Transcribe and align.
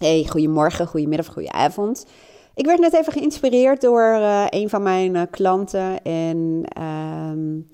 Hey, 0.00 0.26
goedemorgen, 0.28 0.86
goedemiddag, 0.86 1.26
goedenavond. 1.26 2.06
Ik 2.54 2.66
werd 2.66 2.80
net 2.80 2.94
even 2.94 3.12
geïnspireerd 3.12 3.80
door 3.80 4.02
uh, 4.02 4.46
een 4.48 4.68
van 4.68 4.82
mijn 4.82 5.14
uh, 5.14 5.22
klanten. 5.30 6.02
En 6.02 6.64
um, 6.82 7.70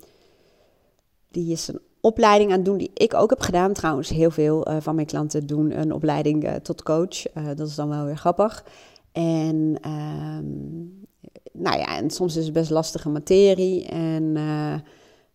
die 1.30 1.52
is 1.52 1.68
een 1.68 1.80
opleiding 2.00 2.50
aan 2.50 2.56
het 2.56 2.64
doen 2.64 2.78
die 2.78 2.90
ik 2.94 3.14
ook 3.14 3.30
heb 3.30 3.40
gedaan. 3.40 3.72
Trouwens, 3.72 4.08
heel 4.08 4.30
veel 4.30 4.68
uh, 4.68 4.76
van 4.80 4.94
mijn 4.94 5.06
klanten 5.06 5.46
doen 5.46 5.78
een 5.78 5.92
opleiding 5.92 6.58
tot 6.62 6.82
coach. 6.82 7.22
dat 7.56 7.68
is 7.68 7.74
dan 7.74 7.88
wel 7.88 8.04
weer 8.04 8.16
grappig. 8.16 8.64
En 9.12 9.76
um, 9.86 11.06
nou 11.52 11.78
ja, 11.78 11.96
en 11.96 12.10
soms 12.10 12.36
is 12.36 12.44
het 12.44 12.54
best 12.54 12.70
lastige 12.70 13.08
materie. 13.08 13.86
En 13.86 14.36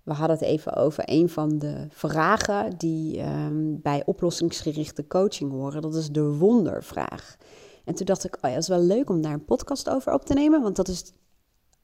we 0.04 0.14
hadden 0.14 0.38
het 0.38 0.46
even 0.46 0.76
over 0.76 1.04
een 1.06 1.30
van 1.30 1.60
de 1.60 1.88
vragen 1.90 2.78
die 2.78 3.22
um, 3.22 3.82
bij 3.82 4.04
oplossingsgerichte 4.06 5.08
coaching 5.08 5.52
horen. 5.52 5.82
Dat 5.82 5.96
is 5.96 6.10
de 6.10 6.24
wondervraag. 6.24 7.36
En 7.84 7.96
toen 7.96 8.06
dacht 8.06 8.24
ik, 8.24 8.36
oh 8.36 8.42
ja, 8.42 8.50
dat 8.50 8.62
is 8.62 8.68
wel 8.68 8.82
leuk 8.82 9.10
om 9.10 9.22
daar 9.22 9.34
een 9.34 9.46
podcast 9.46 9.90
over 9.90 10.14
op 10.14 10.26
te 10.26 10.34
nemen. 10.34 10.62
Want 10.62 10.76
dat 10.76 10.88
is 10.88 11.14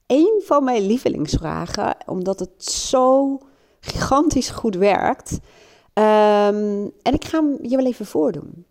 een 0.08 0.42
van 0.46 0.64
mijn 0.64 0.86
lievelingsvragen, 0.86 1.96
omdat 2.06 2.40
het 2.40 2.64
zo 2.64 3.38
gigantisch 3.80 4.50
goed 4.50 4.76
werkt. 4.76 5.32
Um, 5.94 6.92
en 7.02 7.14
ik 7.14 7.26
ga 7.26 7.40
hem 7.42 7.58
je 7.62 7.76
wel 7.76 7.86
even 7.86 8.06
voordoen. 8.06 8.66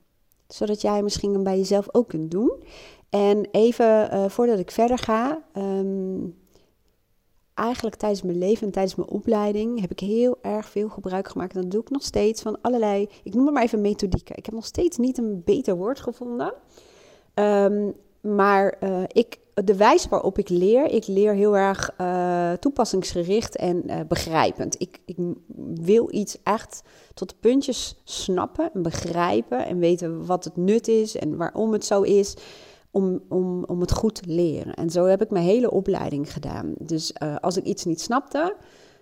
Zodat 0.49 0.81
jij 0.81 1.03
misschien 1.03 1.33
hem 1.33 1.43
bij 1.43 1.57
jezelf 1.57 1.89
ook 1.93 2.09
kunt 2.09 2.31
doen. 2.31 2.65
En 3.11 3.49
even 3.51 4.15
uh, 4.15 4.29
voordat 4.29 4.59
ik 4.59 4.71
verder 4.71 4.99
ga. 4.99 5.43
Um, 5.57 6.37
eigenlijk 7.57 7.97
tijdens 7.97 8.23
mijn 8.23 8.39
leven 8.39 8.67
en 8.67 8.73
tijdens 8.73 8.95
mijn 8.95 9.09
opleiding 9.09 9.81
heb 9.81 9.91
ik 9.91 10.01
heel 10.01 10.39
erg 10.43 10.69
veel 10.69 10.89
gebruik 10.89 11.29
gemaakt. 11.29 11.55
En 11.55 11.61
dat 11.61 11.71
doe 11.71 11.81
ik 11.81 11.91
nog 11.91 12.03
steeds 12.03 12.43
van 12.43 12.61
allerlei, 12.61 13.09
ik 13.23 13.35
noem 13.35 13.45
het 13.45 13.55
maar 13.55 13.63
even 13.63 13.81
methodieken. 13.81 14.37
Ik 14.37 14.45
heb 14.45 14.55
nog 14.55 14.67
steeds 14.67 14.97
niet 14.97 15.19
een 15.19 15.43
beter 15.45 15.77
woord 15.77 16.01
gevonden. 16.01 16.53
Um, 17.35 17.95
maar 18.21 18.77
uh, 18.81 19.03
ik, 19.07 19.39
de 19.55 19.77
wijze 19.77 20.09
waarop 20.09 20.39
ik 20.39 20.49
leer, 20.49 20.85
ik 20.85 21.07
leer 21.07 21.35
heel 21.35 21.57
erg 21.57 21.91
uh, 22.01 22.53
toepassingsgericht 22.53 23.57
en 23.57 23.83
uh, 23.87 24.01
begrijpend. 24.09 24.81
Ik, 24.81 25.01
ik 25.05 25.17
wil 25.75 26.09
iets 26.11 26.39
echt 26.43 26.83
tot 27.15 27.29
de 27.29 27.35
puntjes 27.41 28.01
snappen 28.05 28.71
en 28.75 28.83
begrijpen 28.83 29.67
en 29.67 29.79
weten 29.79 30.27
wat 30.27 30.45
het 30.45 30.57
nut 30.57 30.89
is 30.89 31.17
en 31.17 31.37
waarom 31.37 31.73
het 31.73 31.85
zo 31.85 32.03
is 32.03 32.37
om, 32.97 33.21
om, 33.29 33.65
om 33.65 33.81
het 33.81 33.93
goed 33.93 34.15
te 34.15 34.23
leren. 34.27 34.75
En 34.75 34.91
zo 34.91 35.05
heb 35.05 35.23
ik 35.23 35.31
mijn 35.31 35.45
hele 35.45 35.71
opleiding 35.71 36.33
gedaan. 36.33 36.75
Dus 36.79 37.13
uh, 37.23 37.37
als 37.37 37.57
ik 37.57 37.65
iets 37.65 37.85
niet 37.85 38.01
snapte, 38.01 38.57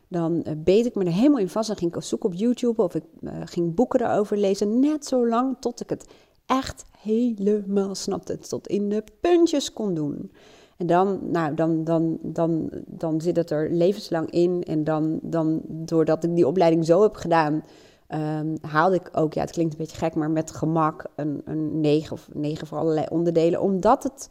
dan 0.08 0.32
uh, 0.34 0.52
beet 0.56 0.86
ik 0.86 0.94
me 0.94 1.04
er 1.04 1.12
helemaal 1.12 1.38
in 1.38 1.48
vast. 1.48 1.68
Dan 1.68 1.76
ging 1.76 1.94
ik 1.94 2.02
zoeken 2.02 2.28
op 2.28 2.34
YouTube 2.34 2.82
of 2.82 2.94
ik 2.94 3.04
uh, 3.20 3.32
ging 3.44 3.74
boeken 3.74 4.00
erover 4.00 4.36
lezen. 4.36 4.80
Net 4.80 5.06
zo 5.06 5.28
lang 5.28 5.56
tot 5.60 5.80
ik 5.80 5.88
het 5.88 6.06
echt 6.46 6.84
helemaal 6.98 7.94
snapte. 7.94 8.38
Tot 8.38 8.66
in 8.66 8.88
de 8.88 9.04
puntjes 9.20 9.72
kon 9.72 9.94
doen. 9.94 10.30
En 10.76 10.86
dan, 10.86 11.18
nou, 11.30 11.54
dan, 11.54 11.84
dan, 11.84 12.18
dan, 12.22 12.70
dan 12.86 13.20
zit 13.20 13.36
het 13.36 13.50
er 13.50 13.70
levenslang 13.70 14.30
in. 14.30 14.62
En 14.62 14.84
dan, 14.84 15.18
dan, 15.22 15.60
doordat 15.66 16.24
ik 16.24 16.34
die 16.34 16.46
opleiding 16.46 16.84
zo 16.84 17.02
heb 17.02 17.14
gedaan, 17.14 17.64
um, 18.08 18.56
haalde 18.60 18.97
ik 18.97 19.08
ook, 19.12 19.34
ja, 19.34 19.41
het 19.41 19.50
klinkt 19.50 19.72
een 19.72 19.78
beetje 19.78 19.97
gek, 19.97 20.14
maar 20.14 20.30
met 20.30 20.50
gemak 20.50 21.05
een, 21.14 21.42
een 21.44 21.80
9 21.80 22.12
of 22.12 22.28
9 22.33 22.66
voor 22.66 22.78
allerlei 22.78 23.06
onderdelen. 23.11 23.61
Omdat 23.61 24.02
het 24.02 24.28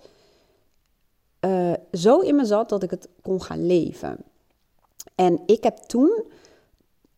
uh, 1.45 1.73
zo 1.91 2.19
in 2.19 2.35
me 2.35 2.45
zat 2.45 2.69
dat 2.69 2.83
ik 2.83 2.89
het 2.89 3.09
kon 3.21 3.41
gaan 3.41 3.65
leven. 3.65 4.17
En 5.15 5.41
ik 5.45 5.63
heb 5.63 5.77
toen 5.77 6.23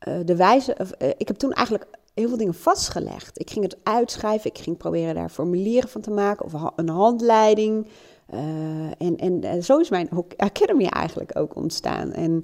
uh, 0.08 0.20
de 0.26 0.36
wijze, 0.36 0.78
uh, 0.80 1.10
ik 1.18 1.28
heb 1.28 1.38
toen 1.38 1.52
eigenlijk 1.52 1.88
heel 2.14 2.28
veel 2.28 2.38
dingen 2.38 2.54
vastgelegd. 2.54 3.40
Ik 3.40 3.50
ging 3.50 3.66
het 3.66 3.78
uitschrijven, 3.84 4.50
ik 4.50 4.58
ging 4.58 4.78
proberen 4.78 5.16
daar 5.16 5.30
formulieren 5.30 5.90
van 5.90 6.02
te 6.02 6.12
maken 6.12 6.46
of 6.46 6.54
een 6.76 6.90
handleiding. 6.90 7.88
en, 8.98 9.18
en 9.42 9.64
zo 9.64 9.80
is 9.80 9.90
mijn 9.90 10.10
Academy 10.38 10.86
eigenlijk 10.86 11.38
ook 11.38 11.56
ontstaan. 11.56 12.12
En 12.12 12.44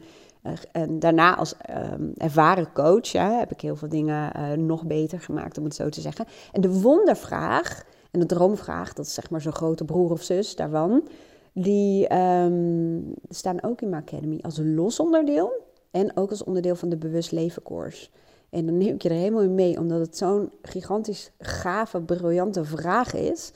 en 0.71 0.99
daarna 0.99 1.35
als 1.35 1.55
um, 1.93 2.11
ervaren 2.17 2.73
coach 2.73 3.07
ja, 3.07 3.37
heb 3.37 3.51
ik 3.51 3.61
heel 3.61 3.75
veel 3.75 3.89
dingen 3.89 4.31
uh, 4.37 4.51
nog 4.51 4.85
beter 4.85 5.19
gemaakt, 5.19 5.57
om 5.57 5.63
het 5.63 5.75
zo 5.75 5.89
te 5.89 6.01
zeggen. 6.01 6.25
En 6.51 6.61
de 6.61 6.81
wondervraag 6.81 7.83
en 8.11 8.19
de 8.19 8.25
droomvraag, 8.25 8.93
dat 8.93 9.05
is 9.05 9.13
zeg 9.13 9.29
maar 9.29 9.41
zo'n 9.41 9.53
grote 9.53 9.85
broer 9.85 10.11
of 10.11 10.23
zus 10.23 10.55
daarvan, 10.55 11.07
die 11.53 12.15
um, 12.15 13.13
staan 13.29 13.63
ook 13.63 13.81
in 13.81 13.89
mijn 13.89 14.01
academy 14.01 14.39
als 14.41 14.59
los 14.63 14.99
onderdeel 14.99 15.51
en 15.91 16.17
ook 16.17 16.29
als 16.29 16.43
onderdeel 16.43 16.75
van 16.75 16.89
de 16.89 16.97
bewust 16.97 17.31
leven 17.31 17.63
course. 17.63 18.09
En 18.49 18.65
dan 18.65 18.77
neem 18.77 18.93
ik 18.93 19.01
je 19.01 19.09
er 19.09 19.15
helemaal 19.15 19.41
in 19.41 19.55
mee, 19.55 19.79
omdat 19.79 19.99
het 19.99 20.17
zo'n 20.17 20.51
gigantisch 20.61 21.31
gave, 21.39 22.01
briljante 22.01 22.65
vraag 22.65 23.13
is. 23.13 23.51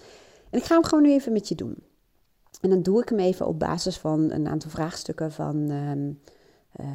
En 0.49 0.59
ik 0.59 0.65
ga 0.65 0.73
hem 0.73 0.83
gewoon 0.83 1.03
nu 1.03 1.11
even 1.11 1.33
met 1.33 1.47
je 1.47 1.55
doen. 1.55 1.75
En 2.61 2.69
dan 2.69 2.81
doe 2.81 3.01
ik 3.01 3.09
hem 3.09 3.19
even 3.19 3.47
op 3.47 3.59
basis 3.59 3.97
van 3.97 4.31
een 4.31 4.47
aantal 4.47 4.69
vraagstukken 4.69 5.31
van... 5.31 5.69
Um, 5.69 6.19
uh, 6.81 6.87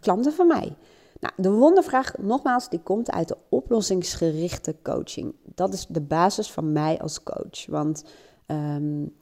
klanten 0.00 0.32
van 0.32 0.46
mij. 0.46 0.76
Nou, 1.20 1.34
de 1.36 1.50
wondervraag, 1.50 2.18
nogmaals, 2.18 2.68
die 2.68 2.80
komt 2.80 3.10
uit 3.10 3.28
de 3.28 3.36
oplossingsgerichte 3.48 4.76
coaching. 4.82 5.34
Dat 5.44 5.72
is 5.72 5.86
de 5.88 6.00
basis 6.00 6.52
van 6.52 6.72
mij 6.72 7.00
als 7.00 7.22
coach. 7.22 7.66
Want 7.66 8.04
um, 8.46 9.16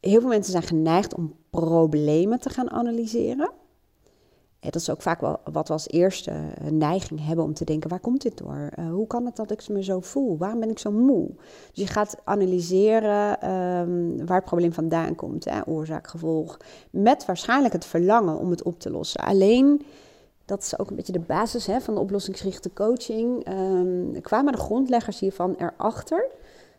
heel 0.00 0.20
veel 0.20 0.28
mensen 0.28 0.52
zijn 0.52 0.62
geneigd 0.62 1.14
om 1.14 1.34
problemen 1.50 2.40
te 2.40 2.50
gaan 2.50 2.70
analyseren. 2.70 3.50
Dat 4.60 4.74
is 4.74 4.90
ook 4.90 5.02
vaak 5.02 5.20
wel 5.20 5.40
wat 5.52 5.66
we 5.66 5.72
als 5.72 5.88
eerste 5.88 6.32
neiging 6.70 7.26
hebben 7.26 7.44
om 7.44 7.54
te 7.54 7.64
denken: 7.64 7.90
waar 7.90 8.00
komt 8.00 8.22
dit 8.22 8.38
door? 8.38 8.70
Uh, 8.78 8.90
hoe 8.90 9.06
kan 9.06 9.26
het 9.26 9.36
dat 9.36 9.50
ik 9.50 9.68
me 9.68 9.82
zo 9.84 10.00
voel? 10.00 10.38
Waarom 10.38 10.60
ben 10.60 10.70
ik 10.70 10.78
zo 10.78 10.90
moe? 10.90 11.28
Dus 11.72 11.84
je 11.84 11.86
gaat 11.86 12.16
analyseren 12.24 13.50
um, 13.50 14.26
waar 14.26 14.36
het 14.36 14.44
probleem 14.44 14.72
vandaan 14.72 15.14
komt, 15.14 15.44
hè? 15.44 15.60
oorzaak, 15.66 16.06
gevolg, 16.06 16.56
met 16.90 17.24
waarschijnlijk 17.24 17.72
het 17.72 17.84
verlangen 17.84 18.38
om 18.38 18.50
het 18.50 18.62
op 18.62 18.80
te 18.80 18.90
lossen. 18.90 19.20
Alleen, 19.20 19.82
dat 20.44 20.62
is 20.62 20.78
ook 20.78 20.90
een 20.90 20.96
beetje 20.96 21.12
de 21.12 21.20
basis 21.20 21.66
hè, 21.66 21.80
van 21.80 21.94
de 21.94 22.00
oplossingsgerichte 22.00 22.72
coaching. 22.72 23.48
Um, 23.48 24.20
kwamen 24.20 24.52
de 24.52 24.58
grondleggers 24.58 25.20
hiervan 25.20 25.54
erachter 25.58 26.26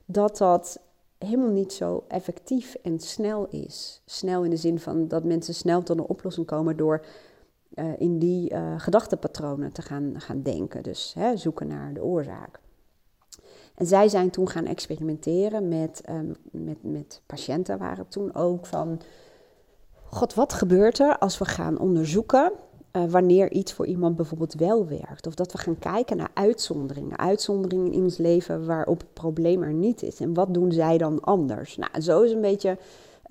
dat 0.06 0.38
dat 0.38 0.80
helemaal 1.18 1.52
niet 1.52 1.74
zo 1.74 2.04
effectief 2.08 2.76
en 2.84 3.00
snel 3.00 3.48
is. 3.50 4.02
Snel 4.06 4.44
in 4.44 4.50
de 4.50 4.58
zin 4.58 4.80
van 4.80 5.08
dat 5.08 5.24
mensen 5.24 5.54
snel 5.54 5.84
tot 5.84 5.98
een 5.98 6.06
oplossing 6.06 6.46
komen 6.46 6.78
door 6.78 7.06
uh, 7.76 7.86
in 7.98 8.20
die 8.20 8.54
uh, 8.54 8.74
gedachtepatronen 8.78 9.72
te 9.72 9.82
gaan, 9.82 10.14
gaan 10.18 10.42
denken. 10.42 10.84
Dus 10.84 11.14
hè, 11.20 11.38
zoeken 11.38 11.68
naar 11.68 11.94
de 11.94 12.04
oorzaak. 12.04 12.60
En 13.76 13.86
zij 13.86 14.10
zijn 14.10 14.30
toen 14.30 14.50
gaan 14.50 14.66
experimenteren 14.66 15.68
met, 15.68 16.02
um, 16.10 16.36
met, 16.52 16.84
met 16.84 17.22
patiënten, 17.26 17.78
waren 17.78 18.08
toen 18.08 18.36
ook 18.36 18.66
van... 18.66 19.02
God, 20.04 20.34
wat 20.34 20.54
gebeurt 20.54 21.00
er 21.00 21.18
als 21.18 21.38
we 21.38 21.46
gaan 21.46 21.80
onderzoeken 21.80 22.52
uh, 22.92 23.04
wanneer 23.04 23.52
iets 23.52 23.74
voor 23.74 23.86
iemand 23.86 24.16
bijvoorbeeld 24.16 24.54
wel 24.54 24.88
werkt? 24.88 25.28
Of 25.28 25.34
dat 25.34 25.52
we 25.52 25.58
gaan 25.58 25.80
kijken 25.80 26.18
naar 26.18 26.32
uitzonderingen. 26.34 27.18
Uitzonderingen 27.18 27.92
in 27.92 28.04
ons 28.04 28.18
leven 28.18 28.66
waarop 28.66 29.00
het 29.00 29.14
probleem 29.14 29.64
er 29.64 29.74
niet 29.74 30.04
is. 30.04 30.20
En 30.20 30.34
wat 30.34 30.54
doen 30.54 30.72
zij 30.72 30.98
dan 30.98 31.20
anders? 31.20 31.78
Nou, 31.78 32.02
zo 32.02 32.22
is 32.22 32.32
een 32.32 32.42
beetje 32.42 32.78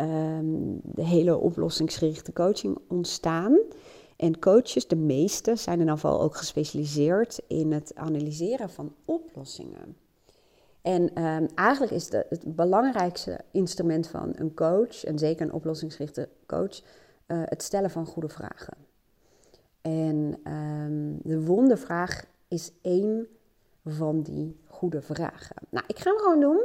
um, 0.01 0.81
de 0.83 1.05
hele 1.05 1.39
oplossingsgerichte 1.39 2.33
coaching 2.33 2.79
ontstaan. 2.89 3.59
En 4.21 4.39
coaches, 4.39 4.89
de 4.89 4.97
meeste, 4.97 5.57
zijn 5.57 5.75
in 5.75 5.81
ieder 5.81 5.99
geval 5.99 6.21
ook 6.21 6.37
gespecialiseerd 6.37 7.41
in 7.47 7.73
het 7.73 7.93
analyseren 7.95 8.71
van 8.71 8.95
oplossingen. 9.05 9.97
En 10.83 11.25
um, 11.25 11.49
eigenlijk 11.55 11.93
is 11.93 12.13
het 12.13 12.57
belangrijkste 12.57 13.41
instrument 13.51 14.09
van 14.09 14.33
een 14.35 14.55
coach, 14.55 15.05
en 15.05 15.19
zeker 15.19 15.47
een 15.47 15.53
oplossingsgerichte 15.53 16.29
coach, 16.47 16.81
uh, 16.81 17.43
het 17.45 17.63
stellen 17.63 17.91
van 17.91 18.07
goede 18.07 18.29
vragen. 18.29 18.77
En 19.81 20.41
um, 20.53 21.19
de 21.23 21.45
wondervraag 21.45 22.25
is 22.49 22.73
één 22.83 23.27
van 23.85 24.23
die 24.23 24.61
goede 24.67 25.03
vragen. 25.03 25.57
Nou, 25.71 25.85
ik 25.89 25.99
ga 25.99 26.11
hem 26.11 26.19
gewoon 26.19 26.41
doen. 26.41 26.65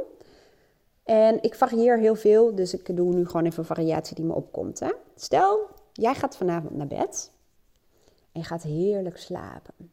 En 1.04 1.42
ik 1.42 1.54
varieer 1.54 1.98
heel 1.98 2.16
veel, 2.16 2.54
dus 2.54 2.74
ik 2.74 2.96
doe 2.96 3.14
nu 3.14 3.26
gewoon 3.26 3.46
even 3.46 3.58
een 3.58 3.64
variatie 3.64 4.16
die 4.16 4.24
me 4.24 4.34
opkomt. 4.34 4.80
Hè? 4.80 4.90
Stel, 5.14 5.68
jij 5.92 6.14
gaat 6.14 6.36
vanavond 6.36 6.76
naar 6.76 6.86
bed 6.86 7.34
en 8.36 8.44
gaat 8.44 8.62
heerlijk 8.62 9.16
slapen. 9.16 9.92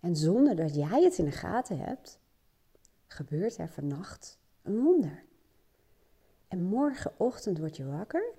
En 0.00 0.16
zonder 0.16 0.56
dat 0.56 0.74
jij 0.74 1.02
het 1.02 1.18
in 1.18 1.24
de 1.24 1.30
gaten 1.30 1.78
hebt, 1.78 2.18
gebeurt 3.06 3.56
er 3.56 3.68
vannacht 3.68 4.38
een 4.62 4.82
wonder. 4.82 5.24
En 6.48 6.62
morgenochtend 6.62 7.58
word 7.58 7.76
je 7.76 7.86
wakker 7.86 8.32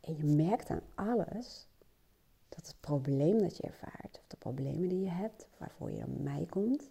en 0.00 0.16
je 0.16 0.24
merkt 0.24 0.70
aan 0.70 0.82
alles 0.94 1.66
dat 2.48 2.66
het 2.66 2.76
probleem 2.80 3.38
dat 3.38 3.56
je 3.56 3.62
ervaart, 3.62 4.18
of 4.18 4.26
de 4.26 4.36
problemen 4.36 4.88
die 4.88 5.00
je 5.00 5.10
hebt, 5.10 5.46
waarvoor 5.58 5.90
je 5.90 6.02
aan 6.02 6.22
mij 6.22 6.46
komt, 6.50 6.90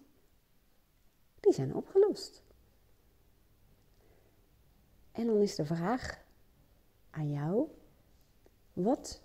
die 1.40 1.52
zijn 1.52 1.74
opgelost. 1.74 2.42
En 5.12 5.26
dan 5.26 5.40
is 5.40 5.54
de 5.54 5.66
vraag 5.66 6.24
aan 7.10 7.30
jou: 7.30 7.68
wat 8.72 9.21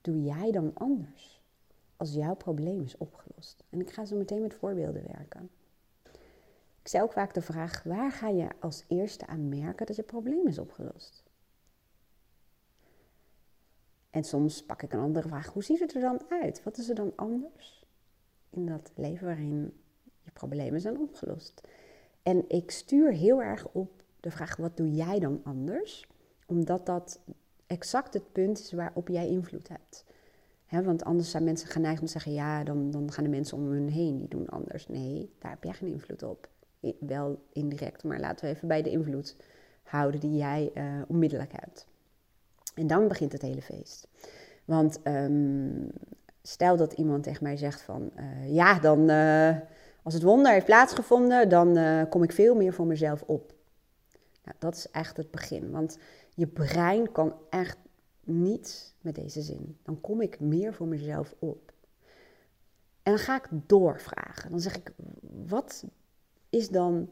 doe 0.00 0.22
jij 0.22 0.50
dan 0.50 0.70
anders 0.74 1.42
als 1.96 2.14
jouw 2.14 2.34
probleem 2.34 2.82
is 2.82 2.96
opgelost? 2.96 3.64
En 3.70 3.80
ik 3.80 3.90
ga 3.90 4.04
zo 4.04 4.16
meteen 4.16 4.42
met 4.42 4.54
voorbeelden 4.54 5.02
werken. 5.06 5.50
Ik 6.80 6.88
stel 6.94 7.02
ook 7.02 7.12
vaak 7.12 7.34
de 7.34 7.42
vraag: 7.42 7.82
waar 7.82 8.12
ga 8.12 8.28
je 8.28 8.48
als 8.60 8.84
eerste 8.88 9.26
aan 9.26 9.48
merken 9.48 9.86
dat 9.86 9.96
je 9.96 10.02
probleem 10.02 10.46
is 10.46 10.58
opgelost? 10.58 11.22
En 14.10 14.24
soms 14.24 14.64
pak 14.64 14.82
ik 14.82 14.92
een 14.92 15.00
andere 15.00 15.28
vraag: 15.28 15.52
hoe 15.52 15.64
ziet 15.64 15.80
het 15.80 15.94
er 15.94 16.00
dan 16.00 16.20
uit? 16.28 16.62
Wat 16.62 16.78
is 16.78 16.88
er 16.88 16.94
dan 16.94 17.12
anders 17.16 17.86
in 18.50 18.66
dat 18.66 18.92
leven 18.94 19.26
waarin 19.26 19.72
je 20.22 20.30
problemen 20.30 20.80
zijn 20.80 20.98
opgelost? 20.98 21.60
En 22.22 22.44
ik 22.48 22.70
stuur 22.70 23.12
heel 23.12 23.42
erg 23.42 23.68
op 23.72 24.02
de 24.20 24.30
vraag: 24.30 24.56
wat 24.56 24.76
doe 24.76 24.90
jij 24.90 25.18
dan 25.18 25.40
anders? 25.44 26.06
Omdat 26.46 26.86
dat 26.86 27.20
exact 27.68 28.14
het 28.14 28.32
punt 28.32 28.58
is 28.58 28.72
waarop 28.72 29.08
jij 29.08 29.28
invloed 29.28 29.68
hebt. 29.68 30.04
want 30.84 31.04
anders 31.04 31.30
zijn 31.30 31.44
mensen 31.44 31.68
geneigd 31.68 32.00
om 32.00 32.06
te 32.06 32.12
zeggen: 32.12 32.32
ja, 32.32 32.64
dan, 32.64 32.90
dan 32.90 33.12
gaan 33.12 33.24
de 33.24 33.30
mensen 33.30 33.56
om 33.56 33.66
hun 33.66 33.88
heen 33.88 34.18
die 34.18 34.28
doen 34.28 34.48
anders. 34.48 34.88
Nee, 34.88 35.30
daar 35.38 35.50
heb 35.50 35.64
jij 35.64 35.72
geen 35.72 35.92
invloed 35.92 36.22
op. 36.22 36.48
wel 37.00 37.42
indirect, 37.52 38.04
maar 38.04 38.20
laten 38.20 38.44
we 38.44 38.54
even 38.54 38.68
bij 38.68 38.82
de 38.82 38.90
invloed 38.90 39.36
houden 39.82 40.20
die 40.20 40.36
jij 40.36 40.70
uh, 40.74 40.84
onmiddellijk 41.08 41.52
hebt. 41.52 41.86
En 42.74 42.86
dan 42.86 43.08
begint 43.08 43.32
het 43.32 43.42
hele 43.42 43.62
feest. 43.62 44.08
Want 44.64 44.98
um, 45.04 45.90
stel 46.42 46.76
dat 46.76 46.92
iemand 46.92 47.22
tegen 47.22 47.42
mij 47.42 47.56
zegt 47.56 47.82
van 47.82 48.10
uh, 48.16 48.54
ja, 48.54 48.78
dan 48.78 49.10
uh, 49.10 49.56
als 50.02 50.14
het 50.14 50.22
wonder 50.22 50.52
heeft 50.52 50.64
plaatsgevonden, 50.64 51.48
dan 51.48 51.78
kom 52.08 52.22
ik 52.22 52.32
veel 52.32 52.54
meer 52.54 52.72
voor 52.72 52.86
mezelf 52.86 53.22
op. 53.22 53.52
Nou, 54.44 54.56
dat 54.58 54.74
is 54.74 54.90
echt 54.90 55.16
het 55.16 55.30
begin. 55.30 55.70
Want 55.70 55.98
je 56.38 56.46
brein 56.46 57.12
kan 57.12 57.34
echt 57.50 57.78
niet 58.24 58.94
met 59.00 59.14
deze 59.14 59.42
zin. 59.42 59.78
Dan 59.82 60.00
kom 60.00 60.20
ik 60.20 60.40
meer 60.40 60.74
voor 60.74 60.86
mezelf 60.86 61.34
op. 61.38 61.72
En 63.02 63.12
dan 63.12 63.18
ga 63.18 63.36
ik 63.36 63.48
doorvragen. 63.50 64.50
Dan 64.50 64.60
zeg 64.60 64.76
ik, 64.76 64.92
wat 65.46 65.84
is 66.50 66.68
dan 66.68 67.10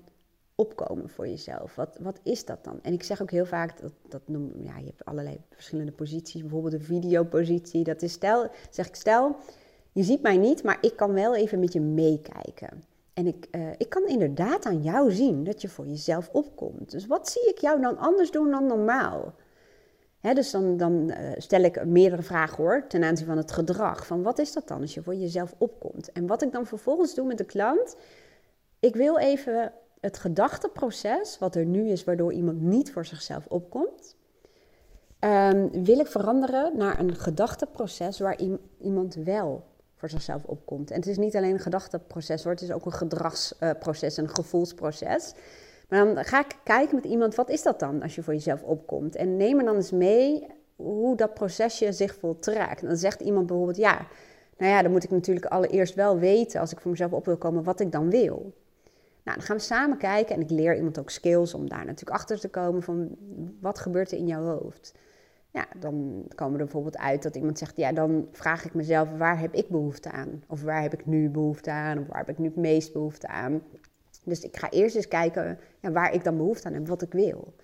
opkomen 0.55 1.11
voor 1.11 1.29
jezelf? 1.29 1.75
Wat, 1.75 1.99
wat 2.01 2.21
is 2.23 2.45
dat 2.45 2.65
dan? 2.65 2.83
En 2.83 2.93
ik 2.93 3.03
zeg 3.03 3.23
ook 3.23 3.31
heel 3.31 3.47
vaak, 3.47 3.81
dat, 3.81 3.93
dat 4.09 4.29
noem, 4.29 4.53
ja, 4.63 4.79
je 4.79 4.87
hebt 4.87 5.05
allerlei 5.05 5.41
verschillende 5.51 5.93
posities, 5.93 6.41
bijvoorbeeld 6.41 6.73
de 6.73 6.81
videopositie. 6.81 7.85
Dat 7.85 8.03
is 8.03 8.13
stel, 8.13 8.51
zeg 8.71 8.89
ik, 8.89 8.95
stel, 8.95 9.37
je 9.93 10.03
ziet 10.03 10.23
mij 10.23 10.37
niet, 10.37 10.63
maar 10.63 10.79
ik 10.81 10.97
kan 10.97 11.13
wel 11.13 11.37
even 11.37 11.61
met 11.61 11.73
je 11.73 11.81
meekijken. 11.81 12.83
En 13.17 13.27
ik, 13.27 13.49
uh, 13.51 13.71
ik 13.77 13.89
kan 13.89 14.07
inderdaad 14.07 14.67
aan 14.67 14.83
jou 14.83 15.13
zien 15.13 15.45
dat 15.45 15.61
je 15.63 15.69
voor 15.69 15.87
jezelf 15.87 16.29
opkomt. 16.33 16.91
Dus 16.91 17.07
wat 17.07 17.29
zie 17.29 17.49
ik 17.49 17.59
jou 17.59 17.81
dan 17.81 17.99
anders 17.99 18.31
doen 18.31 18.51
dan 18.51 18.67
normaal? 18.67 19.35
Dus 20.21 20.51
dan, 20.51 20.77
dan 20.77 20.93
uh, 20.93 21.31
stel 21.37 21.63
ik 21.63 21.85
meerdere 21.85 22.23
vragen 22.23 22.57
hoor, 22.57 22.85
ten 22.89 23.05
aanzien 23.05 23.27
van 23.27 23.37
het 23.37 23.53
gedrag. 23.53 24.07
Van 24.07 24.23
wat 24.23 24.39
is 24.39 24.53
dat 24.53 24.69
dan 24.69 24.81
als 24.81 24.95
je 24.95 25.03
voor 25.03 25.15
jezelf 25.15 25.55
opkomt? 25.59 26.13
En 26.13 26.27
wat 26.27 26.43
ik 26.43 26.53
dan 26.53 26.67
vervolgens 26.67 27.15
doe 27.15 27.27
met 27.27 27.39
de 27.39 27.45
klant, 27.45 27.97
ik 28.81 28.97
wil 28.97 29.19
even 29.19 29.73
het 30.01 30.19
gedachteproces, 30.19 31.39
wat 31.39 31.55
er 31.55 31.65
nu 31.65 31.89
is, 31.89 32.05
waardoor 32.05 32.33
iemand 32.33 32.61
niet 32.61 32.93
voor 32.93 33.07
zichzelf 33.07 33.47
opkomt, 33.47 34.17
um, 35.21 35.85
wil 35.85 35.99
ik 35.99 36.07
veranderen 36.07 36.77
naar 36.77 36.99
een 36.99 37.15
gedachteproces 37.15 38.19
waar 38.19 38.41
iemand 38.79 39.15
wel 39.15 39.65
voor 40.11 40.21
zichzelf 40.21 40.45
opkomt. 40.45 40.91
En 40.91 40.97
het 40.97 41.07
is 41.07 41.19
niet 41.19 41.37
alleen 41.37 41.53
een 41.53 41.59
gedachteproces 41.59 42.43
hoor, 42.43 42.53
het 42.53 42.63
is 42.63 42.73
ook 42.73 42.87
een 42.87 42.93
gedragsproces, 42.93 44.17
een 44.17 44.29
gevoelsproces. 44.29 45.35
Maar 45.89 46.05
dan 46.05 46.25
ga 46.25 46.41
ik 46.41 46.57
kijken 46.65 46.95
met 46.95 47.05
iemand, 47.05 47.35
wat 47.35 47.51
is 47.51 47.63
dat 47.63 47.81
dan 47.81 48.03
als 48.03 48.15
je 48.15 48.23
voor 48.23 48.35
jezelf 48.35 48.63
opkomt? 48.63 49.17
En 49.17 49.37
neem 49.37 49.59
er 49.59 49.65
dan 49.65 49.77
eens 49.77 49.91
mee 49.91 50.47
hoe 50.77 51.17
dat 51.17 51.35
procesje 51.35 51.93
zich 51.93 52.15
voltrekt. 52.15 52.83
dan 52.83 52.97
zegt 52.97 53.21
iemand 53.21 53.47
bijvoorbeeld, 53.47 53.77
ja, 53.77 54.07
nou 54.57 54.73
ja, 54.73 54.83
dan 54.83 54.91
moet 54.91 55.05
ik 55.05 55.11
natuurlijk 55.11 55.47
allereerst 55.47 55.95
wel 55.95 56.19
weten, 56.19 56.61
als 56.61 56.73
ik 56.73 56.81
voor 56.81 56.91
mezelf 56.91 57.13
op 57.13 57.25
wil 57.25 57.37
komen, 57.37 57.63
wat 57.63 57.81
ik 57.81 57.93
dan 57.93 58.11
wil. 58.11 58.53
Nou, 59.23 59.39
dan 59.39 59.47
gaan 59.47 59.57
we 59.57 59.63
samen 59.63 59.99
kijken 59.99 60.35
en 60.35 60.41
ik 60.41 60.51
leer 60.51 60.77
iemand 60.77 60.99
ook 60.99 61.11
skills 61.11 61.55
om 61.55 61.69
daar 61.69 61.85
natuurlijk 61.85 62.17
achter 62.17 62.41
te 62.41 62.49
komen 62.49 62.83
van 62.83 63.17
wat 63.61 63.79
gebeurt 63.79 64.13
er 64.13 64.19
in 64.19 64.27
jouw 64.27 64.43
hoofd. 64.43 64.95
Dan 65.79 66.25
komen 66.35 66.59
er 66.59 66.65
bijvoorbeeld 66.65 66.99
uit 66.99 67.23
dat 67.23 67.37
iemand 67.37 67.59
zegt, 67.59 67.77
ja, 67.77 67.93
dan 67.93 68.29
vraag 68.33 68.65
ik 68.65 68.75
mezelf, 68.75 69.09
waar 69.19 69.41
heb 69.41 69.55
ik 69.55 69.69
behoefte 69.69 70.11
aan? 70.11 70.43
Of 70.49 70.63
waar 70.63 70.83
heb 70.83 70.93
ik 70.93 71.07
nu 71.07 71.31
behoefte 71.31 71.71
aan? 71.71 71.99
Of 71.99 72.07
waar 72.07 72.19
heb 72.19 72.29
ik 72.29 72.39
nu 72.39 72.47
het 72.47 72.57
meest 72.57 72.93
behoefte 72.93 73.29
aan? 73.29 73.63
Dus 74.25 74.41
ik 74.41 74.57
ga 74.57 74.71
eerst 74.71 74.97
eens 74.97 75.09
kijken 75.09 75.59
waar 75.81 76.15
ik 76.15 76.25
dan 76.25 76.37
behoefte 76.37 76.69
aan 76.69 76.75
heb, 76.75 76.89
wat 76.89 77.03
ik 77.03 77.13
wil. 77.13 77.55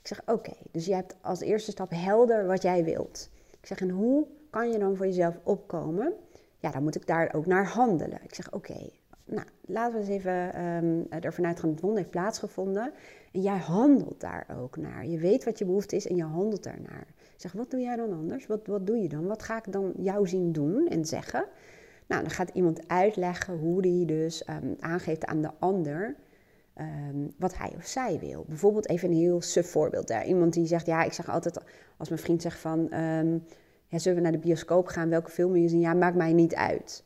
Ik 0.00 0.06
zeg, 0.06 0.22
oké, 0.26 0.52
dus 0.70 0.86
je 0.86 0.94
hebt 0.94 1.16
als 1.20 1.40
eerste 1.40 1.70
stap 1.70 1.90
helder 1.90 2.46
wat 2.46 2.62
jij 2.62 2.84
wilt. 2.84 3.30
Ik 3.60 3.66
zeg, 3.66 3.80
en 3.80 3.90
hoe 3.90 4.26
kan 4.50 4.70
je 4.70 4.78
dan 4.78 4.96
voor 4.96 5.06
jezelf 5.06 5.38
opkomen? 5.42 6.12
Ja, 6.58 6.70
dan 6.70 6.82
moet 6.82 6.96
ik 6.96 7.06
daar 7.06 7.34
ook 7.34 7.46
naar 7.46 7.66
handelen. 7.66 8.22
Ik 8.22 8.34
zeg, 8.34 8.52
oké, 8.52 8.90
nou, 9.24 9.46
laten 9.60 9.92
we 9.92 9.98
eens 9.98 10.08
even 10.08 10.64
um, 10.64 11.06
ervan 11.10 11.46
uitgaan 11.46 11.68
dat 11.68 11.70
het 11.70 11.80
wonder 11.80 11.98
heeft 11.98 12.10
plaatsgevonden. 12.10 12.92
En 13.32 13.40
jij 13.40 13.56
handelt 13.56 14.20
daar 14.20 14.46
ook 14.60 14.76
naar. 14.76 15.06
Je 15.06 15.18
weet 15.18 15.44
wat 15.44 15.58
je 15.58 15.64
behoefte 15.64 15.96
is 15.96 16.06
en 16.06 16.16
je 16.16 16.24
handelt 16.24 16.62
daarnaar. 16.62 17.06
Zeg, 17.38 17.52
wat 17.52 17.70
doe 17.70 17.80
jij 17.80 17.96
dan 17.96 18.12
anders? 18.12 18.46
Wat, 18.46 18.66
wat 18.66 18.86
doe 18.86 18.96
je 18.96 19.08
dan? 19.08 19.26
Wat 19.26 19.42
ga 19.42 19.56
ik 19.56 19.72
dan 19.72 19.92
jou 19.96 20.28
zien 20.28 20.52
doen 20.52 20.88
en 20.88 21.04
zeggen? 21.04 21.44
Nou, 22.06 22.22
dan 22.22 22.30
gaat 22.30 22.50
iemand 22.52 22.88
uitleggen 22.88 23.58
hoe 23.58 23.82
die 23.82 24.06
dus 24.06 24.48
um, 24.48 24.76
aangeeft 24.80 25.24
aan 25.24 25.42
de 25.42 25.50
ander 25.58 26.16
um, 26.80 27.34
wat 27.38 27.58
hij 27.58 27.72
of 27.76 27.86
zij 27.86 28.18
wil. 28.18 28.44
Bijvoorbeeld 28.48 28.88
even 28.88 29.08
een 29.08 29.16
heel 29.16 29.40
suf 29.40 29.70
voorbeeld. 29.70 30.08
Daar. 30.08 30.26
Iemand 30.26 30.52
die 30.52 30.66
zegt, 30.66 30.86
ja, 30.86 31.02
ik 31.02 31.12
zeg 31.12 31.28
altijd 31.28 31.60
als 31.96 32.08
mijn 32.08 32.20
vriend 32.20 32.42
zegt 32.42 32.58
van... 32.58 32.88
ja, 33.86 33.98
zullen 33.98 34.18
we 34.18 34.24
naar 34.24 34.32
de 34.32 34.38
bioscoop 34.38 34.86
gaan? 34.86 35.08
Welke 35.08 35.30
film 35.30 35.52
wil 35.52 35.62
je 35.62 35.68
zien? 35.68 35.80
Ja, 35.80 35.94
maakt 35.94 36.16
mij 36.16 36.32
niet 36.32 36.54
uit. 36.54 37.04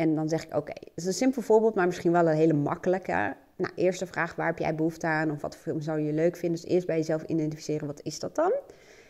En 0.00 0.14
dan 0.14 0.28
zeg 0.28 0.44
ik, 0.44 0.56
oké, 0.56 0.72
het 0.72 0.92
is 0.94 1.06
een 1.06 1.12
simpel 1.12 1.42
voorbeeld, 1.42 1.74
maar 1.74 1.86
misschien 1.86 2.12
wel 2.12 2.28
een 2.28 2.36
hele 2.36 2.52
makkelijke. 2.52 3.36
Nou, 3.60 3.72
eerste 3.74 4.06
vraag, 4.06 4.34
waar 4.34 4.46
heb 4.46 4.58
jij 4.58 4.74
behoefte 4.74 5.06
aan? 5.06 5.30
Of 5.30 5.40
wat 5.40 5.54
voor 5.54 5.62
film 5.62 5.80
zou 5.80 6.00
je 6.00 6.12
leuk 6.12 6.36
vinden? 6.36 6.60
Dus 6.60 6.70
eerst 6.70 6.86
bij 6.86 6.96
jezelf 6.96 7.22
identificeren, 7.22 7.86
wat 7.86 8.00
is 8.02 8.18
dat 8.18 8.34
dan? 8.34 8.52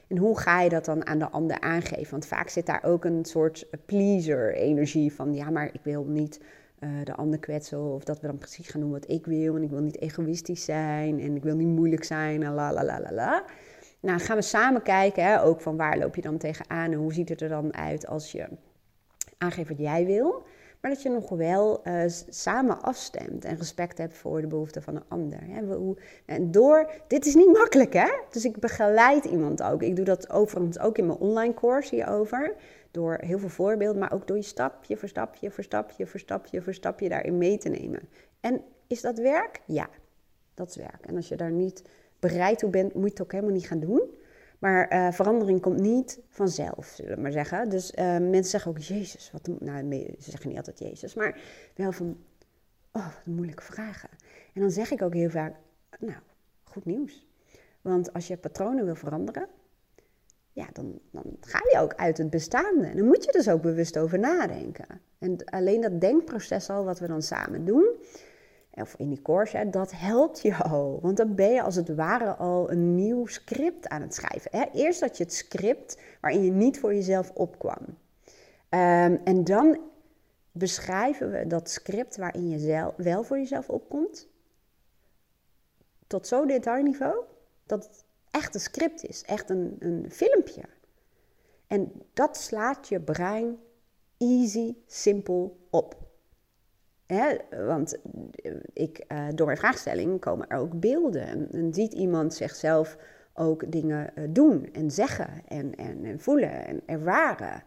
En 0.08 0.16
hoe 0.16 0.38
ga 0.38 0.60
je 0.60 0.68
dat 0.68 0.84
dan 0.84 1.06
aan 1.06 1.18
de 1.18 1.30
ander 1.30 1.60
aangeven? 1.60 2.10
Want 2.10 2.26
vaak 2.26 2.48
zit 2.48 2.66
daar 2.66 2.84
ook 2.84 3.04
een 3.04 3.24
soort 3.24 3.66
pleaser-energie 3.86 5.12
van, 5.12 5.34
ja, 5.34 5.50
maar 5.50 5.70
ik 5.72 5.80
wil 5.82 6.04
niet 6.04 6.40
uh, 6.80 6.90
de 7.04 7.14
ander 7.14 7.38
kwetsen 7.38 7.94
of 7.94 8.04
dat 8.04 8.20
we 8.20 8.26
dan 8.26 8.38
precies 8.38 8.68
gaan 8.68 8.80
doen 8.80 8.90
wat 8.90 9.10
ik 9.10 9.26
wil. 9.26 9.56
En 9.56 9.62
ik 9.62 9.70
wil 9.70 9.80
niet 9.80 10.00
egoïstisch 10.00 10.64
zijn 10.64 11.20
en 11.20 11.36
ik 11.36 11.42
wil 11.42 11.56
niet 11.56 11.68
moeilijk 11.68 12.04
zijn 12.04 12.42
en 12.42 12.54
la 12.54 12.72
la 12.72 12.84
la 12.84 13.00
la 13.00 13.12
la. 13.12 13.44
Nou, 14.00 14.20
gaan 14.20 14.36
we 14.36 14.42
samen 14.42 14.82
kijken, 14.82 15.24
hè, 15.24 15.42
ook 15.42 15.60
van 15.60 15.76
waar 15.76 15.98
loop 15.98 16.14
je 16.14 16.22
dan 16.22 16.38
tegenaan 16.38 16.92
en 16.92 16.98
hoe 16.98 17.12
ziet 17.12 17.28
het 17.28 17.40
er 17.40 17.48
dan 17.48 17.74
uit 17.74 18.06
als 18.06 18.32
je 18.32 18.48
aangeeft 19.38 19.68
wat 19.68 19.78
jij 19.78 20.06
wil, 20.06 20.42
maar 20.80 20.90
dat 20.90 21.02
je 21.02 21.08
nog 21.08 21.28
wel 21.28 21.80
uh, 21.86 22.02
samen 22.28 22.82
afstemt 22.82 23.44
en 23.44 23.56
respect 23.56 23.98
hebt 23.98 24.16
voor 24.16 24.40
de 24.40 24.46
behoeften 24.46 24.82
van 24.82 24.96
een 24.96 25.08
ander. 25.08 25.38
Hè. 25.42 25.62
Hoe, 25.62 25.96
en 26.26 26.50
door, 26.50 26.90
dit 27.06 27.26
is 27.26 27.34
niet 27.34 27.52
makkelijk 27.52 27.92
hè, 27.92 28.08
dus 28.30 28.44
ik 28.44 28.58
begeleid 28.58 29.24
iemand 29.24 29.62
ook. 29.62 29.82
Ik 29.82 29.96
doe 29.96 30.04
dat 30.04 30.30
overigens 30.30 30.78
ook 30.78 30.98
in 30.98 31.06
mijn 31.06 31.18
online 31.18 31.54
course 31.54 31.94
hierover, 31.94 32.54
door 32.90 33.18
heel 33.20 33.38
veel 33.38 33.48
voorbeelden, 33.48 34.00
maar 34.00 34.12
ook 34.12 34.26
door 34.26 34.36
je 34.36 34.42
stapje 34.42 34.96
voor 34.96 35.08
stapje 35.08 35.50
voor 35.50 35.64
stapje 35.64 36.06
voor 36.06 36.20
stapje 36.20 36.62
voor 36.62 36.74
stapje 36.74 37.08
daarin 37.08 37.38
mee 37.38 37.58
te 37.58 37.68
nemen. 37.68 38.00
En 38.40 38.62
is 38.86 39.00
dat 39.00 39.18
werk? 39.18 39.60
Ja, 39.66 39.88
dat 40.54 40.68
is 40.68 40.76
werk. 40.76 41.06
En 41.06 41.16
als 41.16 41.28
je 41.28 41.36
daar 41.36 41.52
niet 41.52 41.82
bereid 42.20 42.58
toe 42.58 42.70
bent, 42.70 42.94
moet 42.94 43.04
je 43.04 43.10
het 43.10 43.22
ook 43.22 43.32
helemaal 43.32 43.54
niet 43.54 43.66
gaan 43.66 43.80
doen. 43.80 44.02
Maar 44.60 44.92
uh, 44.92 45.12
verandering 45.12 45.60
komt 45.60 45.80
niet 45.80 46.20
vanzelf, 46.28 46.86
zullen 46.86 47.14
we 47.14 47.20
maar 47.20 47.32
zeggen. 47.32 47.68
Dus 47.68 47.92
uh, 47.92 48.04
mensen 48.04 48.44
zeggen 48.44 48.70
ook, 48.70 48.78
Jezus, 48.78 49.30
wat 49.32 49.60
Nou, 49.60 49.90
ze 50.18 50.30
zeggen 50.30 50.48
niet 50.48 50.58
altijd 50.58 50.78
Jezus, 50.78 51.14
maar 51.14 51.40
wel 51.74 51.92
van, 51.92 52.18
oh, 52.92 53.06
wat 53.06 53.34
moeilijke 53.34 53.62
vragen. 53.62 54.08
En 54.54 54.60
dan 54.60 54.70
zeg 54.70 54.90
ik 54.90 55.02
ook 55.02 55.14
heel 55.14 55.30
vaak, 55.30 55.54
nou, 55.98 56.18
goed 56.62 56.84
nieuws. 56.84 57.26
Want 57.80 58.12
als 58.12 58.26
je 58.26 58.36
patronen 58.36 58.84
wil 58.84 58.94
veranderen, 58.94 59.48
ja, 60.52 60.66
dan, 60.72 60.98
dan 61.10 61.36
ga 61.40 61.58
je 61.70 61.78
ook 61.78 61.94
uit 61.94 62.18
het 62.18 62.30
bestaande. 62.30 62.86
En 62.86 62.96
dan 62.96 63.06
moet 63.06 63.24
je 63.24 63.32
dus 63.32 63.48
ook 63.48 63.62
bewust 63.62 63.98
over 63.98 64.18
nadenken. 64.18 65.00
En 65.18 65.44
alleen 65.44 65.80
dat 65.80 66.00
denkproces 66.00 66.70
al, 66.70 66.84
wat 66.84 66.98
we 66.98 67.06
dan 67.06 67.22
samen 67.22 67.64
doen, 67.64 67.88
of 68.70 68.94
in 68.96 69.08
die 69.08 69.22
course, 69.22 69.70
dat 69.70 69.92
helpt 69.92 70.42
je 70.42 70.56
al. 70.56 70.98
Want 71.02 71.16
dan 71.16 71.34
ben 71.34 71.52
je 71.52 71.62
als 71.62 71.76
het 71.76 71.94
ware 71.94 72.34
al 72.34 72.70
een 72.70 72.94
nieuw 72.94 73.26
script 73.26 73.88
aan 73.88 74.00
het 74.00 74.14
schrijven. 74.14 74.50
Hè? 74.50 74.64
Eerst 74.72 75.00
had 75.00 75.16
je 75.16 75.24
het 75.24 75.34
script 75.34 75.98
waarin 76.20 76.44
je 76.44 76.50
niet 76.50 76.80
voor 76.80 76.94
jezelf 76.94 77.30
opkwam. 77.30 77.82
Um, 78.70 79.20
en 79.24 79.44
dan 79.44 79.78
beschrijven 80.52 81.30
we 81.30 81.46
dat 81.46 81.70
script 81.70 82.16
waarin 82.16 82.48
je 82.48 82.58
zelf, 82.58 82.94
wel 82.96 83.22
voor 83.22 83.38
jezelf 83.38 83.68
opkomt. 83.68 84.28
Tot 86.06 86.26
zo 86.26 86.46
detailniveau 86.46 87.24
dat 87.66 87.84
het 87.84 88.04
echt 88.30 88.54
een 88.54 88.60
script 88.60 89.04
is, 89.04 89.22
echt 89.22 89.50
een, 89.50 89.76
een 89.78 90.06
filmpje. 90.10 90.62
En 91.66 91.92
dat 92.12 92.36
slaat 92.36 92.88
je 92.88 93.00
brein 93.00 93.58
easy, 94.16 94.74
simpel 94.86 95.66
op. 95.70 95.99
Want 97.66 97.98
eh, 98.34 98.52
ik, 98.72 99.04
uh, 99.08 99.26
door 99.34 99.46
mijn 99.46 99.58
vraagstelling 99.58 100.20
komen 100.20 100.48
er 100.48 100.58
ook 100.58 100.80
beelden. 100.80 101.48
En, 101.52 101.74
ziet 101.74 101.92
iemand 101.92 102.34
zichzelf 102.34 102.96
ook 103.34 103.72
dingen 103.72 104.10
uh, 104.14 104.24
doen 104.28 104.68
en 104.72 104.90
zeggen 104.90 105.28
en, 105.48 105.74
en, 105.74 106.04
en, 106.04 106.20
voelen 106.20 106.66
en 106.66 106.80
ervaren. 106.86 107.62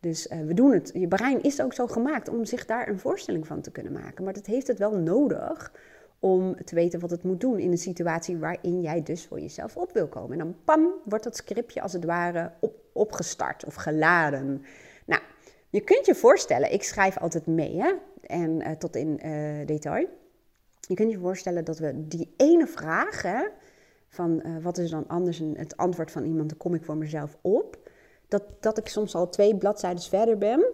Dus 0.00 0.28
we 0.46 0.54
doen 0.54 0.72
het. 0.72 0.90
Je 0.94 1.08
brein 1.08 1.42
is 1.42 1.62
ook 1.62 1.72
zo 1.72 1.86
gemaakt 1.86 2.28
om 2.28 2.44
zich 2.44 2.66
daar 2.66 2.88
een 2.88 2.98
voorstelling 2.98 3.46
van 3.46 3.60
te 3.60 3.70
kunnen 3.70 3.92
maken. 3.92 4.24
Maar 4.24 4.32
dat 4.32 4.46
heeft 4.46 4.66
het 4.66 4.78
wel 4.78 4.96
nodig 4.96 5.72
om 6.18 6.64
te 6.64 6.74
weten 6.74 7.00
wat 7.00 7.10
het 7.10 7.22
moet 7.22 7.40
doen 7.40 7.58
in 7.58 7.70
een 7.70 7.78
situatie 7.78 8.38
waarin 8.38 8.80
jij 8.80 9.02
dus 9.02 9.26
voor 9.26 9.40
jezelf 9.40 9.76
op 9.76 9.92
wil 9.92 10.08
komen. 10.08 10.32
En 10.32 10.38
dan 10.38 10.56
pam, 10.64 10.92
wordt 11.04 11.24
dat 11.24 11.36
scriptje 11.36 11.80
als 11.80 11.92
het 11.92 12.04
ware 12.04 12.52
op, 12.60 12.74
opgestart 12.92 13.64
of 13.64 13.74
geladen. 13.74 14.62
Nou, 15.06 15.22
je 15.70 15.80
kunt 15.80 16.06
je 16.06 16.14
voorstellen, 16.14 16.72
ik 16.72 16.82
schrijf 16.82 17.18
altijd 17.18 17.46
mee, 17.46 17.80
hè? 17.80 17.92
En 18.20 18.60
uh, 18.60 18.70
tot 18.70 18.96
in 18.96 19.20
uh, 19.26 19.66
detail. 19.66 20.08
Je 20.80 20.94
kunt 20.94 21.10
je 21.10 21.18
voorstellen 21.18 21.64
dat 21.64 21.78
we 21.78 22.08
die 22.08 22.34
ene 22.36 22.66
vraag, 22.66 23.22
hè, 23.22 23.46
van 24.08 24.42
uh, 24.46 24.62
wat 24.62 24.78
is 24.78 24.90
dan 24.90 25.06
anders 25.06 25.38
een, 25.38 25.54
het 25.56 25.76
antwoord 25.76 26.10
van 26.10 26.24
iemand, 26.24 26.48
dan 26.48 26.58
kom 26.58 26.74
ik 26.74 26.84
voor 26.84 26.96
mezelf 26.96 27.38
op. 27.40 27.90
Dat, 28.28 28.42
dat 28.60 28.78
ik 28.78 28.88
soms 28.88 29.14
al 29.14 29.28
twee 29.28 29.56
bladzijden 29.56 30.02
verder 30.02 30.38
ben 30.38 30.64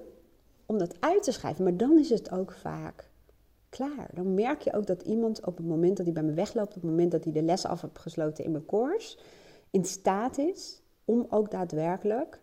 om 0.66 0.78
dat 0.78 0.96
uit 1.00 1.22
te 1.22 1.32
schrijven. 1.32 1.64
Maar 1.64 1.76
dan 1.76 1.98
is 1.98 2.10
het 2.10 2.30
ook 2.30 2.52
vaak 2.52 3.10
klaar. 3.68 4.10
Dan 4.12 4.34
merk 4.34 4.60
je 4.60 4.72
ook 4.72 4.86
dat 4.86 5.02
iemand 5.02 5.46
op 5.46 5.56
het 5.56 5.66
moment 5.66 5.96
dat 5.96 6.06
hij 6.06 6.14
bij 6.14 6.22
me 6.22 6.32
wegloopt, 6.32 6.76
op 6.76 6.82
het 6.82 6.90
moment 6.90 7.10
dat 7.10 7.24
hij 7.24 7.32
de 7.32 7.42
les 7.42 7.66
af 7.66 7.80
heeft 7.80 7.98
gesloten 7.98 8.44
in 8.44 8.50
mijn 8.50 8.66
course, 8.66 9.18
in 9.70 9.84
staat 9.84 10.38
is 10.38 10.82
om 11.04 11.26
ook 11.30 11.50
daadwerkelijk 11.50 12.40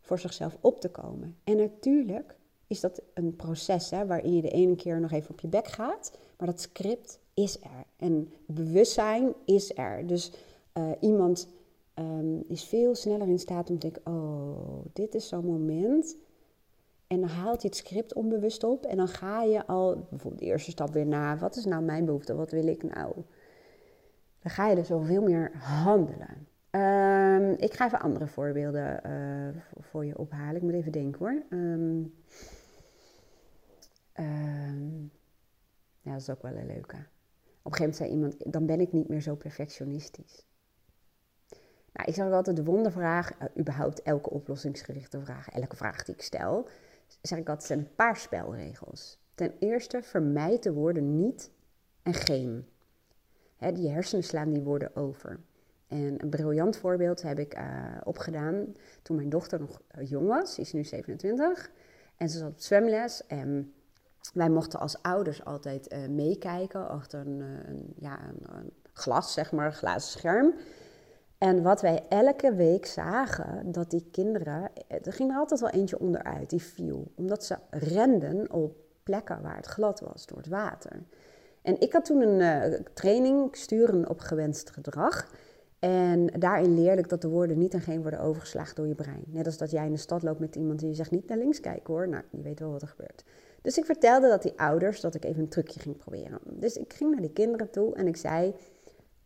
voor 0.00 0.18
zichzelf 0.18 0.56
op 0.60 0.80
te 0.80 0.90
komen. 0.90 1.36
En 1.44 1.56
natuurlijk 1.56 2.36
is 2.72 2.80
dat 2.80 3.02
een 3.14 3.36
proces 3.36 3.90
hè, 3.90 4.06
waarin 4.06 4.34
je 4.34 4.42
de 4.42 4.50
ene 4.50 4.76
keer 4.76 5.00
nog 5.00 5.12
even 5.12 5.30
op 5.30 5.40
je 5.40 5.48
bek 5.48 5.66
gaat, 5.66 6.18
maar 6.38 6.46
dat 6.46 6.60
script 6.60 7.18
is 7.34 7.60
er. 7.60 7.84
En 7.96 8.32
bewustzijn 8.46 9.32
is 9.44 9.76
er. 9.76 10.06
Dus 10.06 10.32
uh, 10.78 10.90
iemand 11.00 11.48
um, 11.94 12.44
is 12.48 12.64
veel 12.64 12.94
sneller 12.94 13.28
in 13.28 13.38
staat 13.38 13.70
om 13.70 13.78
te 13.78 13.90
denken: 13.90 14.12
oh, 14.12 14.84
dit 14.92 15.14
is 15.14 15.28
zo'n 15.28 15.44
moment 15.44 16.16
en 17.06 17.20
dan 17.20 17.28
haalt 17.28 17.62
je 17.62 17.68
het 17.68 17.76
script 17.76 18.14
onbewust 18.14 18.64
op 18.64 18.84
en 18.84 18.96
dan 18.96 19.08
ga 19.08 19.42
je 19.42 19.66
al 19.66 20.06
bijvoorbeeld 20.10 20.42
de 20.42 20.46
eerste 20.46 20.70
stap 20.70 20.92
weer 20.92 21.06
na. 21.06 21.38
Wat 21.38 21.56
is 21.56 21.64
nou 21.64 21.82
mijn 21.82 22.04
behoefte? 22.04 22.34
Wat 22.34 22.50
wil 22.50 22.66
ik 22.66 22.82
nou? 22.82 23.14
Dan 24.42 24.50
ga 24.50 24.68
je 24.68 24.74
dus 24.74 24.86
zoveel 24.86 25.22
meer 25.22 25.52
handelen. 25.56 26.46
Um, 26.70 27.50
ik 27.50 27.74
ga 27.74 27.86
even 27.86 28.00
andere 28.00 28.26
voorbeelden 28.26 29.00
uh, 29.06 29.62
voor 29.80 30.04
je 30.04 30.18
ophalen. 30.18 30.56
Ik 30.56 30.62
moet 30.62 30.72
even 30.72 30.92
denken 30.92 31.18
hoor. 31.18 31.42
Um, 31.50 32.14
um, 34.18 35.12
ja, 36.00 36.12
dat 36.12 36.20
is 36.20 36.30
ook 36.30 36.42
wel 36.42 36.56
een 36.56 36.66
leuke. 36.66 36.96
Op 37.62 37.72
een 37.72 37.76
gegeven 37.76 37.80
moment 37.80 37.96
zei 37.96 38.10
iemand, 38.10 38.52
dan 38.52 38.66
ben 38.66 38.80
ik 38.80 38.92
niet 38.92 39.08
meer 39.08 39.20
zo 39.20 39.34
perfectionistisch. 39.34 40.46
Nou, 41.92 42.08
ik 42.08 42.14
zeg 42.14 42.26
ook 42.26 42.32
altijd 42.32 42.56
de 42.56 42.64
wondervraag, 42.64 43.32
uh, 43.32 43.48
überhaupt 43.58 44.02
elke 44.02 44.30
oplossingsgerichte 44.30 45.20
vraag, 45.20 45.48
elke 45.48 45.76
vraag 45.76 46.04
die 46.04 46.14
ik 46.14 46.22
stel, 46.22 46.68
zeg 47.20 47.38
ik 47.38 47.48
altijd, 47.48 47.66
zijn 47.66 47.78
een 47.78 47.94
paar 47.94 48.16
spelregels. 48.16 49.18
Ten 49.34 49.54
eerste, 49.58 50.02
vermijd 50.02 50.62
de 50.62 50.72
woorden 50.72 51.16
niet 51.16 51.50
en 52.02 52.14
geen. 52.14 52.66
Hè, 53.56 53.72
die 53.72 53.88
hersenen 53.88 54.24
slaan 54.24 54.50
die 54.50 54.62
woorden 54.62 54.96
over. 54.96 55.40
En 55.86 56.22
een 56.22 56.30
briljant 56.30 56.76
voorbeeld 56.76 57.22
heb 57.22 57.38
ik 57.38 57.58
uh, 57.58 57.96
opgedaan 58.04 58.74
toen 59.02 59.16
mijn 59.16 59.28
dochter 59.28 59.60
nog 59.60 59.82
eh, 59.88 60.08
jong 60.08 60.26
was. 60.26 60.54
Ze 60.54 60.60
is 60.60 60.72
nu 60.72 60.84
27. 60.84 61.70
En 62.16 62.28
ze 62.28 62.38
zat 62.38 62.50
op 62.50 62.58
zwemles. 62.58 63.26
En 63.26 63.72
wij 64.34 64.50
mochten 64.50 64.80
als 64.80 65.02
ouders 65.02 65.44
altijd 65.44 65.92
uh, 65.92 66.08
meekijken 66.08 66.88
achter 66.88 67.20
een, 67.20 67.40
een 67.40 67.94
ja, 67.98 68.18
een, 68.52 68.72
glas, 68.92 69.32
zeg 69.32 69.52
maar, 69.52 69.66
een 69.66 69.72
glazen 69.72 70.10
scherm. 70.10 70.54
En 71.38 71.62
wat 71.62 71.80
wij 71.80 72.04
elke 72.08 72.54
week 72.54 72.86
zagen, 72.86 73.72
dat 73.72 73.90
die 73.90 74.08
kinderen, 74.10 74.70
er 74.88 75.12
ging 75.12 75.30
er 75.30 75.36
altijd 75.36 75.60
wel 75.60 75.70
eentje 75.70 75.98
onderuit, 75.98 76.50
die 76.50 76.62
viel. 76.62 77.12
Omdat 77.14 77.44
ze 77.44 77.56
renden 77.70 78.52
op 78.52 78.76
plekken 79.02 79.42
waar 79.42 79.56
het 79.56 79.66
glad 79.66 80.00
was 80.00 80.26
door 80.26 80.38
het 80.38 80.48
water. 80.48 81.02
En 81.62 81.80
ik 81.80 81.92
had 81.92 82.04
toen 82.04 82.20
een 82.20 82.86
training, 82.94 83.56
sturen 83.56 84.08
op 84.08 84.20
gewenst 84.20 84.70
gedrag. 84.70 85.26
En 85.78 86.26
daarin 86.26 86.74
leerde 86.74 87.02
ik 87.02 87.08
dat 87.08 87.22
de 87.22 87.28
woorden 87.28 87.58
niet 87.58 87.74
en 87.74 87.80
geen 87.80 88.02
worden 88.02 88.20
overgeslagen 88.20 88.74
door 88.74 88.86
je 88.86 88.94
brein. 88.94 89.24
Net 89.26 89.46
als 89.46 89.56
dat 89.56 89.70
jij 89.70 89.86
in 89.86 89.92
de 89.92 89.98
stad 89.98 90.22
loopt 90.22 90.40
met 90.40 90.56
iemand 90.56 90.78
die 90.78 90.88
je 90.88 90.94
zegt 90.94 91.10
niet 91.10 91.28
naar 91.28 91.38
links 91.38 91.60
kijken 91.60 91.94
hoor. 91.94 92.08
Nou, 92.08 92.22
je 92.30 92.42
weet 92.42 92.60
wel 92.60 92.70
wat 92.70 92.82
er 92.82 92.88
gebeurt. 92.88 93.24
Dus 93.62 93.78
ik 93.78 93.84
vertelde 93.84 94.28
dat 94.28 94.42
die 94.42 94.58
ouders 94.58 95.00
dat 95.00 95.14
ik 95.14 95.24
even 95.24 95.42
een 95.42 95.48
trucje 95.48 95.80
ging 95.80 95.96
proberen. 95.96 96.40
Dus 96.44 96.76
ik 96.76 96.92
ging 96.92 97.10
naar 97.10 97.20
die 97.20 97.32
kinderen 97.32 97.70
toe 97.70 97.94
en 97.94 98.06
ik 98.06 98.16
zei: 98.16 98.54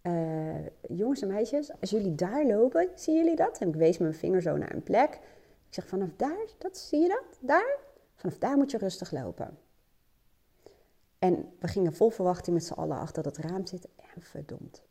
uh, 0.03 0.67
jongens 0.81 1.23
en 1.23 1.29
meisjes, 1.29 1.71
als 1.81 1.91
jullie 1.91 2.15
daar 2.15 2.47
lopen, 2.47 2.89
zien 2.95 3.17
jullie 3.17 3.37
dat? 3.37 3.59
En 3.59 3.69
ik 3.69 3.75
wees 3.75 3.99
mijn 3.99 4.15
vinger 4.15 4.43
zo 4.43 4.57
naar 4.57 4.75
een 4.75 4.83
plek. 4.83 5.15
Ik 5.69 5.75
zeg, 5.75 5.87
vanaf 5.87 6.09
daar, 6.17 6.47
dat, 6.59 6.79
zie 6.79 7.01
je 7.01 7.09
dat? 7.09 7.39
Daar? 7.41 7.79
Vanaf 8.15 8.39
daar 8.39 8.57
moet 8.57 8.71
je 8.71 8.79
rustig 8.79 9.11
lopen. 9.11 9.59
En 11.19 11.53
we 11.59 11.69
gingen 11.69 11.95
vol 11.95 12.11
verwachting 12.11 12.57
met 12.57 12.65
z'n 12.65 12.73
allen 12.73 12.99
achter 12.99 13.23
dat 13.23 13.37
raam 13.37 13.67
zitten. 13.67 13.91
En 13.97 14.23
verdomd, 14.23 14.83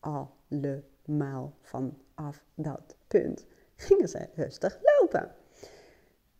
allemaal 0.00 1.54
vanaf 1.60 2.44
dat 2.54 2.96
punt 3.06 3.46
gingen 3.76 4.08
ze 4.08 4.28
rustig 4.34 4.78
lopen. 4.82 5.34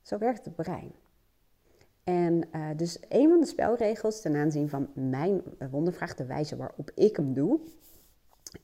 Zo 0.03 0.19
werkt 0.19 0.45
het 0.45 0.55
brein. 0.55 0.93
En 2.13 2.45
uh, 2.55 2.69
dus 2.77 2.99
een 3.09 3.29
van 3.29 3.41
de 3.41 3.47
spelregels 3.47 4.21
ten 4.21 4.37
aanzien 4.37 4.69
van 4.69 4.89
mijn 4.95 5.43
wondervraag, 5.71 6.15
de 6.15 6.27
wijze 6.27 6.57
waarop 6.57 6.91
ik 6.95 7.17
hem 7.17 7.35
doe, 7.35 7.61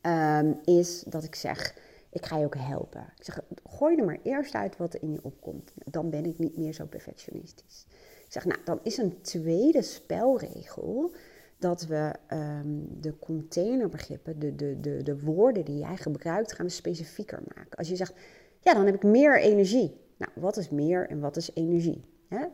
Ehm, 0.01 0.53
is 0.65 1.03
dat 1.07 1.25
ik 1.25 1.35
zeg, 1.35 1.75
ik 2.11 2.27
ga 2.27 2.39
je 2.39 2.45
ook 2.45 2.57
helpen. 2.57 3.13
Ik 3.17 3.25
zeg, 3.25 3.41
gooi 3.65 3.97
er 3.97 4.05
maar 4.05 4.19
eerst 4.23 4.55
uit 4.55 4.77
wat 4.77 4.95
er 4.95 5.03
in 5.03 5.13
je 5.13 5.23
opkomt. 5.23 5.73
Dan 5.85 6.11
ben 6.11 6.25
ik 6.25 6.39
niet 6.39 6.57
meer 6.57 6.73
zo 6.73 6.87
perfectionistisch. 6.87 7.87
Ik 8.25 8.33
zeg, 8.33 8.45
nou, 8.45 8.59
dan 8.65 8.81
is 8.83 8.97
een 8.97 9.21
tweede 9.21 9.83
spelregel 9.83 11.15
dat 11.59 11.87
we 11.87 12.15
um, 12.33 13.01
de 13.01 13.19
containerbegrippen, 13.19 14.39
de, 14.39 14.55
de, 14.55 14.81
de, 14.81 15.03
de 15.03 15.21
woorden 15.21 15.65
die 15.65 15.79
jij 15.79 15.97
gebruikt, 15.97 16.53
gaan 16.53 16.67
we 16.67 16.73
specifieker 16.73 17.43
maken. 17.55 17.79
Als 17.79 17.89
je 17.89 17.97
zegt, 17.97 18.15
ja, 18.61 18.75
dan 18.75 18.87
heb 18.87 18.95
ik 18.95 19.03
meer 19.03 19.41
energie. 19.41 19.97
Nou, 20.17 20.33
wat 20.35 20.57
is 20.57 20.71
meer 20.71 21.09
en 21.09 21.21
wat 21.21 21.37
is 21.37 21.51
energie? 21.55 22.05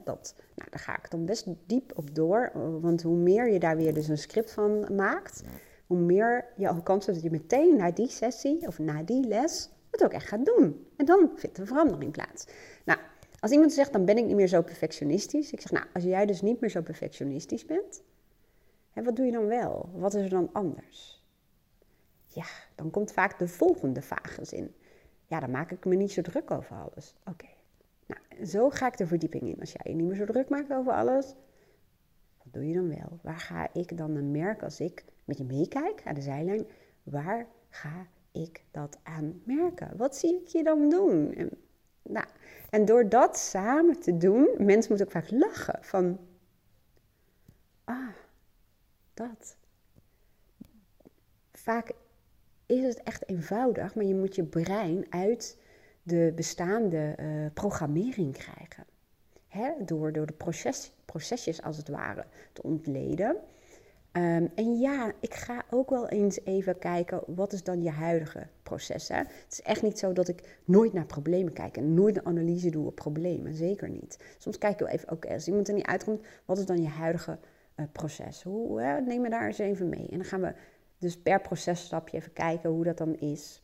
Dat, 0.05 0.35
nou, 0.55 0.71
daar 0.71 0.81
ga 0.81 0.99
ik 0.99 1.11
dan 1.11 1.25
best 1.25 1.47
diep 1.67 1.93
op 1.95 2.15
door, 2.15 2.51
want 2.81 3.03
hoe 3.03 3.17
meer 3.17 3.53
je 3.53 3.59
daar 3.59 3.77
weer 3.77 3.95
dus 3.95 4.09
een 4.09 4.19
script 4.19 4.53
van 4.53 4.95
maakt, 4.97 5.43
hoe 5.87 5.99
meer 5.99 6.45
je 6.57 6.69
ook 6.69 6.85
kans 6.85 7.07
hebt 7.07 7.23
dat 7.23 7.31
je 7.33 7.39
meteen 7.39 7.77
na 7.77 7.91
die 7.91 8.09
sessie 8.09 8.67
of 8.67 8.79
na 8.79 9.03
die 9.03 9.27
les 9.27 9.71
het 9.91 10.05
ook 10.05 10.13
echt 10.13 10.29
gaat 10.29 10.45
doen. 10.45 10.87
En 10.97 11.05
dan 11.05 11.31
vindt 11.35 11.59
een 11.59 11.67
verandering 11.67 12.13
plaats. 12.13 12.47
Nou, 12.85 12.99
als 13.41 13.51
iemand 13.51 13.73
zegt, 13.73 13.93
dan 13.93 14.05
ben 14.05 14.17
ik 14.17 14.25
niet 14.25 14.37
meer 14.37 14.49
zo 14.49 14.63
perfectionistisch. 14.63 15.53
Ik 15.53 15.61
zeg, 15.61 15.71
nou, 15.71 15.87
als 15.93 16.05
jij 16.05 16.27
dus 16.27 16.41
niet 16.41 16.61
meer 16.61 16.71
zo 16.71 16.83
perfectionistisch 16.83 17.65
bent, 17.65 18.03
hè, 18.91 19.03
wat 19.03 19.17
doe 19.17 19.27
je 19.27 19.33
dan 19.33 19.47
wel? 19.47 19.91
Wat 19.95 20.15
is 20.15 20.23
er 20.23 20.29
dan 20.31 20.49
anders? 20.53 21.25
Ja, 22.27 22.47
dan 22.75 22.91
komt 22.91 23.13
vaak 23.13 23.39
de 23.39 23.49
volgende 23.49 24.03
vage 24.03 24.45
zin. 24.45 24.75
Ja, 25.27 25.41
dan 25.41 25.51
maak 25.51 25.71
ik 25.71 25.85
me 25.85 25.95
niet 25.95 26.13
zo 26.13 26.23
druk 26.23 26.51
over 26.51 26.77
alles. 26.77 27.15
Oké. 27.27 27.47
Nou, 28.11 28.47
zo 28.47 28.71
ga 28.71 28.87
ik 28.87 28.97
de 28.97 29.07
verdieping 29.07 29.43
in. 29.43 29.61
Als 29.61 29.73
jij 29.73 29.93
je 29.93 29.99
niet 29.99 30.07
meer 30.07 30.17
zo 30.17 30.25
druk 30.25 30.49
maakt 30.49 30.73
over 30.73 30.93
alles, 30.93 31.35
wat 32.43 32.53
doe 32.53 32.69
je 32.69 32.75
dan 32.75 32.89
wel? 32.89 33.19
Waar 33.23 33.39
ga 33.39 33.69
ik 33.73 33.97
dan 33.97 34.17
een 34.17 34.31
merken 34.31 34.65
als 34.65 34.81
ik 34.81 35.05
met 35.25 35.39
je 35.39 35.45
meekijk 35.45 36.03
aan 36.05 36.15
de 36.15 36.21
zijlijn, 36.21 36.67
waar 37.03 37.47
ga 37.69 38.07
ik 38.33 38.65
dat 38.71 38.99
aan 39.03 39.43
merken? 39.45 39.97
Wat 39.97 40.17
zie 40.17 40.41
ik 40.41 40.47
je 40.47 40.63
dan 40.63 40.89
doen? 40.89 41.35
En, 41.35 41.51
nou, 42.03 42.27
en 42.71 42.85
door 42.85 43.09
dat 43.09 43.39
samen 43.39 44.01
te 44.01 44.17
doen, 44.17 44.49
mensen 44.59 44.97
moeten 44.97 45.07
ook 45.07 45.25
vaak 45.25 45.31
lachen 45.31 45.79
van, 45.81 46.19
ah, 47.85 48.15
dat. 49.15 49.57
Vaak 51.53 51.93
is 52.67 52.85
het 52.85 53.03
echt 53.03 53.29
eenvoudig, 53.29 53.95
maar 53.95 54.05
je 54.05 54.15
moet 54.15 54.35
je 54.35 54.45
brein 54.45 55.07
uit 55.13 55.59
de 56.03 56.33
bestaande 56.35 57.17
uh, 57.21 57.27
programmering 57.55 58.33
krijgen. 58.33 58.85
Hè? 59.49 59.71
Door, 59.85 60.13
door 60.13 60.27
de 60.27 60.33
proces, 60.33 60.93
procesjes 61.05 61.63
als 61.63 61.77
het 61.77 61.89
ware 61.89 62.25
te 62.53 62.63
ontleden. 62.63 63.37
Um, 64.13 64.51
en 64.55 64.79
ja, 64.79 65.13
ik 65.21 65.35
ga 65.35 65.63
ook 65.71 65.91
wel 65.91 66.09
eens 66.09 66.45
even 66.45 66.79
kijken, 66.79 67.23
wat 67.27 67.53
is 67.53 67.63
dan 67.63 67.83
je 67.83 67.91
huidige 67.91 68.47
proces? 68.63 69.09
Hè? 69.09 69.17
Het 69.17 69.47
is 69.49 69.63
echt 69.63 69.83
niet 69.83 69.99
zo 69.99 70.13
dat 70.13 70.29
ik 70.29 70.59
nooit 70.65 70.93
naar 70.93 71.07
problemen 71.07 71.53
kijk 71.53 71.77
en 71.77 71.95
nooit 71.95 72.17
een 72.17 72.27
analyse 72.27 72.71
doe 72.71 72.87
op 72.87 72.95
problemen. 72.95 73.55
Zeker 73.55 73.89
niet. 73.89 74.19
Soms 74.39 74.59
kijk 74.59 74.73
ik 74.73 74.79
wel 74.79 74.89
even, 74.89 75.11
oké, 75.11 75.29
als 75.33 75.47
iemand 75.47 75.69
er 75.69 75.75
niet 75.75 75.87
uitkomt, 75.87 76.27
wat 76.45 76.59
is 76.59 76.67
dan 76.67 76.83
je 76.83 76.89
huidige 76.89 77.39
uh, 77.77 77.87
proces? 77.93 78.43
Hoe, 78.43 78.81
hè? 78.81 79.01
Neem 79.01 79.21
me 79.21 79.31
daar 79.31 79.47
eens 79.47 79.59
even 79.59 79.89
mee. 79.89 80.09
En 80.11 80.17
dan 80.17 80.27
gaan 80.27 80.41
we 80.41 80.55
dus 80.99 81.19
per 81.19 81.41
processtapje 81.41 82.17
even 82.17 82.33
kijken 82.33 82.71
hoe 82.71 82.85
dat 82.85 82.99
dan 82.99 83.15
is 83.17 83.63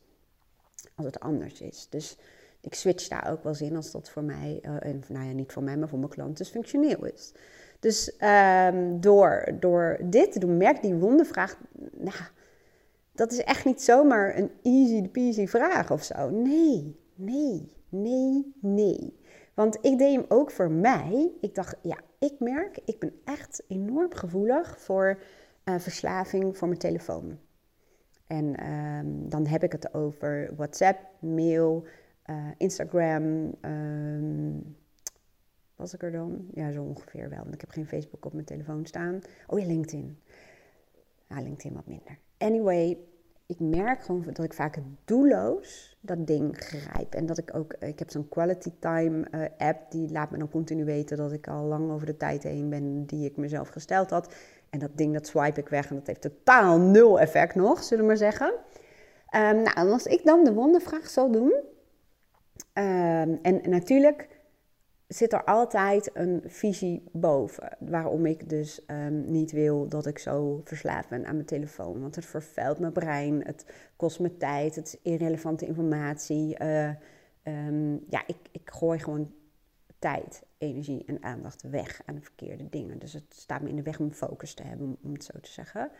als 0.95 1.05
het 1.05 1.19
anders 1.19 1.61
is. 1.61 1.87
Dus 1.89 2.17
ik 2.61 2.73
switch 2.73 3.07
daar 3.07 3.31
ook 3.31 3.43
wel 3.43 3.55
in 3.59 3.75
als 3.75 3.91
dat 3.91 4.09
voor 4.09 4.23
mij, 4.23 4.59
uh, 4.61 4.75
en, 4.79 5.03
nou 5.07 5.25
ja, 5.25 5.31
niet 5.31 5.51
voor 5.51 5.63
mij, 5.63 5.77
maar 5.77 5.89
voor 5.89 5.99
mijn 5.99 6.11
klant 6.11 6.37
dus 6.37 6.49
functioneel 6.49 7.05
is. 7.05 7.33
Dus 7.79 8.13
um, 8.69 9.01
door, 9.01 9.55
door 9.59 9.99
dit 10.03 10.31
te 10.31 10.39
doen, 10.39 10.57
merk 10.57 10.81
die 10.81 10.95
wondervraag, 10.95 11.57
nou, 11.91 12.17
dat 13.11 13.31
is 13.31 13.43
echt 13.43 13.65
niet 13.65 13.81
zomaar 13.81 14.37
een 14.37 14.51
easy 14.63 15.07
peasy 15.07 15.47
vraag 15.47 15.91
of 15.91 16.03
zo. 16.03 16.29
Nee, 16.29 16.99
nee, 17.15 17.71
nee, 17.89 18.53
nee. 18.59 19.19
Want 19.53 19.77
ik 19.81 19.97
deed 19.97 20.15
hem 20.15 20.25
ook 20.27 20.51
voor 20.51 20.71
mij. 20.71 21.31
Ik 21.41 21.55
dacht, 21.55 21.75
ja, 21.81 21.97
ik 22.19 22.33
merk, 22.39 22.79
ik 22.85 22.99
ben 22.99 23.13
echt 23.25 23.63
enorm 23.67 24.13
gevoelig 24.13 24.81
voor 24.81 25.19
uh, 25.65 25.79
verslaving 25.79 26.57
voor 26.57 26.67
mijn 26.67 26.79
telefoon. 26.79 27.39
En 28.27 28.55
ehm, 28.55 29.29
dan 29.29 29.47
heb 29.47 29.63
ik 29.63 29.71
het 29.71 29.93
over 29.93 30.49
WhatsApp, 30.55 30.99
mail, 31.19 31.85
uh, 32.25 32.35
Instagram. 32.57 33.53
Um, 33.61 34.75
was 35.75 35.93
ik 35.93 36.03
er 36.03 36.11
dan? 36.11 36.47
Ja, 36.53 36.71
zo 36.71 36.83
ongeveer 36.83 37.29
wel. 37.29 37.39
Want 37.39 37.53
ik 37.53 37.61
heb 37.61 37.69
geen 37.69 37.87
Facebook 37.87 38.25
op 38.25 38.33
mijn 38.33 38.45
telefoon 38.45 38.85
staan. 38.85 39.21
Oh 39.47 39.59
ja, 39.59 39.65
LinkedIn. 39.65 40.19
Ja, 41.29 41.41
LinkedIn 41.41 41.73
wat 41.73 41.87
minder. 41.87 42.17
Anyway, 42.37 42.97
ik 43.45 43.59
merk 43.59 44.01
gewoon 44.01 44.23
dat 44.33 44.45
ik 44.45 44.53
vaak 44.53 44.77
doelloos 45.05 45.97
dat 46.01 46.27
ding 46.27 46.57
grijp. 46.57 47.13
En 47.13 47.25
dat 47.25 47.37
ik 47.37 47.55
ook, 47.55 47.73
ik 47.73 47.99
heb 47.99 48.09
zo'n 48.09 48.29
quality 48.29 48.71
time 48.79 49.27
uh, 49.31 49.45
app, 49.57 49.91
die 49.91 50.11
laat 50.11 50.31
me 50.31 50.37
dan 50.37 50.49
continu 50.49 50.85
weten 50.85 51.17
dat 51.17 51.31
ik 51.31 51.47
al 51.47 51.65
lang 51.65 51.91
over 51.91 52.05
de 52.05 52.17
tijd 52.17 52.43
heen 52.43 52.69
ben 52.69 53.05
die 53.05 53.25
ik 53.25 53.37
mezelf 53.37 53.69
gesteld 53.69 54.09
had. 54.09 54.33
En 54.69 54.79
dat 54.79 54.97
ding, 54.97 55.13
dat 55.13 55.27
swipe 55.27 55.59
ik 55.59 55.69
weg 55.69 55.89
en 55.89 55.95
dat 55.95 56.07
heeft 56.07 56.21
totaal 56.21 56.79
nul 56.79 57.19
effect 57.19 57.55
nog, 57.55 57.83
zullen 57.83 58.03
we 58.03 58.09
maar 58.09 58.17
zeggen. 58.17 58.53
Um, 59.35 59.61
nou, 59.61 59.91
als 59.91 60.05
ik 60.05 60.25
dan 60.25 60.43
de 60.43 60.53
wondervraag 60.53 61.09
zal 61.09 61.31
doen. 61.31 61.53
Um, 62.73 63.39
en 63.41 63.61
natuurlijk 63.69 64.27
zit 65.07 65.33
er 65.33 65.43
altijd 65.43 66.09
een 66.13 66.43
visie 66.45 67.03
boven. 67.11 67.77
Waarom 67.79 68.25
ik 68.25 68.49
dus 68.49 68.81
um, 68.87 69.31
niet 69.31 69.51
wil 69.51 69.87
dat 69.87 70.05
ik 70.05 70.19
zo 70.19 70.61
verslaafd 70.63 71.09
ben 71.09 71.25
aan 71.25 71.33
mijn 71.33 71.45
telefoon. 71.45 72.01
Want 72.01 72.15
het 72.15 72.25
vervuilt 72.25 72.79
mijn 72.79 72.91
brein, 72.91 73.43
het 73.45 73.65
kost 73.95 74.19
me 74.19 74.37
tijd, 74.37 74.75
het 74.75 74.87
is 74.87 75.11
irrelevante 75.11 75.65
informatie. 75.65 76.57
Uh, 76.61 76.91
ja, 78.09 78.23
ik, 78.27 78.37
ik 78.51 78.69
gooi 78.71 78.99
gewoon 78.99 79.33
tijd, 79.99 80.43
energie 80.57 81.03
en 81.05 81.23
aandacht 81.23 81.61
weg 81.61 82.01
aan 82.05 82.15
de 82.15 82.21
verkeerde 82.21 82.69
dingen. 82.69 82.99
Dus 82.99 83.13
het 83.13 83.33
staat 83.35 83.61
me 83.61 83.69
in 83.69 83.75
de 83.75 83.81
weg 83.81 83.99
om 83.99 84.11
focus 84.11 84.53
te 84.53 84.63
hebben, 84.63 84.97
om 85.01 85.13
het 85.13 85.23
zo 85.23 85.39
te 85.39 85.51
zeggen. 85.51 85.91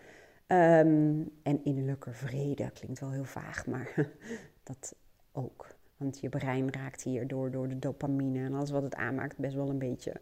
Um, 0.48 1.30
en 1.44 1.64
innerlijke 1.64 2.12
vrede 2.12 2.72
klinkt 2.72 3.00
wel 3.00 3.12
heel 3.12 3.24
vaag, 3.24 3.66
maar 3.66 3.94
dat 4.64 4.96
ook. 5.32 5.76
Want 5.98 6.20
je 6.20 6.30
brein 6.30 6.74
raakt 6.74 7.02
hierdoor 7.02 7.52
door 7.52 7.68
de 7.68 7.80
dopamine 7.80 8.40
en 8.40 8.54
alles 8.54 8.70
wat 8.70 8.84
het 8.84 8.96
aanmaakt 8.96 9.38
best 9.38 9.56
wel 9.56 9.70
een 9.70 9.80
beetje 9.80 10.14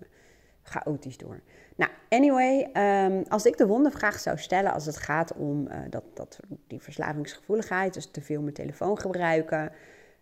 chaotisch 0.61 1.17
door. 1.17 1.41
Nou, 1.75 1.91
anyway, 2.09 2.69
um, 3.05 3.23
als 3.27 3.45
ik 3.45 3.57
de 3.57 3.67
wondervraag 3.67 4.19
zou 4.19 4.37
stellen 4.37 4.73
als 4.73 4.85
het 4.85 4.97
gaat 4.97 5.33
om 5.33 5.67
uh, 5.67 5.77
dat, 5.89 6.03
dat, 6.13 6.39
die 6.67 6.81
verslavingsgevoeligheid, 6.81 7.93
dus 7.93 8.11
te 8.11 8.21
veel 8.21 8.41
mijn 8.41 8.53
telefoon 8.53 8.99
gebruiken, 8.99 9.71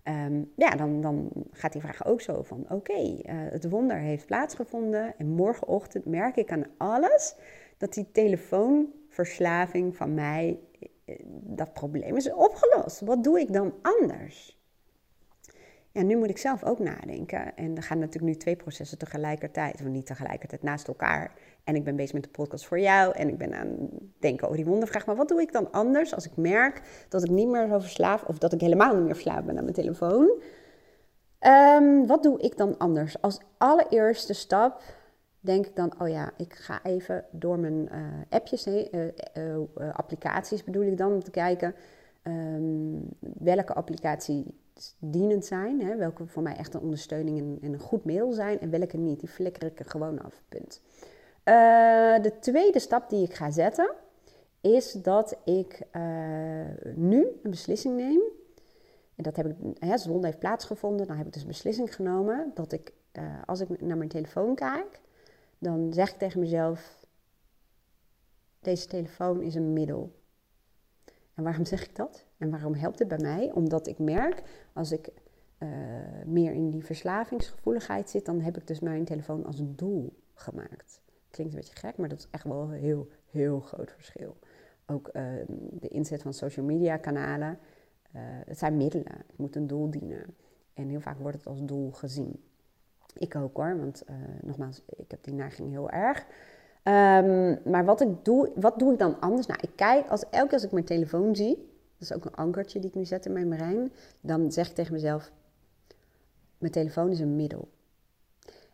um, 0.03 0.51
ja, 0.55 0.69
dan, 0.69 1.01
dan 1.01 1.29
gaat 1.51 1.71
die 1.71 1.81
vraag 1.81 2.05
ook 2.05 2.21
zo 2.21 2.43
van, 2.43 2.65
oké, 2.69 3.01
uh, 3.01 3.21
het 3.25 3.69
wonder 3.69 3.97
heeft 3.97 4.25
plaatsgevonden 4.25 5.17
en 5.17 5.27
morgenochtend 5.27 6.05
merk 6.05 6.35
ik 6.35 6.51
aan 6.51 6.65
alles 6.77 7.35
dat 7.77 7.93
die 7.93 8.11
telefoonverslaving 8.11 9.95
van 9.95 10.13
mij, 10.13 10.59
eh, 11.05 11.15
dat 11.43 11.73
probleem 11.73 12.15
is 12.15 12.33
opgelost. 12.33 12.99
Wat 12.99 13.23
doe 13.23 13.39
ik 13.39 13.53
dan 13.53 13.73
anders? 13.81 14.62
Ja, 15.93 16.01
nu 16.01 16.17
moet 16.17 16.29
ik 16.29 16.37
zelf 16.37 16.63
ook 16.63 16.79
nadenken. 16.79 17.55
En 17.55 17.75
er 17.75 17.83
gaan 17.83 17.99
natuurlijk 17.99 18.33
nu 18.33 18.39
twee 18.39 18.55
processen 18.55 18.97
tegelijkertijd, 18.97 19.81
of 19.81 19.87
niet 19.87 20.05
tegelijkertijd, 20.05 20.63
naast 20.63 20.87
elkaar. 20.87 21.33
En 21.63 21.75
ik 21.75 21.83
ben 21.83 21.95
bezig 21.95 22.13
met 22.13 22.23
de 22.23 22.29
podcast 22.29 22.65
voor 22.65 22.79
jou 22.79 23.15
en 23.15 23.29
ik 23.29 23.37
ben 23.37 23.53
aan 23.53 23.67
het 23.67 24.01
denken 24.19 24.47
over 24.47 24.57
die 24.57 24.65
wondervraag. 24.65 25.05
Maar 25.05 25.15
wat 25.15 25.27
doe 25.27 25.41
ik 25.41 25.51
dan 25.51 25.71
anders 25.71 26.15
als 26.15 26.25
ik 26.25 26.35
merk 26.35 27.05
dat 27.09 27.23
ik 27.23 27.29
niet 27.29 27.47
meer 27.47 27.67
zo 27.67 27.79
verslaafd, 27.79 28.25
of 28.25 28.37
dat 28.37 28.53
ik 28.53 28.61
helemaal 28.61 28.93
niet 28.93 29.03
meer 29.03 29.13
verslaafd 29.13 29.45
ben 29.45 29.57
aan 29.57 29.63
mijn 29.63 29.75
telefoon? 29.75 30.41
Um, 31.39 32.07
wat 32.07 32.23
doe 32.23 32.41
ik 32.41 32.57
dan 32.57 32.77
anders? 32.77 33.21
Als 33.21 33.39
allereerste 33.57 34.33
stap 34.33 34.83
denk 35.39 35.65
ik 35.65 35.75
dan, 35.75 35.93
oh 36.01 36.09
ja, 36.09 36.31
ik 36.37 36.53
ga 36.53 36.79
even 36.83 37.25
door 37.31 37.59
mijn 37.59 37.89
uh, 37.91 37.99
appjes 38.29 38.65
heen, 38.65 38.87
uh, 38.91 39.55
uh, 39.77 39.93
applicaties 39.93 40.63
bedoel 40.63 40.83
ik 40.83 40.97
dan, 40.97 41.13
om 41.13 41.23
te 41.23 41.31
kijken 41.31 41.75
um, 42.23 43.09
welke 43.19 43.73
applicatie 43.73 44.61
dienend 44.99 45.45
zijn, 45.45 45.81
hè, 45.81 45.95
welke 45.95 46.27
voor 46.27 46.43
mij 46.43 46.55
echt 46.55 46.73
een 46.73 46.81
ondersteuning 46.81 47.39
en, 47.39 47.57
en, 47.61 47.73
een 47.73 47.79
goed 47.79 48.05
mail 48.05 48.31
zijn 48.31 48.59
en 48.59 48.69
welke 48.69 48.97
niet. 48.97 49.19
Die 49.19 49.29
flikker 49.29 49.63
ik 49.63 49.79
er 49.79 49.85
gewoon 49.85 50.21
af, 50.21 50.43
punt. 50.49 50.81
Uh, 51.45 52.21
de 52.21 52.33
tweede 52.39 52.79
stap 52.79 53.09
die 53.09 53.23
ik 53.23 53.33
ga 53.33 53.51
zetten 53.51 53.95
is 54.61 54.91
dat 54.91 55.37
ik 55.45 55.81
uh, 55.91 56.03
nu 56.95 57.27
een 57.43 57.49
beslissing 57.49 57.95
neem. 57.95 58.21
En 59.15 59.23
dat 59.23 59.35
heb 59.35 59.45
ik, 59.45 59.55
hè, 59.79 59.97
zonde 59.97 60.25
heeft 60.25 60.39
plaatsgevonden, 60.39 61.07
dan 61.07 61.17
heb 61.17 61.25
ik 61.25 61.33
dus 61.33 61.41
een 61.41 61.47
beslissing 61.47 61.95
genomen 61.95 62.51
dat 62.53 62.71
ik, 62.71 62.93
uh, 63.13 63.23
als 63.45 63.59
ik 63.59 63.81
naar 63.81 63.97
mijn 63.97 64.09
telefoon 64.09 64.55
kijk, 64.55 65.01
dan 65.57 65.93
zeg 65.93 66.11
ik 66.11 66.17
tegen 66.17 66.39
mezelf, 66.39 67.05
deze 68.59 68.87
telefoon 68.87 69.41
is 69.41 69.55
een 69.55 69.73
middel. 69.73 70.21
En 71.33 71.43
waarom 71.43 71.65
zeg 71.65 71.83
ik 71.83 71.95
dat? 71.95 72.25
En 72.43 72.49
waarom 72.49 72.73
helpt 72.73 72.99
het 72.99 73.07
bij 73.07 73.17
mij? 73.17 73.51
Omdat 73.53 73.87
ik 73.87 73.99
merk, 73.99 74.43
als 74.73 74.91
ik 74.91 75.09
uh, 75.59 75.69
meer 76.25 76.53
in 76.53 76.69
die 76.69 76.85
verslavingsgevoeligheid 76.85 78.09
zit, 78.09 78.25
dan 78.25 78.41
heb 78.41 78.57
ik 78.57 78.67
dus 78.67 78.79
mijn 78.79 79.05
telefoon 79.05 79.45
als 79.45 79.59
een 79.59 79.75
doel 79.75 80.13
gemaakt. 80.33 81.01
Klinkt 81.29 81.53
een 81.53 81.59
beetje 81.59 81.75
gek, 81.75 81.97
maar 81.97 82.09
dat 82.09 82.19
is 82.19 82.27
echt 82.31 82.43
wel 82.43 82.61
een 82.61 82.71
heel, 82.71 83.07
heel 83.29 83.59
groot 83.59 83.91
verschil. 83.91 84.37
Ook 84.85 85.09
uh, 85.13 85.23
de 85.71 85.87
inzet 85.87 86.21
van 86.21 86.33
social 86.33 86.65
media 86.65 86.97
kanalen, 86.97 87.59
uh, 88.15 88.21
het 88.45 88.57
zijn 88.57 88.77
middelen. 88.77 89.17
Het 89.27 89.37
moet 89.37 89.55
een 89.55 89.67
doel 89.67 89.89
dienen. 89.89 90.35
En 90.73 90.89
heel 90.89 91.01
vaak 91.01 91.19
wordt 91.19 91.37
het 91.37 91.47
als 91.47 91.63
doel 91.63 91.91
gezien. 91.91 92.43
Ik 93.13 93.35
ook 93.35 93.57
hoor, 93.57 93.77
want 93.77 94.03
nogmaals, 94.41 94.81
ik 94.85 95.11
heb 95.11 95.23
die 95.23 95.33
neiging 95.33 95.69
heel 95.69 95.89
erg. 95.89 96.25
Um, 96.83 97.59
maar 97.71 97.85
wat, 97.85 98.01
ik 98.01 98.25
doe, 98.25 98.51
wat 98.55 98.79
doe 98.79 98.93
ik 98.93 98.99
dan 98.99 99.19
anders? 99.19 99.47
Nou, 99.47 99.59
ik 99.63 99.71
kijk, 99.75 100.07
als, 100.07 100.29
elke 100.29 100.45
keer 100.45 100.53
als 100.53 100.63
ik 100.63 100.71
mijn 100.71 100.85
telefoon 100.85 101.35
zie, 101.35 101.71
is 102.03 102.13
ook 102.13 102.25
een 102.25 102.35
ankertje 102.35 102.79
die 102.79 102.89
ik 102.89 102.95
nu 102.95 103.05
zet 103.05 103.25
in 103.25 103.33
mijn 103.33 103.49
brein, 103.49 103.91
dan 104.21 104.51
zeg 104.51 104.69
ik 104.69 104.75
tegen 104.75 104.93
mezelf, 104.93 105.31
mijn 106.57 106.71
telefoon 106.71 107.09
is 107.09 107.19
een 107.19 107.35
middel. 107.35 107.69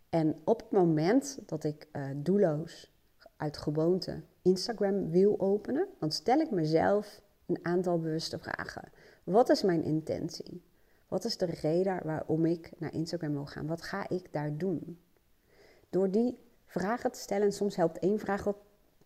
En 0.10 0.36
op 0.44 0.60
het 0.60 0.72
moment 0.72 1.40
dat 1.46 1.64
ik 1.64 1.88
uh, 1.92 2.10
doelloos 2.16 2.92
uit 3.38 3.58
gewoonte 3.58 4.22
Instagram 4.42 5.10
wil 5.10 5.40
openen, 5.40 5.88
dan 6.00 6.12
stel 6.12 6.40
ik 6.40 6.52
mezelf 6.52 7.22
een 7.46 7.60
aantal 7.62 8.00
bewuste 8.00 8.40
vragen. 8.40 8.92
Wat 9.24 9.50
is 9.50 9.64
mijn 9.64 9.84
intentie? 9.84 10.64
Wat 11.08 11.26
is 11.26 11.38
de 11.38 11.46
reden 11.46 12.00
waarom 12.04 12.46
ik 12.46 12.72
naar 12.78 12.94
Instagram 12.94 13.34
wil 13.34 13.46
gaan? 13.46 13.68
Wat 13.68 13.82
ga 13.82 14.10
ik 14.10 14.34
daar 14.34 14.58
doen? 14.58 15.00
Door 15.90 16.12
die 16.12 16.38
vragen 16.66 17.12
te 17.12 17.20
stellen. 17.20 17.46
En 17.46 17.54
soms 17.54 17.76
helpt 17.76 18.00
één 18.00 18.20
vraag 18.20 18.44
wel, 18.44 18.62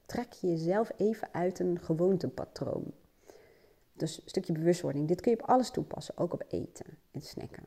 trek 0.05 0.31
je 0.33 0.47
jezelf 0.47 0.91
even 0.97 1.27
uit 1.31 1.59
een 1.59 1.79
gewoontepatroon. 1.79 2.93
Dus 3.93 4.17
een 4.17 4.29
stukje 4.29 4.53
bewustwording. 4.53 5.07
Dit 5.07 5.21
kun 5.21 5.31
je 5.31 5.41
op 5.41 5.49
alles 5.49 5.69
toepassen, 5.69 6.17
ook 6.17 6.33
op 6.33 6.43
eten 6.47 6.97
en 7.11 7.21
snacken. 7.21 7.63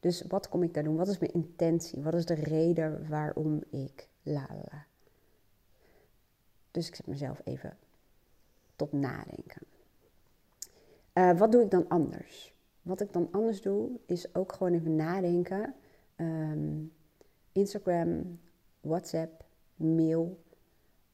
Dus 0.00 0.22
wat 0.28 0.48
kom 0.48 0.62
ik 0.62 0.74
daar 0.74 0.84
doen? 0.84 0.96
Wat 0.96 1.08
is 1.08 1.18
mijn 1.18 1.32
intentie? 1.32 2.02
Wat 2.02 2.14
is 2.14 2.26
de 2.26 2.34
reden 2.34 3.08
waarom 3.08 3.62
ik 3.70 4.08
lala? 4.22 4.86
Dus 6.70 6.88
ik 6.88 6.94
zet 6.94 7.06
mezelf 7.06 7.40
even 7.44 7.76
tot 8.76 8.92
nadenken. 8.92 9.62
Uh, 11.14 11.38
wat 11.38 11.52
doe 11.52 11.62
ik 11.62 11.70
dan 11.70 11.88
anders? 11.88 12.54
Wat 12.82 13.00
ik 13.00 13.12
dan 13.12 13.28
anders 13.30 13.62
doe, 13.62 13.90
is 14.06 14.34
ook 14.34 14.52
gewoon 14.52 14.72
even 14.72 14.96
nadenken. 14.96 15.74
Um, 16.16 16.92
Instagram, 17.52 18.40
WhatsApp, 18.80 19.44
mail. 19.74 20.38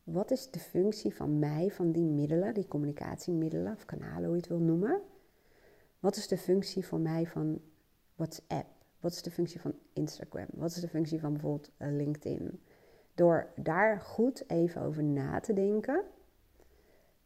Wat 0.07 0.31
is 0.31 0.51
de 0.51 0.59
functie 0.59 1.15
van 1.15 1.39
mij, 1.39 1.71
van 1.71 1.93
die 1.93 2.05
middelen, 2.05 2.55
die 2.55 2.69
communicatiemiddelen 2.69 3.73
of 3.73 3.85
kanalen, 3.85 4.25
hoe 4.25 4.35
je 4.35 4.41
het 4.41 4.47
wil 4.47 4.59
noemen? 4.59 5.01
Wat 6.01 6.17
is 6.17 6.29
de 6.29 6.39
functie 6.39 6.87
van 6.87 7.03
mij 7.03 7.27
van 7.27 7.61
WhatsApp? 8.15 8.67
Wat 9.01 9.13
is 9.13 9.23
de 9.23 9.31
functie 9.31 9.61
van 9.61 9.75
Instagram? 9.93 10.47
Wat 10.53 10.71
is 10.71 10.81
de 10.81 10.89
functie 10.89 11.21
van 11.21 11.33
bijvoorbeeld 11.33 11.71
eh, 11.77 11.89
LinkedIn? 11.91 12.61
Door 13.15 13.49
daar 13.57 14.01
goed 14.01 14.51
even 14.51 14.83
over 14.83 15.05
na 15.05 15.41
te 15.41 15.53
denken. 15.53 16.05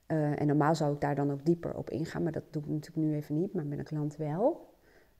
Uh, 0.06 0.40
en 0.40 0.46
normaal 0.46 0.74
zou 0.74 0.94
ik 0.94 1.00
daar 1.00 1.14
dan 1.14 1.30
ook 1.30 1.44
dieper 1.44 1.76
op 1.76 1.90
ingaan, 1.90 2.22
maar 2.22 2.32
dat 2.32 2.52
doe 2.52 2.62
ik 2.62 2.68
natuurlijk 2.68 3.06
nu 3.06 3.14
even 3.14 3.34
niet, 3.34 3.52
maar 3.52 3.66
met 3.66 3.78
een 3.78 3.84
klant 3.84 4.16
wel. 4.16 4.74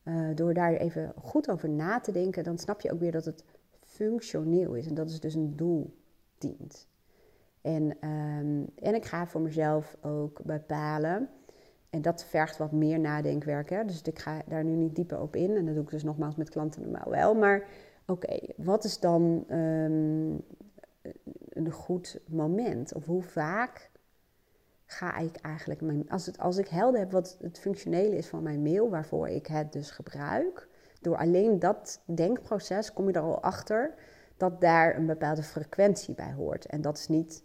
Uh, 0.04 0.34
door 0.34 0.54
daar 0.54 0.72
even 0.72 1.12
goed 1.16 1.50
over 1.50 1.68
na 1.68 2.00
te 2.00 2.12
denken, 2.12 2.44
dan 2.44 2.58
snap 2.58 2.80
je 2.80 2.92
ook 2.92 3.00
weer 3.00 3.12
dat 3.12 3.24
het 3.24 3.44
functioneel 3.80 4.74
is. 4.74 4.86
En 4.86 4.94
dat 4.94 5.10
is 5.10 5.20
dus 5.20 5.34
een 5.34 5.56
doel 5.56 5.96
dient. 6.38 6.88
En, 7.60 7.82
um, 8.08 8.66
en 8.74 8.94
ik 8.94 9.04
ga 9.04 9.26
voor 9.26 9.40
mezelf 9.40 9.96
ook 10.00 10.42
bepalen. 10.42 11.28
En 11.90 12.02
dat 12.02 12.24
vergt 12.24 12.56
wat 12.56 12.72
meer 12.72 13.00
nadenkwerk. 13.00 13.70
Hè? 13.70 13.84
Dus 13.84 14.02
ik 14.02 14.18
ga 14.18 14.42
daar 14.46 14.64
nu 14.64 14.74
niet 14.74 14.94
dieper 14.94 15.20
op 15.20 15.36
in. 15.36 15.56
En 15.56 15.64
dat 15.64 15.74
doe 15.74 15.84
ik 15.84 15.90
dus 15.90 16.02
nogmaals 16.02 16.36
met 16.36 16.50
klanten 16.50 16.82
normaal 16.82 17.10
wel. 17.10 17.34
Maar 17.34 17.66
oké, 18.06 18.38
wat 18.56 18.84
is 18.84 19.00
dan 19.00 19.44
um, 19.50 20.40
een 21.48 21.70
goed 21.70 22.20
moment? 22.28 22.94
Of 22.94 23.04
hoe 23.04 23.22
vaak 23.22 23.90
ga 24.86 25.16
ik 25.16 25.36
eigenlijk 25.36 25.80
mijn. 25.80 26.10
Als, 26.10 26.26
het, 26.26 26.38
als 26.38 26.56
ik 26.56 26.68
helder 26.68 27.00
heb 27.00 27.12
wat 27.12 27.36
het 27.40 27.58
functionele 27.58 28.16
is 28.16 28.28
van 28.28 28.42
mijn 28.42 28.62
mail, 28.62 28.90
waarvoor 28.90 29.28
ik 29.28 29.46
het 29.46 29.72
dus 29.72 29.90
gebruik, 29.90 30.68
Door 31.00 31.16
alleen 31.16 31.58
dat 31.58 32.02
denkproces 32.04 32.92
kom 32.92 33.06
je 33.06 33.12
er 33.12 33.20
al 33.20 33.42
achter 33.42 33.94
dat 34.36 34.60
daar 34.60 34.96
een 34.96 35.06
bepaalde 35.06 35.42
frequentie 35.42 36.14
bij 36.14 36.32
hoort. 36.32 36.66
En 36.66 36.80
dat 36.80 36.98
is 36.98 37.08
niet 37.08 37.42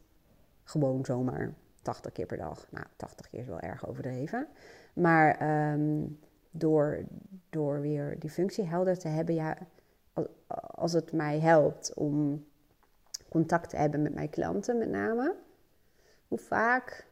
gewoon 0.66 1.06
zomaar 1.06 1.54
80 1.82 2.12
keer 2.12 2.26
per 2.26 2.38
dag. 2.38 2.68
Nou, 2.72 2.86
80 2.96 3.30
keer 3.30 3.40
is 3.40 3.48
wel 3.48 3.60
erg 3.60 3.88
overdreven. 3.88 4.48
Maar 4.94 5.38
ehm, 5.38 6.06
door, 6.52 7.04
door 7.50 7.82
weer 7.82 8.20
die 8.20 8.30
functie 8.30 8.66
helder 8.66 8.98
te 8.98 9.08
hebben, 9.08 9.36
ja, 9.36 9.58
als 10.56 10.94
het 10.94 11.12
mij 11.12 11.40
helpt 11.40 11.94
om 11.94 12.46
contact 13.30 13.70
te 13.70 13.78
hebben 13.78 14.02
met 14.02 14.14
mijn 14.14 14.30
klanten 14.30 14.78
met 14.78 14.90
name, 14.90 15.36
hoe 16.28 16.38
vaak 16.38 17.08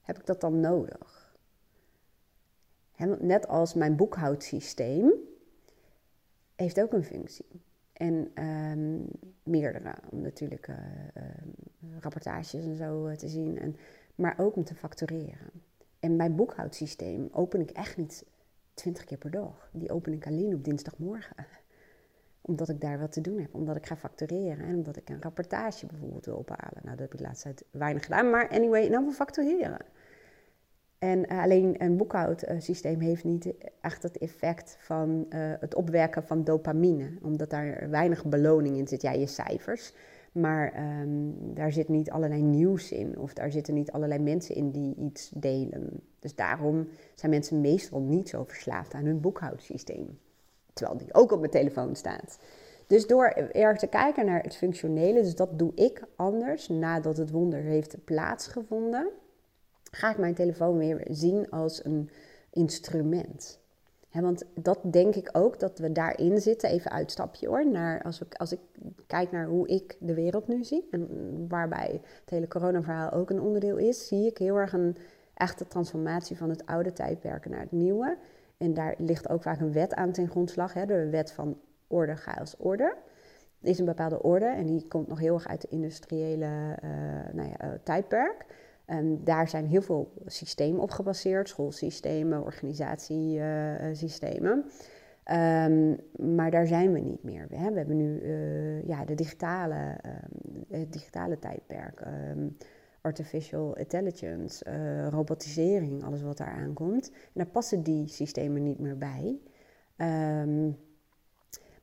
heb 0.00 0.18
ik 0.18 0.26
dat 0.26 0.40
dan 0.40 0.60
nodig? 0.60 1.24
net 3.18 3.48
als 3.48 3.74
mijn 3.74 3.96
boekhoudsysteem 3.96 5.12
heeft 6.54 6.80
ook 6.80 6.92
een 6.92 7.04
functie. 7.04 7.62
En 7.96 8.44
um, 8.44 9.08
meerdere, 9.42 9.94
om 10.10 10.20
natuurlijk 10.20 10.68
uh, 10.68 10.76
rapportages 12.00 12.64
en 12.64 12.76
zo 12.76 13.06
eh, 13.06 13.16
te 13.16 13.28
zien, 13.28 13.58
en, 13.58 13.76
maar 14.14 14.34
ook 14.38 14.56
om 14.56 14.64
te 14.64 14.74
factureren. 14.74 15.50
En 16.00 16.16
mijn 16.16 16.36
boekhoudsysteem 16.36 17.28
open 17.32 17.60
ik 17.60 17.70
echt 17.70 17.96
niet 17.96 18.24
twintig 18.74 19.04
keer 19.04 19.18
per 19.18 19.30
dag. 19.30 19.68
Die 19.72 19.92
open 19.92 20.12
ik 20.12 20.26
alleen 20.26 20.54
op 20.54 20.64
dinsdagmorgen. 20.64 21.36
Omdat 22.40 22.68
ik 22.68 22.80
daar 22.80 22.98
wat 22.98 23.12
te 23.12 23.20
doen 23.20 23.40
heb, 23.40 23.54
omdat 23.54 23.76
ik 23.76 23.86
ga 23.86 23.96
factureren 23.96 24.66
en 24.66 24.74
omdat 24.74 24.96
ik 24.96 25.08
een 25.08 25.22
rapportage 25.22 25.86
bijvoorbeeld 25.86 26.24
wil 26.24 26.36
ophalen. 26.36 26.80
Nou, 26.82 26.96
dat 26.96 26.98
heb 26.98 27.12
ik 27.12 27.18
de 27.18 27.24
laatste 27.24 27.48
tijd 27.48 27.64
weinig 27.70 28.02
gedaan, 28.02 28.30
maar 28.30 28.48
anyway, 28.48 28.82
ieder 28.82 28.98
geval 28.98 29.12
factureren. 29.12 29.86
En 30.98 31.26
eh, 31.26 31.42
alleen 31.42 31.82
een 31.82 31.96
boekhoudsysteem 31.96 33.00
heeft 33.00 33.24
niet 33.24 33.54
echt 33.80 34.02
het 34.02 34.18
effect 34.18 34.76
van 34.80 35.26
uh, 35.28 35.52
het 35.60 35.74
opwerken 35.74 36.22
van 36.22 36.44
dopamine, 36.44 37.18
omdat 37.22 37.50
daar 37.50 37.90
weinig 37.90 38.24
beloning 38.24 38.76
in 38.76 38.88
zit. 38.88 39.02
Ja, 39.02 39.12
je 39.12 39.26
cijfers, 39.26 39.92
maar 40.32 40.72
um, 41.00 41.54
daar 41.54 41.72
zit 41.72 41.88
niet 41.88 42.10
allerlei 42.10 42.42
nieuws 42.42 42.92
in 42.92 43.18
of 43.18 43.32
daar 43.32 43.50
zitten 43.50 43.74
niet 43.74 43.92
allerlei 43.92 44.22
mensen 44.22 44.54
in 44.54 44.70
die 44.70 44.94
iets 44.94 45.30
delen. 45.34 46.00
Dus 46.18 46.34
daarom 46.34 46.88
zijn 47.14 47.30
mensen 47.30 47.60
meestal 47.60 48.00
niet 48.00 48.28
zo 48.28 48.44
verslaafd 48.44 48.94
aan 48.94 49.04
hun 49.04 49.20
boekhoudsysteem, 49.20 50.18
terwijl 50.72 50.98
die 50.98 51.14
ook 51.14 51.32
op 51.32 51.38
mijn 51.38 51.50
telefoon 51.50 51.96
staat. 51.96 52.38
Dus 52.86 53.06
door 53.06 53.26
erg 53.52 53.78
te 53.78 53.86
kijken 53.86 54.26
naar 54.26 54.42
het 54.42 54.56
functionele, 54.56 55.22
dus 55.22 55.34
dat 55.34 55.58
doe 55.58 55.72
ik 55.74 56.02
anders 56.16 56.68
nadat 56.68 57.16
het 57.16 57.30
wonder 57.30 57.60
heeft 57.60 58.04
plaatsgevonden 58.04 59.08
ga 59.90 60.10
ik 60.10 60.18
mijn 60.18 60.34
telefoon 60.34 60.78
weer 60.78 61.06
zien 61.10 61.50
als 61.50 61.84
een 61.84 62.10
instrument. 62.50 63.58
want 64.12 64.44
dat 64.54 64.78
denk 64.82 65.14
ik 65.14 65.28
ook 65.32 65.60
dat 65.60 65.78
we 65.78 65.92
daarin 65.92 66.40
zitten. 66.40 66.70
Even 66.70 66.90
uitstapje 66.90 67.48
hoor. 67.48 67.70
Naar 67.70 68.02
als, 68.02 68.20
ik, 68.20 68.34
als 68.34 68.52
ik 68.52 68.60
kijk 69.06 69.30
naar 69.30 69.46
hoe 69.46 69.68
ik 69.68 69.96
de 70.00 70.14
wereld 70.14 70.48
nu 70.48 70.64
zie. 70.64 70.88
En 70.90 71.08
waarbij 71.48 72.00
het 72.20 72.30
hele 72.30 72.48
coronaverhaal 72.48 73.10
ook 73.10 73.30
een 73.30 73.40
onderdeel 73.40 73.76
is. 73.76 74.06
Zie 74.06 74.26
ik 74.26 74.38
heel 74.38 74.56
erg 74.56 74.72
een 74.72 74.96
echte 75.34 75.66
transformatie 75.66 76.36
van 76.36 76.50
het 76.50 76.66
oude 76.66 76.92
tijdperk 76.92 77.48
naar 77.48 77.60
het 77.60 77.72
nieuwe. 77.72 78.16
En 78.56 78.74
daar 78.74 78.94
ligt 78.98 79.28
ook 79.28 79.42
vaak 79.42 79.60
een 79.60 79.72
wet 79.72 79.94
aan 79.94 80.12
ten 80.12 80.28
grondslag. 80.28 80.72
De 80.72 81.08
wet 81.08 81.32
van 81.32 81.58
orde, 81.86 82.16
chaos, 82.16 82.56
orde. 82.56 82.96
Is 83.60 83.78
een 83.78 83.84
bepaalde 83.84 84.22
orde 84.22 84.46
en 84.46 84.66
die 84.66 84.88
komt 84.88 85.08
nog 85.08 85.18
heel 85.18 85.34
erg 85.34 85.48
uit 85.48 85.60
de 85.60 85.68
industriële 85.68 86.78
uh, 86.84 86.90
nou 87.32 87.48
ja, 87.48 87.64
uh, 87.64 87.70
tijdperk. 87.82 88.44
Um, 88.86 89.24
daar 89.24 89.48
zijn 89.48 89.66
heel 89.66 89.82
veel 89.82 90.12
systemen 90.26 90.80
op 90.80 90.90
gebaseerd, 90.90 91.48
schoolsystemen, 91.48 92.42
organisatiesystemen. 92.42 94.64
Um, 95.32 95.96
maar 96.36 96.50
daar 96.50 96.66
zijn 96.66 96.92
we 96.92 96.98
niet 96.98 97.22
meer. 97.22 97.46
We, 97.48 97.56
hebben 97.56 97.96
nu 97.96 98.20
uh, 98.20 98.86
ja, 98.86 99.04
de 99.04 99.14
digitale, 99.14 99.98
um, 100.06 100.64
het 100.68 100.92
digitale 100.92 101.38
tijdperk, 101.38 102.02
artificial 103.00 103.76
intelligence, 103.76 104.64
uh, 104.68 105.08
robotisering, 105.08 106.04
alles 106.04 106.22
wat 106.22 106.36
daar 106.36 106.56
aankomt. 106.56 107.10
En 107.10 107.32
daar 107.32 107.46
passen 107.46 107.82
die 107.82 108.08
systemen 108.08 108.62
niet 108.62 108.78
meer 108.78 108.98
bij. 108.98 109.38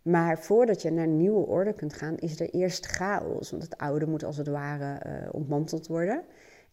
maar 0.02 0.39
voordat 0.39 0.82
je 0.82 0.92
naar 0.92 1.04
een 1.04 1.18
nieuwe 1.18 1.46
orde 1.46 1.74
kunt 1.74 1.94
gaan, 1.94 2.18
is 2.18 2.39
er 2.39 2.50
eerst 2.50 2.86
chaos. 2.86 3.52
Want 3.52 3.63
het 3.63 3.78
oude 3.78 4.08
moet 4.08 4.24
als 4.24 4.38
het 4.38 4.48
ware 4.48 5.02
uh, 5.06 5.30
ontmanteld 5.32 5.88
worden. 5.88 6.24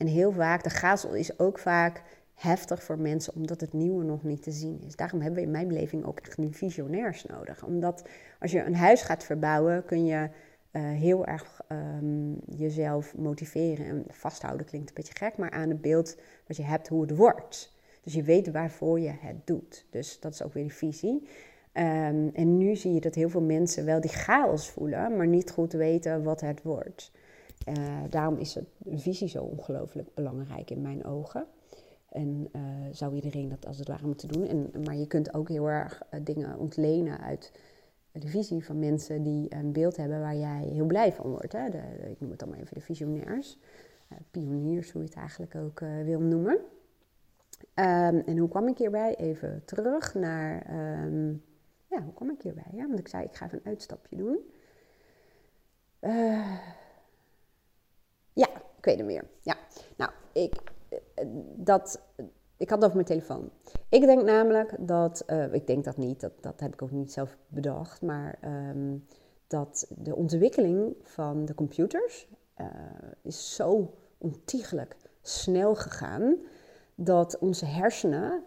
En 0.01 0.07
heel 0.07 0.33
vaak, 0.33 0.63
de 0.63 0.71
gazel 0.71 1.15
is 1.15 1.39
ook 1.39 1.59
vaak 1.59 2.03
heftig 2.35 2.83
voor 2.83 2.99
mensen 2.99 3.35
omdat 3.35 3.61
het 3.61 3.73
nieuwe 3.73 4.05
nog 4.05 4.23
niet 4.23 4.43
te 4.43 4.51
zien 4.51 4.81
is. 4.87 4.97
Daarom 4.97 5.21
hebben 5.21 5.39
we 5.41 5.47
in 5.47 5.53
mijn 5.53 5.69
beleving 5.69 6.05
ook 6.05 6.21
echt 6.21 6.39
nu 6.39 6.53
visionairs 6.53 7.25
nodig. 7.25 7.65
Omdat 7.65 8.09
als 8.39 8.51
je 8.51 8.63
een 8.63 8.75
huis 8.75 9.03
gaat 9.03 9.25
verbouwen, 9.25 9.85
kun 9.85 10.05
je 10.05 10.29
uh, 10.73 10.83
heel 10.83 11.27
erg 11.27 11.61
um, 11.69 12.39
jezelf 12.57 13.17
motiveren. 13.17 13.87
En 13.87 14.05
vasthouden 14.09 14.67
klinkt 14.67 14.89
een 14.89 14.95
beetje 14.95 15.17
gek, 15.17 15.37
maar 15.37 15.51
aan 15.51 15.69
het 15.69 15.81
beeld 15.81 16.17
wat 16.47 16.57
je 16.57 16.63
hebt 16.63 16.89
hoe 16.89 17.03
het 17.03 17.17
wordt. 17.17 17.79
Dus 18.03 18.13
je 18.13 18.23
weet 18.23 18.51
waarvoor 18.51 19.01
je 19.01 19.13
het 19.21 19.47
doet. 19.47 19.87
Dus 19.91 20.21
dat 20.21 20.33
is 20.33 20.43
ook 20.43 20.53
weer 20.53 20.63
die 20.63 20.73
visie. 20.73 21.29
Um, 21.75 22.31
en 22.35 22.59
nu 22.59 22.77
zie 22.77 22.95
je 22.95 23.01
dat 23.01 23.15
heel 23.15 23.29
veel 23.29 23.43
mensen 23.43 23.85
wel 23.85 24.01
die 24.01 24.11
chaos 24.11 24.71
voelen, 24.71 25.17
maar 25.17 25.27
niet 25.27 25.51
goed 25.51 25.73
weten 25.73 26.23
wat 26.23 26.41
het 26.41 26.63
wordt. 26.63 27.13
Uh, 27.69 28.03
daarom 28.09 28.37
is 28.37 28.55
het, 28.55 28.65
visie 28.85 29.29
zo 29.29 29.43
ongelooflijk 29.43 30.15
belangrijk 30.15 30.71
in 30.71 30.81
mijn 30.81 31.05
ogen. 31.05 31.47
En 32.09 32.49
uh, 32.53 32.63
zou 32.93 33.15
iedereen 33.15 33.49
dat 33.49 33.67
als 33.67 33.79
het 33.79 33.89
ware 33.89 34.07
moeten 34.07 34.29
doen. 34.29 34.47
En, 34.47 34.71
maar 34.85 34.97
je 34.97 35.07
kunt 35.07 35.35
ook 35.35 35.49
heel 35.49 35.69
erg 35.69 36.03
uh, 36.15 36.21
dingen 36.25 36.59
ontlenen 36.59 37.21
uit 37.21 37.53
de 38.13 38.29
visie 38.29 38.65
van 38.65 38.79
mensen 38.79 39.23
die 39.23 39.55
een 39.55 39.73
beeld 39.73 39.97
hebben 39.97 40.21
waar 40.21 40.37
jij 40.37 40.63
heel 40.63 40.87
blij 40.87 41.13
van 41.13 41.31
wordt. 41.31 41.53
Hè? 41.53 41.67
Ik 42.09 42.21
noem 42.21 42.31
het 42.31 42.39
dan 42.39 42.49
maar 42.49 42.59
even 42.59 42.75
de 42.75 42.81
visionairs. 42.81 43.59
pioniers, 44.31 44.91
hoe 44.93 45.03
je 45.03 45.09
het 45.09 45.17
eigenlijk 45.17 45.55
ook 45.55 45.81
wil 46.05 46.21
noemen. 46.21 46.59
Um, 47.75 48.23
en 48.27 48.37
hoe 48.37 48.49
kwam 48.49 48.69
ik 48.69 48.79
hierbij? 48.79 49.17
Even 49.17 49.63
terug 49.65 50.15
naar. 50.15 50.67
Um, 51.05 51.45
ja, 51.87 52.03
hoe 52.03 52.13
kwam 52.15 52.31
ik 52.31 52.43
hierbij? 52.43 52.73
Want 52.73 52.99
ik 52.99 53.09
zei, 53.09 53.25
ik 53.25 53.35
ga 53.37 53.47
even 53.47 53.59
een 53.59 53.71
uitstapje 53.71 54.17
doen. 54.17 54.39
Ik 58.81 58.87
weet 58.87 58.97
het 58.97 59.07
meer. 59.07 59.25
Ja, 59.43 59.57
nou, 59.97 60.11
ik, 60.33 60.55
eh, 60.89 61.27
dat, 61.57 62.01
ik 62.57 62.71
had 62.71 62.79
het 62.79 62.85
over 62.85 62.95
mijn 62.95 63.07
telefoon. 63.07 63.51
Ik 63.89 64.01
denk 64.01 64.23
namelijk 64.23 64.75
dat, 64.79 65.25
uh, 65.27 65.53
ik 65.53 65.67
denk 65.67 65.85
dat 65.85 65.97
niet, 65.97 66.21
dat, 66.21 66.33
dat 66.41 66.61
heb 66.61 66.73
ik 66.73 66.83
ook 66.83 66.91
niet 66.91 67.13
zelf 67.13 67.37
bedacht, 67.49 68.03
maar 68.03 68.39
um, 68.45 69.05
dat 69.47 69.91
de 69.97 70.17
ontwikkeling 70.17 70.95
van 71.03 71.45
de 71.45 71.55
computers 71.55 72.29
uh, 72.61 72.67
is 73.23 73.55
zo 73.55 73.95
ontiegelijk 74.19 74.97
snel 75.23 75.75
gegaan 75.75 76.37
dat 76.95 77.39
onze 77.39 77.67
hersenen 77.67 78.45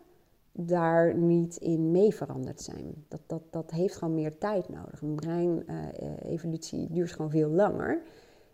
daar 0.51 1.15
niet 1.15 1.55
in 1.55 1.91
mee 1.91 2.15
veranderd 2.15 2.61
zijn. 2.61 3.05
Dat, 3.07 3.21
dat, 3.27 3.41
dat 3.49 3.71
heeft 3.71 3.95
gewoon 3.95 4.13
meer 4.13 4.37
tijd 4.37 4.69
nodig. 4.69 5.01
Een 5.01 5.15
brein-evolutie 5.15 6.87
duurt 6.91 7.11
gewoon 7.11 7.31
veel 7.31 7.49
langer. 7.49 8.01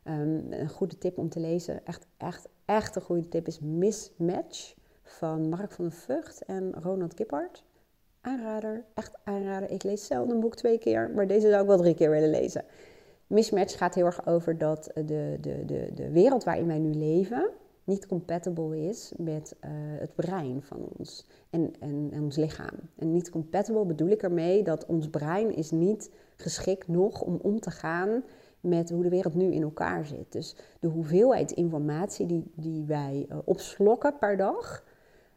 Um, 0.03 0.53
een 0.53 0.69
goede 0.69 0.97
tip 0.97 1.17
om 1.17 1.29
te 1.29 1.39
lezen, 1.39 1.85
echt, 1.85 2.07
echt, 2.17 2.47
echt 2.65 2.95
een 2.95 3.01
goede 3.01 3.27
tip 3.27 3.47
is 3.47 3.59
Mismatch 3.59 4.73
van 5.03 5.49
Mark 5.49 5.71
van 5.71 5.85
den 5.85 5.93
Vught 5.93 6.45
en 6.45 6.73
Ronald 6.81 7.13
Kippard. 7.13 7.63
Aanrader, 8.21 8.83
echt 8.93 9.17
aanrader. 9.23 9.69
Ik 9.69 9.83
lees 9.83 10.05
zelden 10.05 10.35
een 10.35 10.41
boek 10.41 10.55
twee 10.55 10.77
keer, 10.77 11.11
maar 11.15 11.27
deze 11.27 11.49
zou 11.49 11.61
ik 11.61 11.67
wel 11.67 11.77
drie 11.77 11.95
keer 11.95 12.09
willen 12.09 12.29
lezen. 12.29 12.65
Mismatch 13.27 13.77
gaat 13.77 13.95
heel 13.95 14.05
erg 14.05 14.27
over 14.27 14.57
dat 14.57 14.91
de, 14.93 15.37
de, 15.41 15.63
de, 15.65 15.91
de 15.93 16.11
wereld 16.11 16.43
waarin 16.43 16.67
wij 16.67 16.79
nu 16.79 16.93
leven 16.93 17.49
niet 17.89 18.07
compatible 18.07 18.87
is 18.87 19.11
met 19.17 19.55
uh, 19.65 19.69
het 19.99 20.15
brein 20.15 20.61
van 20.63 20.89
ons 20.97 21.25
en, 21.49 21.73
en, 21.79 22.09
en, 22.11 22.23
ons 22.23 22.35
lichaam. 22.35 22.75
En 22.95 23.11
niet 23.11 23.29
compatible 23.29 23.85
bedoel 23.85 24.09
ik 24.09 24.23
ermee 24.23 24.63
dat 24.63 24.85
ons 24.85 25.09
brein 25.09 25.55
is 25.55 25.71
niet 25.71 26.11
geschikt 26.35 26.87
nog 26.87 27.21
om 27.21 27.39
om 27.41 27.59
te 27.59 27.71
gaan 27.71 28.23
met 28.61 28.89
hoe 28.89 29.03
de 29.03 29.09
wereld 29.09 29.35
nu 29.35 29.51
in 29.53 29.61
elkaar 29.61 30.05
zit. 30.05 30.31
Dus 30.31 30.55
de 30.79 30.87
hoeveelheid 30.87 31.51
informatie 31.51 32.25
die, 32.25 32.51
die 32.55 32.83
wij 32.83 33.25
uh, 33.29 33.37
opslokken 33.45 34.17
per 34.17 34.37
dag 34.37 34.83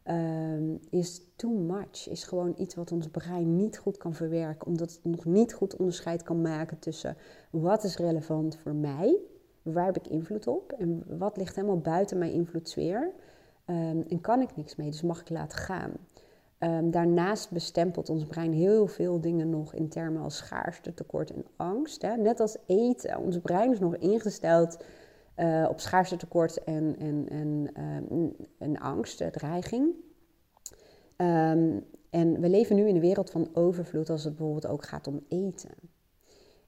um, 0.05 0.79
is 0.89 1.21
too 1.35 1.51
much. 1.51 2.09
Is 2.09 2.23
gewoon 2.23 2.53
iets 2.57 2.75
wat 2.75 2.91
ons 2.91 3.07
brein 3.07 3.55
niet 3.55 3.77
goed 3.77 3.97
kan 3.97 4.13
verwerken, 4.13 4.67
omdat 4.67 4.91
het 4.91 4.99
nog 5.03 5.25
niet 5.25 5.53
goed 5.53 5.75
onderscheid 5.75 6.23
kan 6.23 6.41
maken 6.41 6.79
tussen 6.79 7.17
wat 7.49 7.83
is 7.83 7.97
relevant 7.97 8.57
voor 8.57 8.75
mij, 8.75 9.17
waar 9.61 9.85
heb 9.85 9.97
ik 9.97 10.07
invloed 10.07 10.47
op 10.47 10.71
en 10.71 11.03
wat 11.17 11.37
ligt 11.37 11.55
helemaal 11.55 11.79
buiten 11.79 12.17
mijn 12.17 12.31
invloedssfeer. 12.31 13.11
Um, 13.65 14.03
en 14.09 14.21
kan 14.21 14.41
ik 14.41 14.55
niks 14.55 14.75
mee, 14.75 14.89
dus 14.89 15.01
mag 15.01 15.21
ik 15.21 15.29
laten 15.29 15.57
gaan. 15.57 15.91
Um, 16.63 16.91
daarnaast 16.91 17.51
bestempelt 17.51 18.09
ons 18.09 18.25
brein 18.25 18.53
heel 18.53 18.87
veel 18.87 19.21
dingen 19.21 19.49
nog 19.49 19.73
in 19.73 19.89
termen 19.89 20.21
als 20.21 20.37
schaarste, 20.37 20.93
tekort 20.93 21.31
en 21.31 21.45
angst. 21.55 22.01
Hè. 22.01 22.17
Net 22.17 22.39
als 22.39 22.57
eten. 22.65 23.17
Ons 23.17 23.37
brein 23.37 23.71
is 23.71 23.79
nog 23.79 23.95
ingesteld 23.95 24.83
uh, 25.37 25.67
op 25.69 25.79
schaarste, 25.79 26.17
tekort 26.17 26.63
en, 26.63 26.95
en, 26.99 27.29
en, 27.29 27.69
um, 28.11 28.35
en 28.57 28.77
angst, 28.79 29.31
dreiging. 29.31 29.95
Um, 31.17 31.83
En 32.13 32.39
we 32.39 32.49
leven 32.49 32.75
nu 32.75 32.87
in 32.87 32.95
een 32.95 33.01
wereld 33.01 33.29
van 33.29 33.49
overvloed 33.53 34.09
als 34.09 34.23
het 34.23 34.35
bijvoorbeeld 34.35 34.67
ook 34.67 34.85
gaat 34.85 35.07
om 35.07 35.25
eten. 35.27 35.71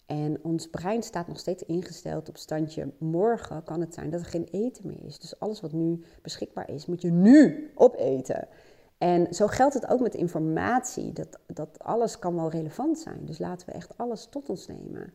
En 0.06 0.44
ons 0.44 0.70
brein 0.70 1.04
staat 1.04 1.28
nog 1.28 1.40
steeds 1.40 1.64
ingesteld 1.64 2.30
op 2.30 2.38
standje 2.38 2.94
morgen 3.00 3.64
kan 3.64 3.80
het 3.80 3.94
zijn 3.94 4.10
dat 4.10 4.20
er 4.20 4.26
geen 4.26 4.48
eten 4.52 4.88
meer 4.88 5.04
is. 5.06 5.20
Dus 5.20 5.40
alles 5.40 5.62
wat 5.62 5.72
nu 5.72 6.04
beschikbaar 6.22 6.70
is, 6.70 6.86
moet 6.86 7.02
je 7.02 7.12
nu 7.12 7.72
opeten. 7.76 8.48
En 8.98 9.34
zo 9.34 9.48
geldt 9.48 9.74
het 9.74 9.88
ook 9.88 10.00
met 10.00 10.16
informatie. 10.16 11.14
Dat, 11.14 11.40
dat 11.48 11.80
alles 11.80 12.20
kan 12.20 12.36
wel 12.36 12.50
relevant 12.50 13.00
zijn. 13.00 13.20
Dus 13.26 13.40
laten 13.40 13.68
we 13.68 13.74
echt 13.74 13.98
alles 13.98 14.28
tot 14.30 14.50
ons 14.50 14.68
nemen. 14.68 15.14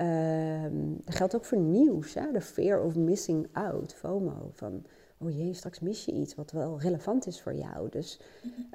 Um, 0.00 1.00
dat 1.04 1.14
geldt 1.14 1.34
ook 1.34 1.44
voor 1.44 1.58
nieuws. 1.58 2.14
Hè? 2.14 2.32
De 2.32 2.40
fear 2.40 2.82
of 2.82 2.96
missing 2.96 3.48
out, 3.52 3.94
FOMO. 3.94 4.50
Van, 4.52 4.84
oh 5.18 5.36
jee, 5.36 5.54
straks 5.54 5.80
mis 5.80 6.04
je 6.04 6.12
iets 6.12 6.34
wat 6.34 6.50
wel 6.50 6.80
relevant 6.80 7.26
is 7.26 7.40
voor 7.40 7.54
jou. 7.54 7.88
Dus, 7.88 8.20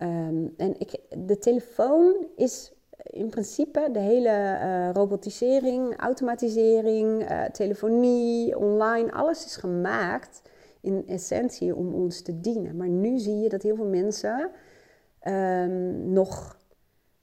um, 0.04 0.54
en 0.58 0.80
ik, 0.80 1.00
de 1.26 1.38
telefoon 1.38 2.26
is 2.36 2.72
in 3.04 3.30
principe 3.30 3.90
de 3.92 4.00
hele 4.00 4.30
uh, 4.30 4.90
robotisering, 4.94 5.98
automatisering, 5.98 7.32
uh, 7.32 7.44
telefonie, 7.44 8.58
online, 8.58 9.12
alles 9.12 9.46
is 9.46 9.56
gemaakt 9.56 10.42
in 10.82 11.04
essentie 11.08 11.76
om 11.76 11.94
ons 11.94 12.22
te 12.22 12.40
dienen. 12.40 12.76
Maar 12.78 12.90
nu 12.90 13.20
zie 13.20 13.38
je 13.38 13.50
dat 13.50 13.62
heel 13.62 13.76
veel 13.76 13.88
mensen 13.90 14.52
um, 15.28 16.12
nog 16.12 16.58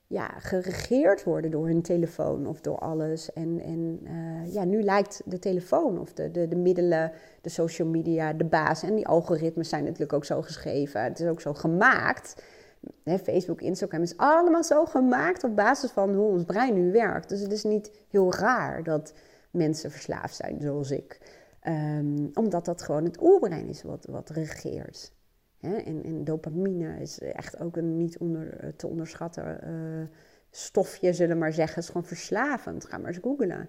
ja, 0.06 0.28
geregeerd 0.38 1.24
worden 1.24 1.50
door 1.50 1.66
hun 1.66 1.82
telefoon 1.82 2.46
of 2.46 2.60
door 2.60 2.78
alles. 2.78 3.32
En, 3.32 3.60
en 3.60 4.00
uh, 4.02 4.54
ja, 4.54 4.64
nu 4.64 4.82
lijkt 4.82 5.22
de 5.24 5.38
telefoon 5.38 5.98
of 5.98 6.12
de, 6.12 6.30
de, 6.30 6.48
de 6.48 6.56
middelen, 6.56 7.12
de 7.40 7.48
social 7.48 7.88
media, 7.88 8.32
de 8.32 8.44
baas. 8.44 8.82
En 8.82 8.94
die 8.94 9.06
algoritmes 9.06 9.68
zijn 9.68 9.84
natuurlijk 9.84 10.12
ook 10.12 10.24
zo 10.24 10.42
geschreven. 10.42 11.02
Het 11.02 11.20
is 11.20 11.28
ook 11.28 11.40
zo 11.40 11.54
gemaakt. 11.54 12.42
Facebook, 13.04 13.60
Instagram 13.60 14.02
is 14.02 14.16
allemaal 14.16 14.64
zo 14.64 14.84
gemaakt 14.84 15.44
op 15.44 15.56
basis 15.56 15.90
van 15.90 16.14
hoe 16.14 16.30
ons 16.30 16.44
brein 16.44 16.74
nu 16.74 16.92
werkt. 16.92 17.28
Dus 17.28 17.40
het 17.40 17.52
is 17.52 17.64
niet 17.64 17.90
heel 18.10 18.34
raar 18.34 18.82
dat 18.82 19.14
mensen 19.50 19.90
verslaafd 19.90 20.34
zijn 20.34 20.60
zoals 20.60 20.90
ik. 20.90 21.20
Um, 21.68 22.30
omdat 22.34 22.64
dat 22.64 22.82
gewoon 22.82 23.04
het 23.04 23.22
oerbrein 23.22 23.68
is 23.68 23.82
wat, 23.82 24.06
wat 24.10 24.30
regeert. 24.30 25.12
En, 25.60 26.04
en, 26.04 26.24
dopamine 26.24 27.00
is 27.00 27.18
echt 27.18 27.60
ook 27.60 27.76
een 27.76 27.96
niet 27.96 28.18
onder, 28.18 28.58
eh, 28.58 28.68
te 28.76 28.86
onderschatten 28.86 29.60
uh, 29.68 30.06
stofje, 30.50 31.12
zullen 31.12 31.34
we 31.34 31.40
maar 31.40 31.52
zeggen. 31.52 31.74
Het 31.74 31.84
is 31.84 31.90
gewoon 31.90 32.06
verslavend. 32.06 32.84
Ga 32.84 32.98
maar 32.98 33.06
eens 33.06 33.18
googlen. 33.22 33.68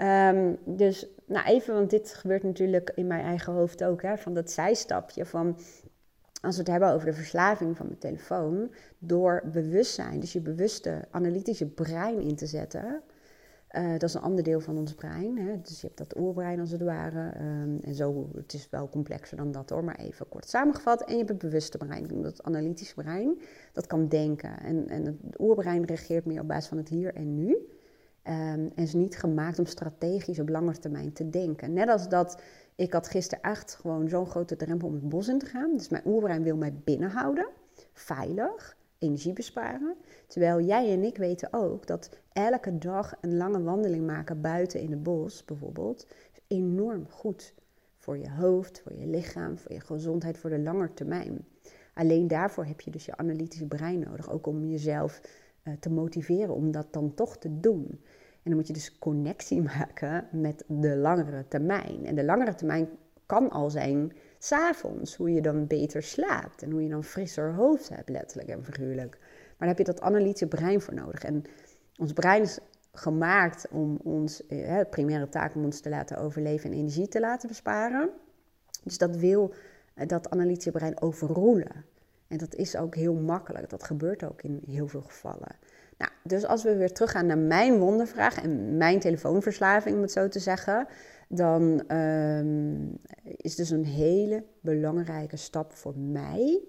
Um, 0.00 0.58
dus 0.76 1.06
nou 1.26 1.46
even, 1.46 1.74
want 1.74 1.90
dit 1.90 2.14
gebeurt 2.14 2.42
natuurlijk 2.42 2.92
in 2.94 3.06
mijn 3.06 3.24
eigen 3.24 3.52
hoofd 3.52 3.84
ook. 3.84 4.02
Hè, 4.02 4.18
van 4.18 4.34
dat 4.34 4.50
zijstapje 4.50 5.26
van 5.26 5.56
als 6.42 6.54
we 6.54 6.60
het 6.60 6.70
hebben 6.70 6.92
over 6.92 7.06
de 7.06 7.12
verslaving 7.12 7.76
van 7.76 7.86
mijn 7.86 7.98
telefoon, 7.98 8.74
door 8.98 9.42
bewustzijn, 9.52 10.20
dus 10.20 10.32
je 10.32 10.40
bewuste 10.40 11.04
analytische 11.10 11.66
brein 11.66 12.20
in 12.20 12.36
te 12.36 12.46
zetten, 12.46 13.02
uh, 13.76 13.92
dat 13.92 14.02
is 14.02 14.14
een 14.14 14.20
ander 14.20 14.44
deel 14.44 14.60
van 14.60 14.78
ons 14.78 14.94
brein. 14.94 15.38
Hè? 15.38 15.60
Dus 15.60 15.80
je 15.80 15.86
hebt 15.86 15.98
dat 15.98 16.18
oerbrein 16.18 16.60
als 16.60 16.70
het 16.70 16.82
ware. 16.82 17.32
Um, 17.40 17.78
en 17.82 17.94
zo, 17.94 18.30
het 18.34 18.52
is 18.52 18.68
wel 18.70 18.88
complexer 18.88 19.36
dan 19.36 19.52
dat 19.52 19.70
hoor, 19.70 19.84
maar 19.84 19.96
even 19.96 20.28
kort 20.28 20.48
samengevat. 20.48 21.02
En 21.02 21.10
je 21.10 21.16
hebt 21.16 21.28
het 21.28 21.38
bewuste 21.38 21.78
brein, 21.78 22.22
dat 22.22 22.42
analytische 22.42 22.94
brein, 22.94 23.38
dat 23.72 23.86
kan 23.86 24.08
denken. 24.08 24.58
En, 24.60 24.88
en 24.88 25.04
het 25.04 25.38
oerbrein 25.38 25.84
reageert 25.84 26.24
meer 26.24 26.40
op 26.40 26.48
basis 26.48 26.68
van 26.68 26.78
het 26.78 26.88
hier 26.88 27.14
en 27.14 27.34
nu. 27.34 27.50
Um, 27.50 27.62
en 28.24 28.72
is 28.74 28.92
niet 28.92 29.18
gemaakt 29.18 29.58
om 29.58 29.66
strategisch 29.66 30.40
op 30.40 30.48
lange 30.48 30.78
termijn 30.78 31.12
te 31.12 31.28
denken. 31.28 31.72
Net 31.72 31.88
als 31.88 32.08
dat 32.08 32.42
ik 32.74 32.92
had 32.92 33.08
gisteren 33.08 33.44
echt 33.44 33.74
gewoon 33.74 34.08
zo'n 34.08 34.26
grote 34.26 34.56
drempel 34.56 34.88
om 34.88 34.94
het 34.94 35.08
bos 35.08 35.28
in 35.28 35.38
te 35.38 35.46
gaan. 35.46 35.76
Dus 35.76 35.88
mijn 35.88 36.02
oerbrein 36.06 36.42
wil 36.42 36.56
mij 36.56 36.74
binnenhouden, 36.84 37.48
veilig 37.92 38.76
energie 39.02 39.32
besparen. 39.32 39.96
Terwijl 40.26 40.60
jij 40.60 40.92
en 40.92 41.02
ik 41.02 41.16
weten 41.16 41.48
ook 41.52 41.86
dat 41.86 42.10
elke 42.32 42.78
dag 42.78 43.14
een 43.20 43.36
lange 43.36 43.62
wandeling 43.62 44.06
maken 44.06 44.40
buiten 44.40 44.80
in 44.80 44.90
het 44.90 45.02
bos 45.02 45.44
bijvoorbeeld 45.44 46.06
enorm 46.52 47.06
goed 47.08 47.54
voor 47.96 48.18
je 48.18 48.30
hoofd, 48.30 48.80
voor 48.80 48.94
je 48.94 49.06
lichaam, 49.06 49.58
voor 49.58 49.72
je 49.72 49.80
gezondheid 49.80 50.38
voor 50.38 50.50
de 50.50 50.58
lange 50.58 50.94
termijn. 50.94 51.46
Alleen 51.94 52.28
daarvoor 52.28 52.64
heb 52.64 52.80
je 52.80 52.90
dus 52.90 53.04
je 53.04 53.16
analytische 53.16 53.66
brein 53.66 53.98
nodig, 53.98 54.30
ook 54.30 54.46
om 54.46 54.64
jezelf 54.64 55.20
uh, 55.64 55.74
te 55.80 55.90
motiveren 55.90 56.54
om 56.54 56.70
dat 56.70 56.92
dan 56.92 57.14
toch 57.14 57.38
te 57.38 57.60
doen. 57.60 57.86
En 58.42 58.50
dan 58.50 58.54
moet 58.54 58.66
je 58.66 58.72
dus 58.72 58.98
connectie 58.98 59.62
maken 59.76 60.28
met 60.32 60.64
de 60.68 60.96
langere 60.96 61.48
termijn. 61.48 62.06
En 62.06 62.14
de 62.14 62.24
langere 62.24 62.54
termijn 62.54 62.88
kan 63.26 63.50
al 63.50 63.70
zijn 63.70 64.12
s'avonds, 64.44 65.16
hoe 65.16 65.32
je 65.32 65.40
dan 65.40 65.66
beter 65.66 66.02
slaapt 66.02 66.62
en 66.62 66.70
hoe 66.70 66.82
je 66.82 66.88
dan 66.88 67.04
frisser 67.04 67.54
hoofd 67.54 67.88
hebt, 67.88 68.08
letterlijk 68.08 68.48
en 68.48 68.64
figuurlijk. 68.64 69.18
Maar 69.18 69.68
daar 69.68 69.68
heb 69.68 69.78
je 69.78 69.92
dat 69.92 70.00
analytische 70.00 70.46
brein 70.46 70.80
voor 70.80 70.94
nodig. 70.94 71.22
En 71.22 71.44
ons 71.96 72.12
brein 72.12 72.42
is 72.42 72.58
gemaakt 72.92 73.68
om 73.70 73.98
ons, 74.02 74.46
eh, 74.46 74.66
het 74.66 74.90
primaire 74.90 75.28
taak 75.28 75.54
om 75.54 75.64
ons 75.64 75.80
te 75.80 75.88
laten 75.88 76.18
overleven 76.18 76.70
en 76.70 76.76
energie 76.76 77.08
te 77.08 77.20
laten 77.20 77.48
besparen. 77.48 78.10
Dus 78.84 78.98
dat 78.98 79.16
wil 79.16 79.54
eh, 79.94 80.06
dat 80.06 80.30
analytische 80.30 80.70
brein 80.70 81.00
overroelen. 81.00 81.84
En 82.32 82.38
dat 82.38 82.54
is 82.54 82.76
ook 82.76 82.94
heel 82.94 83.14
makkelijk. 83.14 83.70
Dat 83.70 83.82
gebeurt 83.82 84.24
ook 84.24 84.42
in 84.42 84.62
heel 84.66 84.88
veel 84.88 85.02
gevallen. 85.02 85.56
Nou, 85.98 86.10
dus 86.24 86.46
als 86.46 86.62
we 86.62 86.76
weer 86.76 86.92
teruggaan 86.92 87.26
naar 87.26 87.38
mijn 87.38 87.78
wondervraag 87.78 88.42
en 88.42 88.76
mijn 88.76 89.00
telefoonverslaving, 89.00 89.96
om 89.96 90.02
het 90.02 90.12
zo 90.12 90.28
te 90.28 90.38
zeggen, 90.38 90.86
dan 91.28 91.96
um, 91.96 92.98
is 93.22 93.54
dus 93.54 93.70
een 93.70 93.84
hele 93.84 94.44
belangrijke 94.60 95.36
stap 95.36 95.72
voor 95.72 95.98
mij 95.98 96.60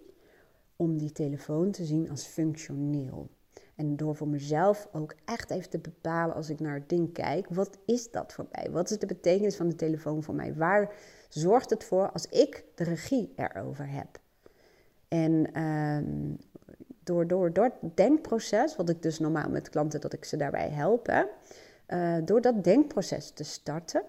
om 0.75 0.97
die 0.97 1.11
telefoon 1.11 1.71
te 1.71 1.85
zien 1.85 2.09
als 2.09 2.25
functioneel. 2.25 3.29
En 3.75 3.95
door 3.95 4.15
voor 4.15 4.27
mezelf 4.27 4.87
ook 4.91 5.15
echt 5.25 5.49
even 5.49 5.69
te 5.69 5.79
bepalen 5.79 6.35
als 6.35 6.49
ik 6.49 6.59
naar 6.59 6.75
het 6.75 6.89
ding 6.89 7.13
kijk, 7.13 7.47
wat 7.49 7.77
is 7.85 8.11
dat 8.11 8.33
voor 8.33 8.47
mij? 8.51 8.71
Wat 8.71 8.91
is 8.91 8.99
de 8.99 9.05
betekenis 9.05 9.55
van 9.55 9.67
de 9.67 9.75
telefoon 9.75 10.23
voor 10.23 10.35
mij? 10.35 10.55
Waar 10.55 10.93
zorgt 11.29 11.69
het 11.69 11.83
voor 11.83 12.11
als 12.11 12.25
ik 12.25 12.65
de 12.75 12.83
regie 12.83 13.33
erover 13.35 13.89
heb? 13.89 14.21
En 15.13 16.37
door, 17.03 17.27
door, 17.27 17.53
door 17.53 17.63
het 17.63 17.97
denkproces, 17.97 18.75
wat 18.75 18.89
ik 18.89 19.01
dus 19.01 19.19
normaal 19.19 19.49
met 19.49 19.69
klanten 19.69 20.01
dat 20.01 20.13
ik 20.13 20.25
ze 20.25 20.37
daarbij 20.37 20.69
help, 20.69 21.07
hè, 21.07 21.23
uh, 21.87 22.25
door 22.25 22.41
dat 22.41 22.63
denkproces 22.63 23.29
te 23.31 23.43
starten, 23.43 24.03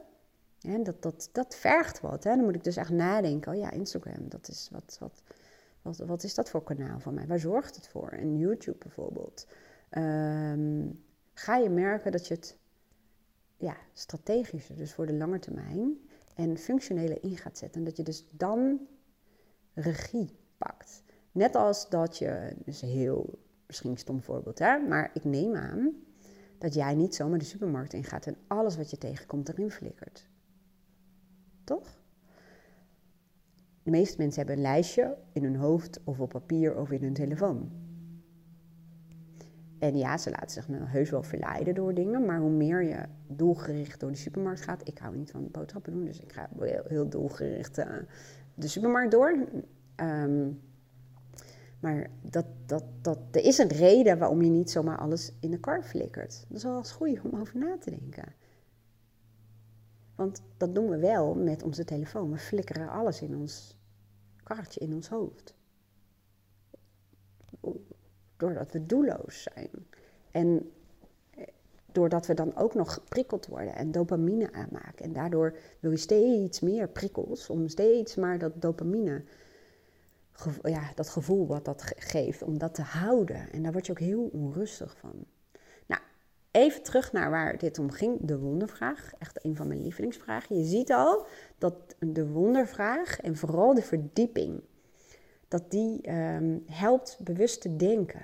en 0.60 0.82
dat, 0.82 1.02
dat, 1.02 1.28
dat 1.32 1.56
vergt 1.56 2.00
wat. 2.00 2.24
Hè? 2.24 2.36
Dan 2.36 2.44
moet 2.44 2.54
ik 2.54 2.64
dus 2.64 2.76
echt 2.76 2.90
nadenken. 2.90 3.52
Oh 3.52 3.58
ja, 3.58 3.70
Instagram, 3.70 4.28
dat 4.28 4.48
is 4.48 4.68
wat, 4.72 4.96
wat, 5.00 5.22
wat, 5.82 5.96
wat 5.96 6.24
is 6.24 6.34
dat 6.34 6.50
voor 6.50 6.62
kanaal 6.62 7.00
van 7.00 7.14
mij? 7.14 7.26
Waar 7.26 7.38
zorgt 7.38 7.76
het 7.76 7.88
voor? 7.88 8.08
En 8.08 8.38
YouTube 8.38 8.78
bijvoorbeeld. 8.78 9.46
Um, 9.90 11.04
ga 11.34 11.56
je 11.56 11.68
merken 11.68 12.12
dat 12.12 12.26
je 12.26 12.34
het 12.34 12.56
ja, 13.56 13.76
strategischer, 13.92 14.76
dus 14.76 14.94
voor 14.94 15.06
de 15.06 15.14
lange 15.14 15.38
termijn, 15.38 15.98
en 16.34 16.56
functionele 16.58 17.20
in 17.20 17.36
gaat 17.36 17.58
zetten. 17.58 17.80
En 17.80 17.86
dat 17.86 17.96
je 17.96 18.02
dus 18.02 18.26
dan 18.30 18.80
regie 19.74 20.42
pakt. 20.58 21.02
Net 21.32 21.54
als 21.54 21.88
dat 21.88 22.18
je, 22.18 22.56
dus 22.64 22.80
heel, 22.80 23.38
misschien 23.66 23.90
een 23.90 23.98
stom 23.98 24.22
voorbeeld, 24.22 24.58
hè, 24.58 24.78
maar 24.78 25.10
ik 25.14 25.24
neem 25.24 25.54
aan 25.54 25.92
dat 26.58 26.74
jij 26.74 26.94
niet 26.94 27.14
zomaar 27.14 27.38
de 27.38 27.44
supermarkt 27.44 27.92
ingaat 27.92 28.26
en 28.26 28.36
alles 28.46 28.76
wat 28.76 28.90
je 28.90 28.98
tegenkomt 28.98 29.48
erin 29.48 29.70
flikkert. 29.70 30.28
Toch? 31.64 32.02
De 33.82 33.90
meeste 33.90 34.18
mensen 34.18 34.38
hebben 34.38 34.56
een 34.56 34.70
lijstje 34.70 35.16
in 35.32 35.42
hun 35.42 35.56
hoofd 35.56 36.00
of 36.04 36.20
op 36.20 36.28
papier 36.28 36.76
of 36.76 36.90
in 36.90 37.02
hun 37.02 37.12
telefoon. 37.12 37.70
En 39.78 39.96
ja, 39.96 40.16
ze 40.16 40.30
laten 40.30 40.50
zich 40.50 40.66
heus 40.68 41.10
wel 41.10 41.22
verleiden 41.22 41.74
door 41.74 41.94
dingen, 41.94 42.24
maar 42.24 42.38
hoe 42.38 42.50
meer 42.50 42.82
je 42.82 43.04
doelgericht 43.26 44.00
door 44.00 44.10
de 44.10 44.16
supermarkt 44.16 44.60
gaat, 44.60 44.88
ik 44.88 44.98
hou 44.98 45.16
niet 45.16 45.30
van 45.30 45.48
boodschappen 45.50 45.92
doen, 45.92 46.04
dus 46.04 46.20
ik 46.20 46.32
ga 46.32 46.48
heel, 46.86 47.08
doelgericht 47.08 47.78
uh, 47.78 47.86
de 48.54 48.68
supermarkt 48.68 49.10
door. 49.10 49.44
Um, 49.96 50.60
maar 51.80 52.10
dat, 52.22 52.46
dat, 52.66 52.84
dat, 53.02 53.18
er 53.30 53.44
is 53.44 53.58
een 53.58 53.68
reden 53.68 54.18
waarom 54.18 54.42
je 54.42 54.50
niet 54.50 54.70
zomaar 54.70 54.98
alles 54.98 55.32
in 55.40 55.50
de 55.50 55.60
kar 55.60 55.82
flikkert. 55.82 56.44
Dat 56.48 56.56
is 56.56 56.62
wel 56.64 56.76
eens 56.76 56.92
goed 56.92 57.20
om 57.20 57.40
over 57.40 57.58
na 57.58 57.78
te 57.78 57.90
denken. 57.90 58.34
Want 60.14 60.42
dat 60.56 60.74
doen 60.74 60.88
we 60.88 60.98
wel 60.98 61.34
met 61.34 61.62
onze 61.62 61.84
telefoon. 61.84 62.30
We 62.30 62.38
flikkeren 62.38 62.88
alles 62.88 63.22
in 63.22 63.36
ons 63.36 63.78
karretje, 64.42 64.80
in 64.80 64.94
ons 64.94 65.08
hoofd. 65.08 65.54
Doordat 68.36 68.72
we 68.72 68.86
doelloos 68.86 69.42
zijn. 69.42 69.70
En 70.30 70.72
eh, 71.30 71.44
doordat 71.92 72.26
we 72.26 72.34
dan 72.34 72.56
ook 72.56 72.74
nog 72.74 72.94
geprikkeld 72.94 73.46
worden 73.46 73.74
en 73.74 73.92
dopamine 73.92 74.52
aanmaken. 74.52 75.04
En 75.04 75.12
daardoor 75.12 75.56
wil 75.80 75.90
je 75.90 75.96
steeds 75.96 76.60
meer 76.60 76.88
prikkels 76.88 77.50
om 77.50 77.68
steeds 77.68 78.16
maar 78.16 78.38
dat 78.38 78.62
dopamine, 78.62 79.24
ja, 80.62 80.90
dat 80.94 81.08
gevoel 81.08 81.46
wat 81.46 81.64
dat 81.64 81.82
geeft, 81.96 82.42
om 82.42 82.58
dat 82.58 82.74
te 82.74 82.82
houden. 82.82 83.50
En 83.52 83.62
daar 83.62 83.72
word 83.72 83.86
je 83.86 83.92
ook 83.92 83.98
heel 83.98 84.30
onrustig 84.32 84.96
van. 84.98 85.26
Even 86.54 86.82
terug 86.82 87.12
naar 87.12 87.30
waar 87.30 87.58
dit 87.58 87.78
om 87.78 87.90
ging, 87.90 88.18
de 88.20 88.38
wondervraag. 88.38 89.12
Echt 89.18 89.44
een 89.44 89.56
van 89.56 89.68
mijn 89.68 89.82
lievelingsvragen. 89.82 90.58
Je 90.58 90.64
ziet 90.64 90.92
al 90.92 91.26
dat 91.58 91.74
de 91.98 92.28
wondervraag 92.28 93.20
en 93.20 93.36
vooral 93.36 93.74
de 93.74 93.82
verdieping, 93.82 94.60
dat 95.48 95.70
die 95.70 96.10
um, 96.12 96.64
helpt 96.70 97.18
bewust 97.20 97.60
te 97.60 97.76
denken. 97.76 98.22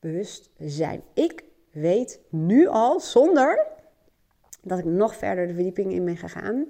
bewustzijn. 0.00 1.02
Ik 1.14 1.44
weet 1.70 2.20
nu 2.28 2.66
al, 2.66 3.00
zonder 3.00 3.66
dat 4.62 4.78
ik 4.78 4.84
nog 4.84 5.16
verder 5.16 5.46
de 5.46 5.54
verdieping 5.54 5.92
in 5.92 6.04
ben 6.04 6.16
gegaan, 6.16 6.66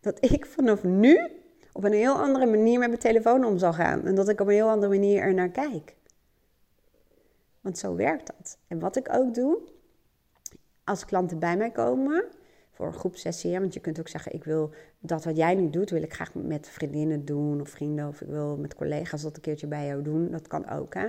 dat 0.00 0.24
ik 0.24 0.46
vanaf 0.46 0.84
nu 0.84 1.30
op 1.78 1.84
een 1.84 1.92
heel 1.92 2.14
andere 2.14 2.46
manier 2.46 2.78
met 2.78 2.88
mijn 2.88 3.00
telefoon 3.00 3.44
om 3.44 3.58
zal 3.58 3.72
gaan. 3.72 4.04
En 4.06 4.14
dat 4.14 4.28
ik 4.28 4.40
op 4.40 4.46
een 4.46 4.52
heel 4.52 4.68
andere 4.68 4.92
manier 4.92 5.22
er 5.22 5.34
naar 5.34 5.48
kijk. 5.48 5.96
Want 7.60 7.78
zo 7.78 7.94
werkt 7.94 8.26
dat. 8.26 8.58
En 8.66 8.78
wat 8.78 8.96
ik 8.96 9.08
ook 9.12 9.34
doe, 9.34 9.58
als 10.84 11.04
klanten 11.04 11.38
bij 11.38 11.56
mij 11.56 11.70
komen 11.70 12.24
voor 12.72 12.86
een 12.86 12.92
groepsessie, 12.92 13.58
want 13.58 13.74
je 13.74 13.80
kunt 13.80 13.98
ook 14.00 14.08
zeggen, 14.08 14.32
ik 14.32 14.44
wil 14.44 14.70
dat 14.98 15.24
wat 15.24 15.36
jij 15.36 15.54
nu 15.54 15.70
doet, 15.70 15.90
wil 15.90 16.02
ik 16.02 16.14
graag 16.14 16.34
met 16.34 16.68
vriendinnen 16.68 17.24
doen 17.24 17.60
of 17.60 17.68
vrienden, 17.68 18.08
of 18.08 18.20
ik 18.20 18.28
wil 18.28 18.56
met 18.56 18.74
collega's 18.74 19.22
dat 19.22 19.36
een 19.36 19.42
keertje 19.42 19.66
bij 19.66 19.86
jou 19.86 20.02
doen. 20.02 20.30
Dat 20.30 20.46
kan 20.46 20.68
ook, 20.68 20.94
hè. 20.94 21.08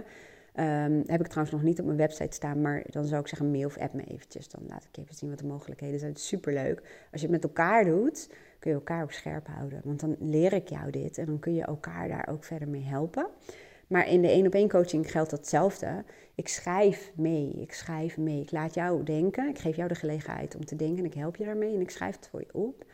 Um, 0.85 1.03
heb 1.05 1.19
ik 1.19 1.27
trouwens 1.27 1.55
nog 1.55 1.63
niet 1.63 1.79
op 1.79 1.85
mijn 1.85 1.97
website 1.97 2.35
staan, 2.35 2.61
maar 2.61 2.83
dan 2.89 3.05
zou 3.05 3.21
ik 3.21 3.27
zeggen 3.27 3.51
mail 3.51 3.65
of 3.65 3.77
app 3.77 3.93
me 3.93 4.03
eventjes. 4.03 4.49
Dan 4.49 4.61
laat 4.67 4.87
ik 4.91 4.97
even 4.97 5.15
zien 5.15 5.29
wat 5.29 5.39
de 5.39 5.45
mogelijkheden 5.45 5.99
zijn. 5.99 6.15
Superleuk. 6.15 6.79
Als 7.11 7.21
je 7.21 7.27
het 7.27 7.35
met 7.35 7.43
elkaar 7.43 7.85
doet, 7.85 8.29
kun 8.59 8.71
je 8.71 8.77
elkaar 8.77 9.03
op 9.03 9.11
scherp 9.11 9.47
houden. 9.47 9.81
Want 9.83 9.99
dan 9.99 10.15
leer 10.19 10.53
ik 10.53 10.69
jou 10.69 10.91
dit 10.91 11.17
en 11.17 11.25
dan 11.25 11.39
kun 11.39 11.53
je 11.53 11.63
elkaar 11.63 12.07
daar 12.07 12.27
ook 12.31 12.43
verder 12.43 12.67
mee 12.67 12.83
helpen. 12.83 13.27
Maar 13.87 14.07
in 14.07 14.21
de 14.21 14.27
één 14.27 14.45
op 14.45 14.53
één 14.53 14.69
coaching 14.69 15.11
geldt 15.11 15.31
hetzelfde. 15.31 16.03
Ik 16.35 16.47
schrijf 16.47 17.11
mee, 17.15 17.51
ik 17.51 17.73
schrijf 17.73 18.17
mee. 18.17 18.41
Ik 18.41 18.51
laat 18.51 18.73
jou 18.73 19.03
denken, 19.03 19.49
ik 19.49 19.59
geef 19.59 19.75
jou 19.75 19.87
de 19.87 19.95
gelegenheid 19.95 20.55
om 20.55 20.65
te 20.65 20.75
denken 20.75 20.97
en 20.97 21.05
ik 21.05 21.13
help 21.13 21.35
je 21.35 21.45
daarmee 21.45 21.75
en 21.75 21.81
ik 21.81 21.89
schrijf 21.89 22.15
het 22.15 22.27
voor 22.27 22.39
je 22.39 22.53
op. 22.53 22.85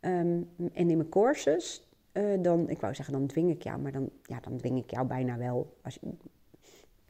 Um, 0.00 0.48
en 0.72 0.90
in 0.90 0.96
mijn 0.96 1.08
courses, 1.08 1.88
uh, 2.12 2.42
dan, 2.42 2.68
ik 2.68 2.80
wou 2.80 2.94
zeggen, 2.94 3.14
dan 3.14 3.26
dwing 3.26 3.50
ik 3.50 3.62
jou, 3.62 3.80
maar 3.80 3.92
dan, 3.92 4.10
ja, 4.22 4.40
dan 4.40 4.56
dwing 4.56 4.78
ik 4.78 4.90
jou 4.90 5.06
bijna 5.06 5.36
wel. 5.36 5.76
Als 5.82 5.98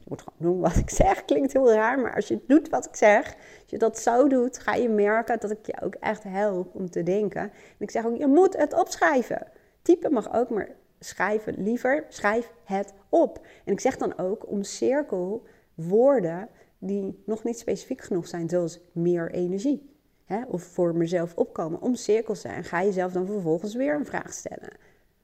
je, 0.03 0.09
moet 0.09 0.21
gewoon 0.21 0.51
doen 0.51 0.59
wat 0.61 0.75
ik 0.75 0.89
zeg. 0.89 1.25
Klinkt 1.25 1.53
heel 1.53 1.73
raar, 1.73 1.99
maar 1.99 2.15
als 2.15 2.27
je 2.27 2.39
doet 2.47 2.69
wat 2.69 2.85
ik 2.85 2.95
zeg, 2.95 3.25
als 3.25 3.69
je 3.69 3.77
dat 3.77 3.99
zo 3.99 4.27
doet, 4.27 4.59
ga 4.59 4.73
je 4.73 4.89
merken 4.89 5.39
dat 5.39 5.51
ik 5.51 5.65
je 5.65 5.81
ook 5.81 5.95
echt 5.95 6.23
help 6.23 6.75
om 6.75 6.89
te 6.89 7.03
denken. 7.03 7.41
En 7.41 7.51
ik 7.77 7.91
zeg 7.91 8.05
ook, 8.05 8.17
je 8.17 8.27
moet 8.27 8.57
het 8.57 8.73
opschrijven. 8.73 9.47
Typen 9.81 10.13
mag 10.13 10.33
ook, 10.33 10.49
maar 10.49 10.69
schrijven 10.99 11.63
liever, 11.63 12.05
schrijf 12.09 12.51
het 12.63 12.93
op. 13.09 13.45
En 13.65 13.73
ik 13.73 13.79
zeg 13.79 13.97
dan 13.97 14.17
ook, 14.17 14.49
omcirkel 14.49 15.43
woorden 15.73 16.49
die 16.77 17.21
nog 17.25 17.43
niet 17.43 17.59
specifiek 17.59 18.01
genoeg 18.01 18.27
zijn, 18.27 18.49
zoals 18.49 18.79
meer 18.91 19.31
energie. 19.31 19.89
Hè? 20.25 20.41
Of 20.47 20.63
voor 20.63 20.95
mezelf 20.95 21.35
opkomen, 21.35 21.81
omcirkel 21.81 22.35
ze. 22.35 22.47
En 22.47 22.63
ga 22.63 22.83
jezelf 22.83 23.11
dan 23.11 23.25
vervolgens 23.25 23.75
weer 23.75 23.95
een 23.95 24.05
vraag 24.05 24.33
stellen. 24.33 24.69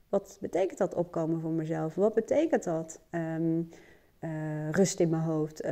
Wat 0.10 0.38
betekent 0.42 0.78
dat 0.78 0.96
opkomen 0.96 1.42
voor 1.42 1.52
mezelf? 1.52 1.96
Wat 1.96 2.13
betekent 2.13 2.63
dat? 2.63 3.00
Um, 3.12 3.70
uh, 4.21 4.69
rust 4.71 4.99
in 4.99 5.10
mijn 5.10 5.21
hoofd. 5.21 5.65
Uh, 5.65 5.71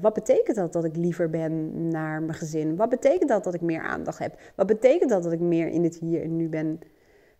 wat 0.00 0.14
betekent 0.14 0.56
dat 0.56 0.72
dat 0.72 0.84
ik 0.84 0.96
liever 0.96 1.30
ben 1.30 1.88
naar 1.88 2.22
mijn 2.22 2.38
gezin? 2.38 2.76
Wat 2.76 2.88
betekent 2.88 3.28
dat 3.28 3.44
dat 3.44 3.54
ik 3.54 3.60
meer 3.60 3.82
aandacht 3.82 4.18
heb? 4.18 4.40
Wat 4.54 4.66
betekent 4.66 5.10
dat 5.10 5.22
dat 5.22 5.32
ik 5.32 5.40
meer 5.40 5.68
in 5.68 5.84
het 5.84 5.98
hier 5.98 6.22
en 6.22 6.36
nu 6.36 6.48
ben? 6.48 6.80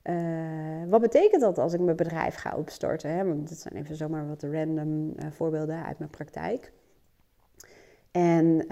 Uh, 0.05 0.89
wat 0.89 1.01
betekent 1.01 1.41
dat 1.41 1.59
als 1.59 1.73
ik 1.73 1.81
mijn 1.81 1.97
bedrijf 1.97 2.35
ga 2.35 2.57
opstarten? 2.57 3.11
Hè? 3.11 3.25
Want 3.25 3.49
dit 3.49 3.59
zijn 3.59 3.75
even 3.75 3.97
zomaar 3.97 4.29
wat 4.29 4.43
random 4.43 5.15
voorbeelden 5.31 5.85
uit 5.85 5.99
mijn 5.99 6.11
praktijk. 6.11 6.73
En 8.11 8.65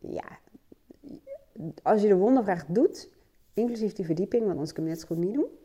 ja, 0.00 0.24
als 1.82 2.02
je 2.02 2.08
de 2.08 2.16
wondervraag 2.16 2.64
doet, 2.66 3.10
inclusief 3.54 3.92
die 3.92 4.04
verdieping, 4.04 4.42
want 4.42 4.52
anders 4.54 4.72
kun 4.72 4.84
je 4.84 4.90
het 4.90 4.98
net 4.98 5.08
zo 5.08 5.14
goed 5.14 5.24
niet 5.24 5.34
doen 5.34 5.60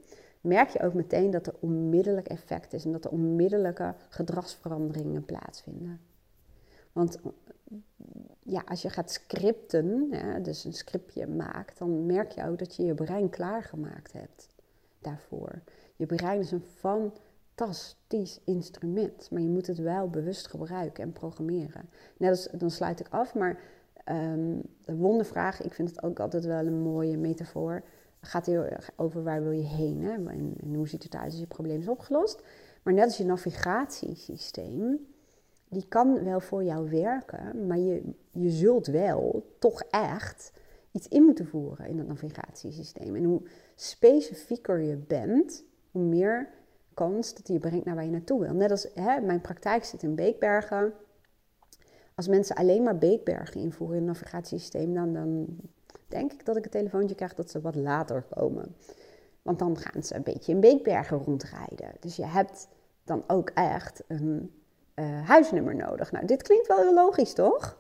merk 0.48 0.70
je 0.70 0.80
ook 0.80 0.94
meteen 0.94 1.32
dat 1.32 1.48
er 1.48 1.56
onmiddellijk 1.60 2.28
effect 2.28 2.74
is 2.74 2.86
en 2.86 2.92
dat 2.92 3.06
er 3.06 3.12
onmiddellijke 3.12 3.94
gedragsveranderingen 4.10 5.26
plaatsvinden. 5.26 6.00
Want 6.92 7.20
ja, 8.44 8.64
als 8.66 8.82
je 8.82 8.90
gaat 8.90 9.12
scripten, 9.12 10.08
ja, 10.12 10.40
dus 10.40 10.64
een 10.64 10.74
scriptje 10.74 11.28
maakt, 11.28 11.78
dan 11.78 12.06
merk 12.06 12.32
je 12.32 12.46
ook 12.46 12.60
dat 12.60 12.76
je 12.76 12.86
je 12.86 12.94
brein 12.94 13.30
klaargemaakt 13.30 14.14
hebt 14.14 14.48
daarvoor. 15.00 15.62
Je 15.96 16.06
brein 16.06 16.40
is 16.40 16.52
een 16.52 16.64
fantastisch 16.76 18.40
instrument, 18.44 19.32
maar 19.32 19.42
je 19.42 19.50
moet 19.50 19.68
het 19.68 19.78
wel 19.78 20.10
bewust 20.10 20.48
gebruiken 20.48 21.04
en 21.04 21.12
programmeren. 21.12 21.90
Net 22.18 22.30
als, 22.30 22.48
dan 22.52 22.72
sluit 22.72 23.00
ik 23.00 23.08
af, 23.10 23.36
maar 23.36 23.60
um, 24.10 24.62
de 24.86 24.96
wondervraag, 24.96 25.62
ik 25.62 25.74
vind 25.74 25.90
het 25.90 26.04
ook 26.04 26.20
altijd 26.20 26.46
wel 26.46 26.66
een 26.66 26.82
mooie 26.82 27.18
metafoor 27.18 27.84
gaat 28.22 28.46
heel 28.46 28.64
erg 28.64 28.92
over 28.96 29.24
waar 29.24 29.44
wil 29.44 29.52
je 29.52 29.66
heen 29.66 30.04
hè? 30.04 30.12
En, 30.12 30.56
hoe 30.76 30.88
ziet 30.88 31.04
het 31.04 31.16
uit 31.16 31.32
als 31.32 31.40
je 31.40 31.48
probleem 31.48 31.80
is 31.80 31.88
opgelost. 31.88 32.44
Maar 32.84 32.94
net 32.94 33.06
als 33.06 33.18
je 33.18 33.26
navigatiesysteem, 33.26 35.08
die 35.70 35.86
kan 35.88 36.24
wel 36.24 36.40
voor 36.40 36.64
jou 36.64 36.90
werken, 36.90 37.68
maar 37.68 37.78
je, 37.78 38.14
je 38.32 38.50
zult 38.50 38.88
wel 38.88 39.56
toch 39.60 39.82
echt 39.82 40.52
iets 40.92 41.08
in 41.08 41.24
moeten 41.24 41.48
voeren 41.48 41.88
in 41.88 41.98
dat 41.98 42.08
navigatiesysteem. 42.08 43.16
En 43.16 43.24
hoe 43.24 43.42
specifieker 43.76 44.80
je 44.80 44.96
bent, 44.96 45.64
hoe 45.92 46.04
meer 46.04 46.50
kans 46.94 47.34
dat 47.34 47.48
je 47.48 47.60
brengt 47.60 47.86
naar 47.86 47.96
waar 47.96 48.04
je 48.04 48.12
naartoe 48.12 48.40
wil. 48.40 48.54
Net 48.54 48.72
als 48.72 48.88
hè, 48.94 49.22
mijn 49.22 49.42
praktijk 49.42 49.84
zit 49.84 50.04
in 50.04 50.16
Beekbergen. 50.16 50.94
Als 52.16 52.28
mensen 52.28 52.56
alleen 52.56 52.84
maar 52.84 52.98
Beekbergen 52.98 53.62
invoeren 53.62 53.98
in 53.98 54.08
het 54.08 54.18
navigatiesysteem, 54.18 54.94
dan, 54.94 55.14
dan 55.14 55.48
denk 56.08 56.34
ik 56.34 56.46
dat 56.46 56.58
ik 56.58 56.66
een 56.66 56.72
telefoontje 56.72 57.16
krijg 57.16 57.34
dat 57.34 57.52
ze 57.52 57.62
wat 57.62 57.76
later 57.76 58.26
komen. 58.30 58.76
Want 59.42 59.60
dan 59.60 59.78
gaan 59.78 60.04
ze 60.04 60.16
een 60.16 60.24
beetje 60.24 60.52
in 60.52 60.60
Beekbergen 60.60 61.18
rondrijden. 61.18 61.92
Dus 62.00 62.16
je 62.16 62.26
hebt 62.26 62.68
dan 63.04 63.24
ook 63.28 63.50
echt 63.50 64.04
een 64.08 64.52
uh, 64.96 65.28
huisnummer 65.28 65.76
nodig. 65.76 66.12
Nou, 66.12 66.26
dit 66.26 66.42
klinkt 66.42 66.68
wel 66.68 66.78
heel 66.78 66.94
logisch, 66.94 67.34
toch? 67.34 67.78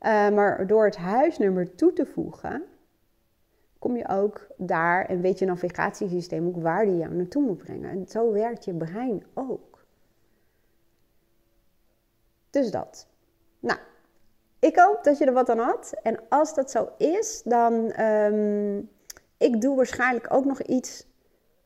Uh, 0.00 0.28
maar 0.28 0.66
door 0.66 0.84
het 0.84 0.96
huisnummer 0.96 1.74
toe 1.74 1.92
te 1.92 2.06
voegen, 2.06 2.62
kom 3.78 3.96
je 3.96 4.08
ook 4.08 4.46
daar 4.56 5.06
en 5.06 5.20
weet 5.20 5.38
je 5.38 5.44
navigatiesysteem 5.44 6.46
ook 6.46 6.62
waar 6.62 6.84
die 6.84 6.96
jou 6.96 7.14
naartoe 7.14 7.42
moet 7.42 7.56
brengen. 7.56 7.90
En 7.90 8.06
zo 8.08 8.32
werkt 8.32 8.64
je 8.64 8.74
brein 8.74 9.24
ook. 9.34 9.84
Dus 12.50 12.70
dat. 12.70 13.06
Nou, 13.60 13.78
ik 14.60 14.76
hoop 14.76 15.04
dat 15.04 15.18
je 15.18 15.24
er 15.24 15.32
wat 15.32 15.48
aan 15.48 15.58
had. 15.58 15.92
En 16.02 16.18
als 16.28 16.54
dat 16.54 16.70
zo 16.70 16.88
is, 16.96 17.42
dan 17.44 18.00
um, 18.04 18.90
ik 19.36 19.60
doe 19.60 19.76
waarschijnlijk 19.76 20.32
ook 20.32 20.44
nog 20.44 20.62
iets 20.62 21.06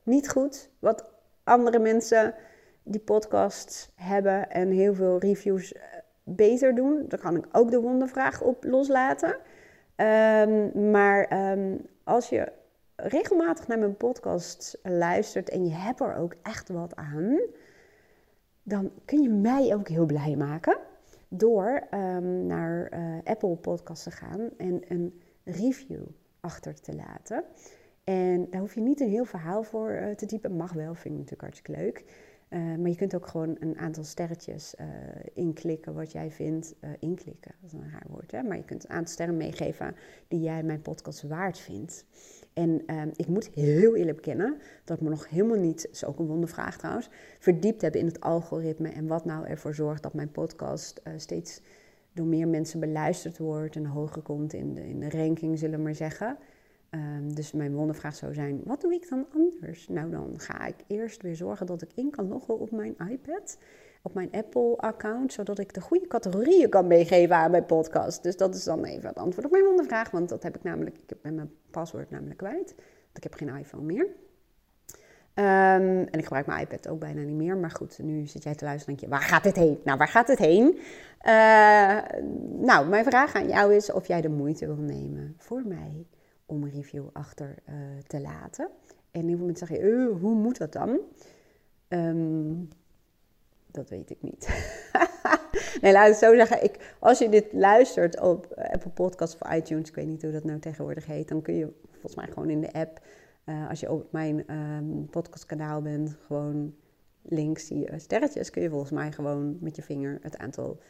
niet 0.03 0.31
goed. 0.31 0.71
Wat 0.79 1.05
andere 1.45 1.79
mensen 1.79 2.35
die 2.83 3.01
podcast 3.01 3.93
hebben 3.95 4.51
en 4.51 4.71
heel 4.71 4.95
veel 4.95 5.19
reviews 5.19 5.73
eh, 5.73 5.83
beter 6.23 6.75
doen. 6.75 7.05
Daar 7.09 7.21
kan 7.21 7.37
ik 7.37 7.47
ook 7.53 7.71
de 7.71 7.81
wondervraag 7.81 8.43
op 8.43 8.65
loslaten. 8.65 9.37
Um, 9.97 10.91
maar 10.91 11.51
um, 11.53 11.87
als 12.05 12.29
je 12.29 12.53
regelmatig 12.97 13.67
naar 13.67 13.79
mijn 13.79 13.97
podcast 13.97 14.79
luistert 14.83 15.51
en 15.51 15.67
je 15.67 15.75
hebt 15.75 16.01
er 16.01 16.17
ook 16.17 16.35
echt 16.43 16.69
wat 16.69 16.97
aan, 16.97 17.41
dan 18.63 18.91
kun 19.05 19.23
je 19.23 19.29
mij 19.29 19.75
ook 19.75 19.89
heel 19.89 20.07
blij 20.07 20.37
maken 20.37 20.79
door 21.37 21.87
um, 21.94 22.47
naar 22.47 22.92
uh, 22.94 23.18
Apple 23.25 23.57
Podcasts 23.57 24.05
te 24.05 24.11
gaan 24.11 24.51
en 24.57 24.83
een 24.88 25.20
review 25.44 26.03
achter 26.40 26.81
te 26.81 26.94
laten. 26.94 27.44
En 28.05 28.51
daar 28.51 28.61
hoef 28.61 28.75
je 28.75 28.81
niet 28.81 29.01
een 29.01 29.09
heel 29.09 29.25
verhaal 29.25 29.62
voor 29.62 29.90
uh, 29.90 30.11
te 30.11 30.27
typen. 30.27 30.57
Mag 30.57 30.73
wel, 30.73 30.94
vind 30.94 31.14
ik 31.14 31.20
natuurlijk 31.20 31.40
hartstikke 31.40 31.81
leuk. 31.81 32.05
Uh, 32.49 32.61
maar 32.61 32.88
je 32.88 32.97
kunt 32.97 33.14
ook 33.14 33.27
gewoon 33.27 33.57
een 33.61 33.79
aantal 33.79 34.05
sterretjes 34.05 34.75
inklikken 35.35 35.94
wat 35.94 36.12
jij 36.12 36.31
vindt. 36.31 36.75
Inklikken, 36.99 37.55
dat 37.61 37.73
is 37.73 37.79
een 37.79 37.90
raar 37.90 38.07
woord, 38.09 38.31
hè? 38.31 38.42
Maar 38.42 38.57
je 38.57 38.64
kunt 38.64 38.85
een 38.85 38.90
aantal 38.90 39.12
sterren 39.12 39.37
meegeven 39.37 39.97
die 40.29 40.40
jij 40.40 40.62
mijn 40.62 40.81
podcast 40.81 41.23
waard 41.23 41.59
vindt. 41.59 42.05
En 42.55 42.83
ehm, 42.87 43.09
ik 43.17 43.27
moet 43.27 43.51
heel 43.55 43.97
eerlijk 43.97 44.17
bekennen 44.17 44.57
dat 44.85 45.01
me 45.01 45.09
nog 45.09 45.29
helemaal 45.29 45.59
niet, 45.59 45.88
is 45.90 46.05
ook 46.05 46.19
een 46.19 46.27
wondervraag 46.27 46.79
trouwens, 46.79 47.11
verdiept 47.38 47.81
heb 47.81 47.95
in 47.97 48.07
het 48.07 48.21
algoritme 48.21 48.88
en 48.88 49.07
wat 49.07 49.25
nou 49.25 49.47
ervoor 49.47 49.75
zorgt 49.75 50.03
dat 50.03 50.14
mijn 50.14 50.31
podcast 50.31 51.01
uh, 51.05 51.12
steeds 51.17 51.61
door 52.12 52.27
meer 52.27 52.49
mensen 52.49 52.81
beluisterd 52.81 53.38
wordt 53.38 53.77
en 53.77 53.87
hoger 53.87 54.23
komt 54.23 54.53
in 54.53 54.75
de, 54.75 54.88
in 54.88 55.01
de 55.01 55.11
ranking, 55.11 55.59
zullen 55.59 55.77
we 55.77 55.85
maar 55.85 55.94
zeggen. 55.94 56.38
Um, 56.90 57.35
dus 57.35 57.52
mijn 57.52 57.75
wondervraag 57.75 58.15
zou 58.15 58.35
zijn: 58.35 58.61
wat 58.65 58.81
doe 58.81 58.94
ik 58.94 59.09
dan 59.09 59.27
anders? 59.35 59.88
Nou, 59.88 60.11
dan 60.11 60.35
ga 60.37 60.67
ik 60.67 60.77
eerst 60.87 61.23
weer 61.23 61.37
zorgen 61.37 61.67
dat 61.67 61.83
ik 61.83 61.90
in 61.94 62.11
kan 62.11 62.29
loggen 62.29 62.59
op 62.59 62.71
mijn 62.71 62.96
iPad, 63.11 63.59
op 64.07 64.15
mijn 64.15 64.33
Apple-account, 64.33 65.33
zodat 65.33 65.59
ik 65.59 65.75
de 65.75 65.81
goede 65.81 66.07
categorieën 66.07 66.69
kan 66.69 66.87
meegeven 66.87 67.37
aan 67.37 67.50
mijn 67.50 67.67
podcast. 67.67 68.23
Dus 68.23 68.37
dat 68.37 68.55
is 68.55 68.65
dan 68.65 68.85
even 68.85 69.09
het 69.09 69.19
antwoord 69.19 69.46
op 69.46 69.52
mijn 69.52 69.65
wondervraag, 69.65 70.11
want 70.11 70.29
dat 70.29 70.42
heb 70.42 70.57
ik 70.57 70.63
namelijk, 70.63 70.96
ik 70.96 71.09
heb 71.09 71.23
mijn 71.23 71.50
paswoord 71.71 72.11
namelijk 72.11 72.37
kwijt. 72.37 72.75
Ik 73.15 73.23
heb 73.23 73.35
geen 73.35 73.57
iPhone 73.57 73.85
meer. 73.85 74.07
Um, 75.37 75.44
en 76.05 76.19
ik 76.19 76.23
gebruik 76.23 76.46
mijn 76.46 76.61
iPad 76.61 76.88
ook 76.88 76.98
bijna 76.98 77.23
niet 77.23 77.37
meer. 77.37 77.57
Maar 77.57 77.71
goed, 77.71 77.98
nu 77.98 78.27
zit 78.27 78.42
jij 78.42 78.55
te 78.55 78.65
luisteren 78.65 78.94
en 78.94 79.00
denk 79.00 79.13
je, 79.13 79.19
waar 79.19 79.29
gaat 79.29 79.42
dit 79.42 79.57
heen? 79.57 79.81
Nou, 79.85 79.98
waar 79.98 80.09
gaat 80.09 80.27
dit 80.27 80.38
heen? 80.38 80.79
Uh, 81.27 81.98
nou, 82.67 82.88
mijn 82.88 83.05
vraag 83.05 83.35
aan 83.35 83.48
jou 83.48 83.75
is 83.75 83.92
of 83.92 84.07
jij 84.07 84.21
de 84.21 84.29
moeite 84.29 84.67
wil 84.67 84.77
nemen 84.77 85.35
voor 85.38 85.63
mij 85.67 86.07
om 86.46 86.63
een 86.63 86.71
review 86.71 87.05
achter 87.13 87.55
uh, 87.69 87.75
te 88.07 88.21
laten. 88.21 88.69
En 89.11 89.27
heel 89.27 89.37
veel 89.37 89.46
mensen 89.46 89.67
zeggen, 89.67 89.87
uh, 89.87 90.21
hoe 90.21 90.35
moet 90.35 90.59
dat 90.59 90.73
dan? 90.73 90.98
Um, 91.88 92.69
dat 93.75 93.88
weet 93.88 94.10
ik 94.10 94.22
niet. 94.22 94.48
nee, 95.81 95.92
laat 95.92 96.08
ik 96.08 96.14
zo 96.14 96.35
zeggen. 96.35 96.64
Ik, 96.64 96.94
als 96.98 97.18
je 97.18 97.29
dit 97.29 97.52
luistert 97.52 98.20
op 98.20 98.52
Apple 98.54 98.90
Podcasts 98.90 99.38
of 99.38 99.52
iTunes, 99.52 99.88
ik 99.88 99.94
weet 99.94 100.06
niet 100.06 100.22
hoe 100.22 100.33
dat 100.33 100.44
nou 100.44 100.58
tegenwoordig 100.58 101.06
heet, 101.06 101.29
dan 101.29 101.42
kun 101.42 101.54
je 101.54 101.72
volgens 101.90 102.14
mij 102.14 102.27
gewoon 102.27 102.50
in 102.50 102.60
de 102.60 102.72
app, 102.72 103.00
uh, 103.44 103.68
als 103.68 103.81
je 103.81 103.90
op 103.90 104.12
mijn 104.12 104.54
um, 104.54 105.06
podcastkanaal 105.10 105.83
bent, 105.83 106.16
gewoon 106.27 106.75
links 107.22 107.66
zie 107.66 107.79
je 107.79 107.98
sterretjes, 107.98 108.50
kun 108.50 108.62
je 108.62 108.70
volgens 108.70 108.90
mij 108.90 109.12
gewoon 109.12 109.56
met 109.60 109.77
je 109.77 109.83
vinger 109.83 110.18
het 110.22 110.38
aantal 110.38 110.81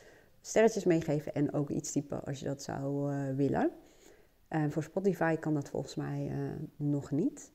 sterretjes 0.40 0.84
meegeven 0.84 1.34
en 1.34 1.52
ook 1.52 1.70
iets 1.70 1.92
typen 1.92 2.24
als 2.24 2.38
je 2.38 2.44
dat 2.44 2.62
zou 2.62 3.12
uh, 3.12 3.36
willen. 3.36 3.70
Voor 4.68 4.82
Spotify 4.82 5.36
kan 5.36 5.54
dat 5.54 5.68
volgens 5.68 5.94
mij 5.94 6.30
nog 6.76 7.10
niet. 7.10 7.50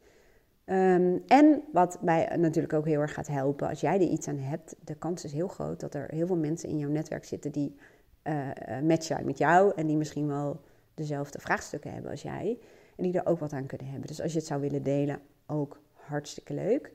Um, 0.72 1.24
en 1.28 1.64
wat 1.72 2.02
mij 2.02 2.36
natuurlijk 2.38 2.74
ook 2.74 2.86
heel 2.86 3.02
erg 3.02 3.14
gaat 3.14 3.28
helpen, 3.28 3.68
als 3.68 3.82
jij 3.82 3.96
er 3.96 4.08
iets 4.08 4.28
aan 4.28 4.38
hebt, 4.38 4.76
de 4.84 4.96
kans 4.96 5.24
is 5.24 5.32
heel 5.32 5.48
groot 5.48 5.80
dat 5.80 5.94
er 5.94 6.08
heel 6.12 6.28
veel 6.28 6.38
mensen 6.38 6.70
in 6.70 6.78
jouw 6.78 6.90
netwerk 6.90 7.26
zitten 7.26 7.52
die 7.52 7.76
uh, 8.24 8.48
matchen 8.84 9.26
met 9.26 9.38
jou 9.38 9.72
en 9.76 9.88
die 9.88 9.98
misschien 9.98 10.28
wel 10.28 10.62
dezelfde 10.94 11.40
vraagstukken 11.40 11.94
hebben 11.94 12.12
als 12.12 12.22
jij 12.22 12.58
en 12.96 13.04
die 13.04 13.14
er 13.14 13.26
ook 13.26 13.40
wat 13.40 13.54
aan 13.54 13.66
kunnen 13.66 13.88
hebben. 13.88 14.08
Dus 14.08 14.22
als 14.22 14.32
je 14.32 14.38
het 14.38 14.48
zou 14.48 14.62
willen 14.62 14.84
delen, 14.84 15.20
ook 15.48 15.80
hartstikke 15.94 16.54
leuk. 16.54 16.92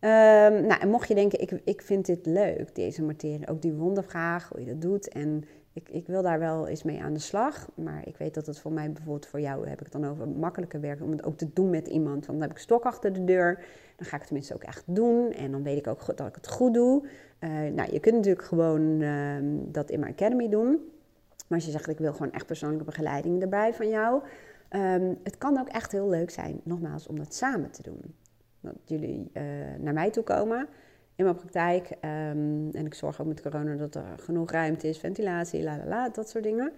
Um, 0.00 0.66
nou, 0.66 0.80
en 0.80 0.88
mocht 0.88 1.08
je 1.08 1.14
denken, 1.14 1.40
ik, 1.40 1.50
ik 1.64 1.82
vind 1.82 2.06
dit 2.06 2.26
leuk, 2.26 2.74
deze 2.74 3.02
materie, 3.02 3.48
ook 3.48 3.62
die 3.62 3.72
wondervraag, 3.72 4.48
hoe 4.48 4.60
je 4.60 4.66
dat 4.66 4.80
doet 4.80 5.08
en 5.08 5.44
ik, 5.72 5.88
ik 5.88 6.06
wil 6.06 6.22
daar 6.22 6.38
wel 6.38 6.66
eens 6.68 6.82
mee 6.82 7.02
aan 7.02 7.12
de 7.12 7.20
slag. 7.20 7.68
Maar 7.74 8.06
ik 8.06 8.16
weet 8.16 8.34
dat 8.34 8.46
het 8.46 8.58
voor 8.58 8.72
mij 8.72 8.92
bijvoorbeeld, 8.92 9.26
voor 9.26 9.40
jou 9.40 9.68
heb 9.68 9.78
ik 9.78 9.92
het 9.92 10.02
dan 10.02 10.10
over 10.10 10.28
makkelijker 10.28 10.80
werken 10.80 11.04
om 11.04 11.10
het 11.10 11.24
ook 11.24 11.36
te 11.36 11.52
doen 11.52 11.70
met 11.70 11.88
iemand. 11.88 12.26
Want 12.26 12.38
dan 12.38 12.40
heb 12.40 12.50
ik 12.50 12.58
stok 12.58 12.84
achter 12.84 13.12
de 13.12 13.24
deur. 13.24 13.54
Dan 13.96 14.06
ga 14.06 14.12
ik 14.12 14.18
het 14.18 14.26
tenminste 14.26 14.54
ook 14.54 14.62
echt 14.62 14.82
doen. 14.86 15.32
En 15.32 15.50
dan 15.50 15.62
weet 15.62 15.78
ik 15.78 15.86
ook 15.86 16.16
dat 16.16 16.26
ik 16.26 16.34
het 16.34 16.48
goed 16.48 16.74
doe. 16.74 17.06
Uh, 17.40 17.50
nou, 17.50 17.92
je 17.92 18.00
kunt 18.00 18.14
natuurlijk 18.14 18.44
gewoon 18.44 19.00
uh, 19.00 19.36
dat 19.72 19.90
in 19.90 20.00
mijn 20.00 20.12
academy 20.12 20.48
doen. 20.48 20.70
Maar 21.48 21.58
als 21.58 21.64
je 21.64 21.70
zegt, 21.70 21.88
ik 21.88 21.98
wil 21.98 22.12
gewoon 22.12 22.32
echt 22.32 22.46
persoonlijke 22.46 22.84
begeleiding 22.84 23.42
erbij 23.42 23.74
van 23.74 23.88
jou. 23.88 24.22
Um, 24.70 25.18
het 25.22 25.38
kan 25.38 25.58
ook 25.58 25.68
echt 25.68 25.92
heel 25.92 26.08
leuk 26.08 26.30
zijn, 26.30 26.60
nogmaals, 26.64 27.06
om 27.06 27.18
dat 27.18 27.34
samen 27.34 27.70
te 27.70 27.82
doen. 27.82 28.14
Dat 28.60 28.74
jullie 28.84 29.30
uh, 29.34 29.42
naar 29.78 29.92
mij 29.92 30.10
toe 30.10 30.22
komen 30.22 30.68
in 31.16 31.24
mijn 31.24 31.36
praktijk. 31.36 31.90
Um, 31.90 32.70
en 32.70 32.86
ik 32.86 32.94
zorg 32.94 33.20
ook 33.20 33.26
met 33.26 33.42
corona 33.42 33.74
dat 33.74 33.94
er 33.94 34.04
genoeg 34.18 34.50
ruimte 34.50 34.88
is, 34.88 34.98
ventilatie, 34.98 35.62
la 35.62 35.76
la 35.76 35.86
la, 35.86 36.08
dat 36.08 36.28
soort 36.28 36.44
dingen. 36.44 36.72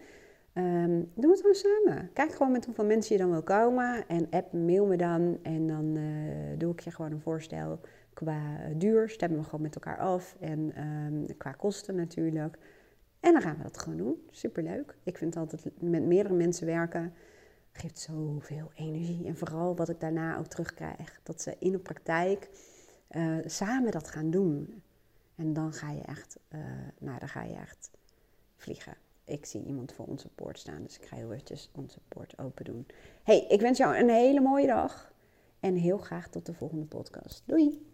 Um, 0.54 1.10
doe 1.14 1.30
het 1.30 1.40
gewoon 1.40 1.54
samen. 1.54 2.10
Kijk 2.12 2.32
gewoon 2.32 2.52
met 2.52 2.64
hoeveel 2.64 2.84
mensen 2.84 3.16
je 3.16 3.22
dan 3.22 3.30
wil 3.30 3.42
komen. 3.42 4.08
En 4.08 4.26
app, 4.30 4.52
mail 4.52 4.86
me 4.86 4.96
dan. 4.96 5.38
En 5.42 5.66
dan 5.66 5.96
uh, 5.96 6.58
doe 6.58 6.72
ik 6.72 6.80
je 6.80 6.90
gewoon 6.90 7.12
een 7.12 7.20
voorstel 7.20 7.80
qua 8.12 8.40
duur. 8.76 9.08
Stemmen 9.08 9.38
we 9.38 9.44
gewoon 9.44 9.60
met 9.60 9.74
elkaar 9.74 9.98
af. 9.98 10.36
En 10.40 10.72
um, 10.84 11.36
qua 11.36 11.52
kosten 11.52 11.94
natuurlijk. 11.94 12.58
En 13.20 13.32
dan 13.32 13.42
gaan 13.42 13.56
we 13.56 13.62
dat 13.62 13.78
gewoon 13.78 13.98
doen. 13.98 14.22
Superleuk. 14.30 14.96
Ik 15.02 15.18
vind 15.18 15.36
altijd 15.36 15.64
met 15.80 16.02
meerdere 16.02 16.34
mensen 16.34 16.66
werken 16.66 17.12
geeft 17.72 17.98
zoveel 17.98 18.70
energie. 18.74 19.26
En 19.26 19.36
vooral 19.36 19.76
wat 19.76 19.88
ik 19.88 20.00
daarna 20.00 20.38
ook 20.38 20.46
terugkrijg. 20.46 21.20
Dat 21.22 21.42
ze 21.42 21.56
in 21.58 21.72
de 21.72 21.78
praktijk 21.78 22.48
uh, 23.16 23.38
samen 23.44 23.90
dat 23.90 24.10
gaan 24.10 24.30
doen. 24.30 24.82
En 25.34 25.52
dan 25.52 25.72
ga 25.72 25.90
je 25.90 26.02
echt, 26.02 26.38
uh, 26.54 26.60
nou, 26.98 27.18
dan 27.18 27.28
ga 27.28 27.42
je 27.42 27.54
echt 27.54 27.90
vliegen. 28.56 28.96
Ik 29.24 29.46
zie 29.46 29.64
iemand 29.64 29.92
voor 29.92 30.06
onze 30.06 30.28
poort 30.28 30.58
staan, 30.58 30.82
dus 30.82 30.98
ik 30.98 31.04
ga 31.04 31.16
heel 31.16 31.32
eventjes 31.32 31.70
onze 31.74 31.98
poort 32.08 32.38
open 32.38 32.64
doen. 32.64 32.86
hey, 33.22 33.46
ik 33.48 33.60
wens 33.60 33.78
jou 33.78 33.96
een 33.96 34.08
hele 34.08 34.40
mooie 34.40 34.66
dag. 34.66 35.12
En 35.60 35.74
heel 35.74 35.98
graag 35.98 36.28
tot 36.28 36.46
de 36.46 36.54
volgende 36.54 36.84
podcast. 36.84 37.42
Doei! 37.46 37.93